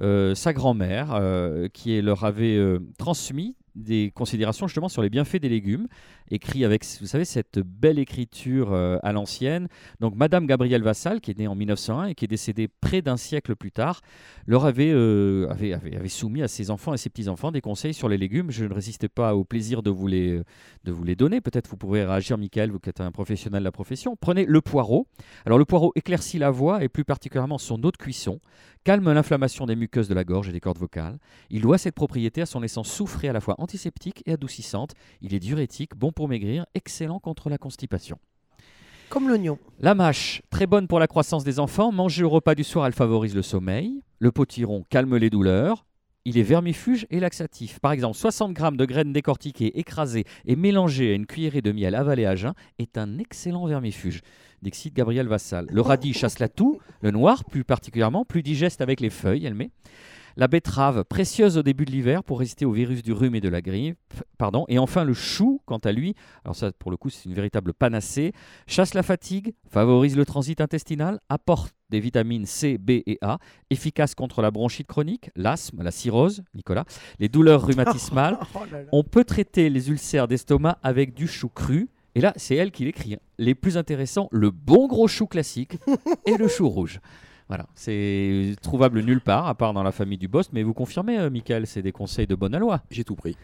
Euh, 0.00 0.34
sa 0.34 0.52
grand-mère, 0.54 1.08
euh, 1.14 1.68
qui 1.72 2.00
leur 2.00 2.24
avait 2.24 2.56
euh, 2.56 2.78
transmis 2.98 3.54
des 3.74 4.12
considérations 4.14 4.66
justement 4.66 4.88
sur 4.88 5.02
les 5.02 5.10
bienfaits 5.10 5.36
des 5.36 5.48
légumes, 5.48 5.88
écrit 6.30 6.64
avec, 6.64 6.84
vous 7.00 7.06
savez, 7.06 7.24
cette 7.24 7.58
belle 7.58 7.98
écriture 7.98 8.72
euh, 8.72 8.98
à 9.02 9.12
l'ancienne. 9.12 9.68
Donc, 10.00 10.14
Madame 10.14 10.46
Gabrielle 10.46 10.82
Vassal, 10.82 11.20
qui 11.20 11.30
est 11.30 11.38
née 11.38 11.46
en 11.46 11.54
1901 11.54 12.06
et 12.06 12.14
qui 12.14 12.24
est 12.24 12.28
décédée 12.28 12.68
près 12.68 13.02
d'un 13.02 13.16
siècle 13.16 13.56
plus 13.56 13.72
tard, 13.72 14.00
leur 14.46 14.64
avait, 14.64 14.90
euh, 14.92 15.48
avait, 15.50 15.72
avait, 15.72 15.96
avait 15.96 16.08
soumis 16.08 16.42
à 16.42 16.48
ses 16.48 16.70
enfants 16.70 16.94
et 16.94 16.98
ses 16.98 17.10
petits-enfants 17.10 17.52
des 17.52 17.60
conseils 17.60 17.94
sur 17.94 18.08
les 18.08 18.18
légumes. 18.18 18.50
Je 18.50 18.64
ne 18.64 18.74
résistais 18.74 19.08
pas 19.08 19.34
au 19.34 19.44
plaisir 19.44 19.82
de 19.82 19.90
vous 19.90 20.06
les, 20.06 20.40
de 20.84 20.92
vous 20.92 21.04
les 21.04 21.16
donner. 21.16 21.40
Peut-être 21.40 21.68
vous 21.68 21.76
pourrez 21.76 22.04
réagir, 22.04 22.38
Michael, 22.38 22.70
vous 22.70 22.78
qui 22.78 22.88
êtes 22.88 23.00
un 23.00 23.12
professionnel 23.12 23.60
de 23.60 23.64
la 23.64 23.72
profession. 23.72 24.16
Prenez 24.16 24.44
le 24.46 24.60
poireau. 24.60 25.06
Alors, 25.46 25.58
le 25.58 25.64
poireau 25.64 25.92
éclaircit 25.96 26.38
la 26.38 26.50
voix 26.50 26.82
et 26.82 26.88
plus 26.88 27.04
particulièrement 27.04 27.58
son 27.58 27.82
eau 27.84 27.90
de 27.90 27.96
cuisson, 27.96 28.40
calme 28.84 29.12
l'inflammation 29.12 29.66
des 29.66 29.76
muqueuses 29.76 30.08
de 30.08 30.14
la 30.14 30.24
gorge 30.24 30.48
et 30.48 30.52
des 30.52 30.60
cordes 30.60 30.78
vocales. 30.78 31.18
Il 31.50 31.62
doit 31.62 31.78
cette 31.78 31.94
propriété 31.94 32.42
à 32.42 32.46
son 32.46 32.62
essence 32.62 32.90
soufrée 32.90 33.28
à 33.28 33.32
la 33.32 33.40
fois 33.40 33.54
antiseptique 33.62 34.22
et 34.26 34.32
adoucissante. 34.32 34.92
Il 35.20 35.34
est 35.34 35.38
diurétique, 35.38 35.96
bon 35.96 36.12
pour 36.12 36.28
maigrir, 36.28 36.66
excellent 36.74 37.18
contre 37.18 37.48
la 37.48 37.58
constipation. 37.58 38.18
Comme 39.08 39.28
l'oignon. 39.28 39.58
La 39.80 39.94
mâche, 39.94 40.42
très 40.50 40.66
bonne 40.66 40.88
pour 40.88 40.98
la 40.98 41.06
croissance 41.06 41.44
des 41.44 41.60
enfants. 41.60 41.92
Manger 41.92 42.24
au 42.24 42.30
repas 42.30 42.54
du 42.54 42.64
soir, 42.64 42.86
elle 42.86 42.94
favorise 42.94 43.34
le 43.34 43.42
sommeil. 43.42 44.02
Le 44.18 44.32
potiron 44.32 44.84
calme 44.88 45.16
les 45.16 45.28
douleurs. 45.28 45.84
Il 46.24 46.38
est 46.38 46.42
vermifuge 46.42 47.06
et 47.10 47.18
laxatif. 47.18 47.80
Par 47.80 47.92
exemple, 47.92 48.16
60 48.16 48.56
g 48.56 48.64
de 48.72 48.84
graines 48.84 49.12
décortiquées, 49.12 49.78
écrasées 49.78 50.24
et 50.46 50.54
mélangées 50.54 51.10
à 51.10 51.14
une 51.14 51.26
cuillerée 51.26 51.62
de 51.62 51.72
miel 51.72 51.96
avalée 51.96 52.26
à 52.26 52.36
jeun 52.36 52.54
est 52.78 52.96
un 52.96 53.18
excellent 53.18 53.66
vermifuge. 53.66 54.20
Dixit 54.62 54.94
Gabriel 54.94 55.26
Vassal. 55.26 55.66
Le 55.68 55.80
radis 55.80 56.12
chasse 56.12 56.38
la 56.38 56.48
toux, 56.48 56.78
le 57.00 57.10
noir 57.10 57.44
plus 57.44 57.64
particulièrement, 57.64 58.24
plus 58.24 58.44
digeste 58.44 58.80
avec 58.80 59.00
les 59.00 59.10
feuilles, 59.10 59.44
elle 59.44 59.54
met. 59.54 59.72
La 60.36 60.48
betterave, 60.48 61.04
précieuse 61.04 61.58
au 61.58 61.62
début 61.62 61.84
de 61.84 61.90
l'hiver 61.90 62.24
pour 62.24 62.38
résister 62.38 62.64
au 62.64 62.72
virus 62.72 63.02
du 63.02 63.12
rhume 63.12 63.34
et 63.34 63.40
de 63.40 63.48
la 63.48 63.60
grippe. 63.60 63.98
Pardon. 64.38 64.64
Et 64.68 64.78
enfin 64.78 65.04
le 65.04 65.14
chou, 65.14 65.60
quant 65.66 65.78
à 65.78 65.92
lui, 65.92 66.14
alors 66.44 66.56
ça 66.56 66.72
pour 66.72 66.90
le 66.90 66.96
coup 66.96 67.10
c'est 67.10 67.28
une 67.28 67.34
véritable 67.34 67.74
panacée, 67.74 68.32
chasse 68.66 68.94
la 68.94 69.02
fatigue, 69.02 69.54
favorise 69.68 70.16
le 70.16 70.24
transit 70.24 70.60
intestinal, 70.60 71.20
apporte 71.28 71.74
des 71.90 72.00
vitamines 72.00 72.46
C, 72.46 72.78
B 72.78 72.90
et 73.06 73.18
A, 73.20 73.38
efficace 73.70 74.14
contre 74.14 74.40
la 74.40 74.50
bronchite 74.50 74.86
chronique, 74.86 75.30
l'asthme, 75.36 75.82
la 75.82 75.90
cirrhose, 75.90 76.42
Nicolas, 76.54 76.84
les 77.18 77.28
douleurs 77.28 77.66
rhumatismales. 77.66 78.38
Oh 78.54 78.60
là 78.70 78.80
là. 78.82 78.88
On 78.92 79.02
peut 79.04 79.24
traiter 79.24 79.68
les 79.70 79.90
ulcères 79.90 80.28
d'estomac 80.28 80.78
avec 80.82 81.14
du 81.14 81.26
chou 81.26 81.48
cru. 81.48 81.88
Et 82.14 82.20
là, 82.20 82.32
c'est 82.36 82.54
elle 82.56 82.70
qui 82.70 82.84
l'écrit. 82.84 83.14
hein. 83.14 83.18
Les 83.38 83.54
plus 83.54 83.76
intéressants, 83.78 84.28
le 84.32 84.50
bon 84.50 84.86
gros 84.86 85.08
chou 85.08 85.26
classique 85.26 85.78
et 86.26 86.36
le 86.36 86.46
chou 86.48 86.68
rouge. 86.68 87.00
Voilà, 87.52 87.66
c'est 87.74 88.56
trouvable 88.62 89.02
nulle 89.02 89.20
part, 89.20 89.46
à 89.46 89.54
part 89.54 89.74
dans 89.74 89.82
la 89.82 89.92
famille 89.92 90.16
du 90.16 90.26
boss. 90.26 90.50
Mais 90.54 90.62
vous 90.62 90.72
confirmez, 90.72 91.18
euh, 91.18 91.28
Michael, 91.28 91.66
c'est 91.66 91.82
des 91.82 91.92
conseils 91.92 92.26
de 92.26 92.34
bonne 92.34 92.54
aloi. 92.54 92.80
J'ai 92.90 93.04
tout 93.04 93.14
pris. 93.14 93.36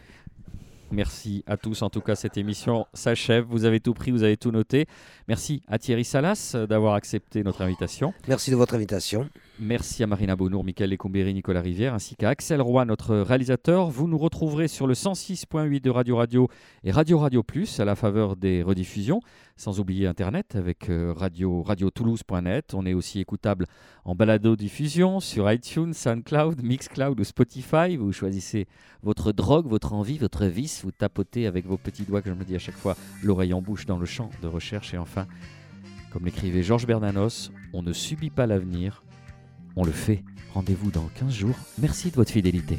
Merci 0.89 1.43
à 1.45 1.57
tous. 1.57 1.83
En 1.83 1.91
tout 1.91 2.01
cas, 2.01 2.15
cette 2.15 2.35
émission 2.35 2.87
s'achève. 2.95 3.45
Vous 3.47 3.65
avez 3.65 3.79
tout 3.79 3.93
pris, 3.93 4.09
vous 4.09 4.23
avez 4.23 4.35
tout 4.35 4.49
noté. 4.49 4.87
Merci 5.27 5.61
à 5.67 5.77
Thierry 5.77 6.03
Salas 6.03 6.53
euh, 6.55 6.65
d'avoir 6.65 6.95
accepté 6.95 7.43
notre 7.43 7.61
invitation. 7.61 8.11
Merci 8.27 8.49
de 8.49 8.55
votre 8.55 8.73
invitation. 8.73 9.29
Merci 9.61 10.03
à 10.03 10.07
Marina 10.07 10.37
Bonour, 10.37 10.63
Michael 10.63 10.89
Lecombéry, 10.91 11.33
Nicolas 11.33 11.59
Rivière, 11.59 11.93
ainsi 11.93 12.15
qu'à 12.15 12.29
Axel 12.29 12.61
Roy, 12.61 12.85
notre 12.85 13.17
réalisateur. 13.17 13.89
Vous 13.89 14.07
nous 14.07 14.17
retrouverez 14.17 14.69
sur 14.69 14.87
le 14.87 14.93
106.8 14.93 15.81
de 15.81 15.89
Radio 15.89 16.15
Radio 16.15 16.47
et 16.85 16.91
Radio 16.91 17.19
Radio 17.19 17.43
Plus 17.43 17.81
à 17.81 17.83
la 17.83 17.97
faveur 17.97 18.37
des 18.37 18.63
rediffusions, 18.63 19.19
sans 19.57 19.81
oublier 19.81 20.07
Internet 20.07 20.55
avec 20.55 20.89
euh, 20.89 21.11
radio, 21.11 21.61
radiotoulouse.net. 21.61 22.73
On 22.73 22.85
est 22.85 22.93
aussi 22.93 23.19
écoutable 23.19 23.65
en 24.05 24.15
balado-diffusion 24.15 25.19
sur 25.19 25.51
iTunes, 25.51 25.93
SoundCloud, 25.93 26.63
Mixcloud 26.63 27.19
ou 27.19 27.23
Spotify. 27.25 27.97
Vous 27.97 28.13
choisissez 28.13 28.65
votre 29.03 29.33
drogue, 29.33 29.67
votre 29.67 29.91
envie, 29.91 30.17
votre 30.17 30.45
vice. 30.45 30.85
Vous 30.85 30.91
tapotez 30.91 31.47
avec 31.47 31.65
vos 31.65 31.77
petits 31.77 32.03
doigts, 32.03 32.21
comme 32.21 32.35
je 32.35 32.39
me 32.39 32.45
dis 32.45 32.55
à 32.55 32.59
chaque 32.59 32.77
fois, 32.77 32.95
l'oreille 33.23 33.53
en 33.53 33.61
bouche 33.61 33.85
dans 33.85 33.97
le 33.97 34.05
champ 34.05 34.29
de 34.41 34.47
recherche. 34.47 34.93
Et 34.93 34.97
enfin, 34.97 35.27
comme 36.13 36.23
l'écrivait 36.23 36.63
Georges 36.63 36.87
Bernanos, 36.87 37.51
on 37.73 37.83
ne 37.83 37.91
subit 37.91 38.29
pas 38.29 38.47
l'avenir, 38.47 39.03
on 39.79 39.85
le 39.85 39.93
fait. 39.93 40.23
Rendez-vous 40.53 40.91
dans 40.91 41.09
15 41.15 41.33
jours. 41.33 41.55
Merci 41.79 42.11
de 42.11 42.15
votre 42.15 42.31
fidélité. 42.31 42.77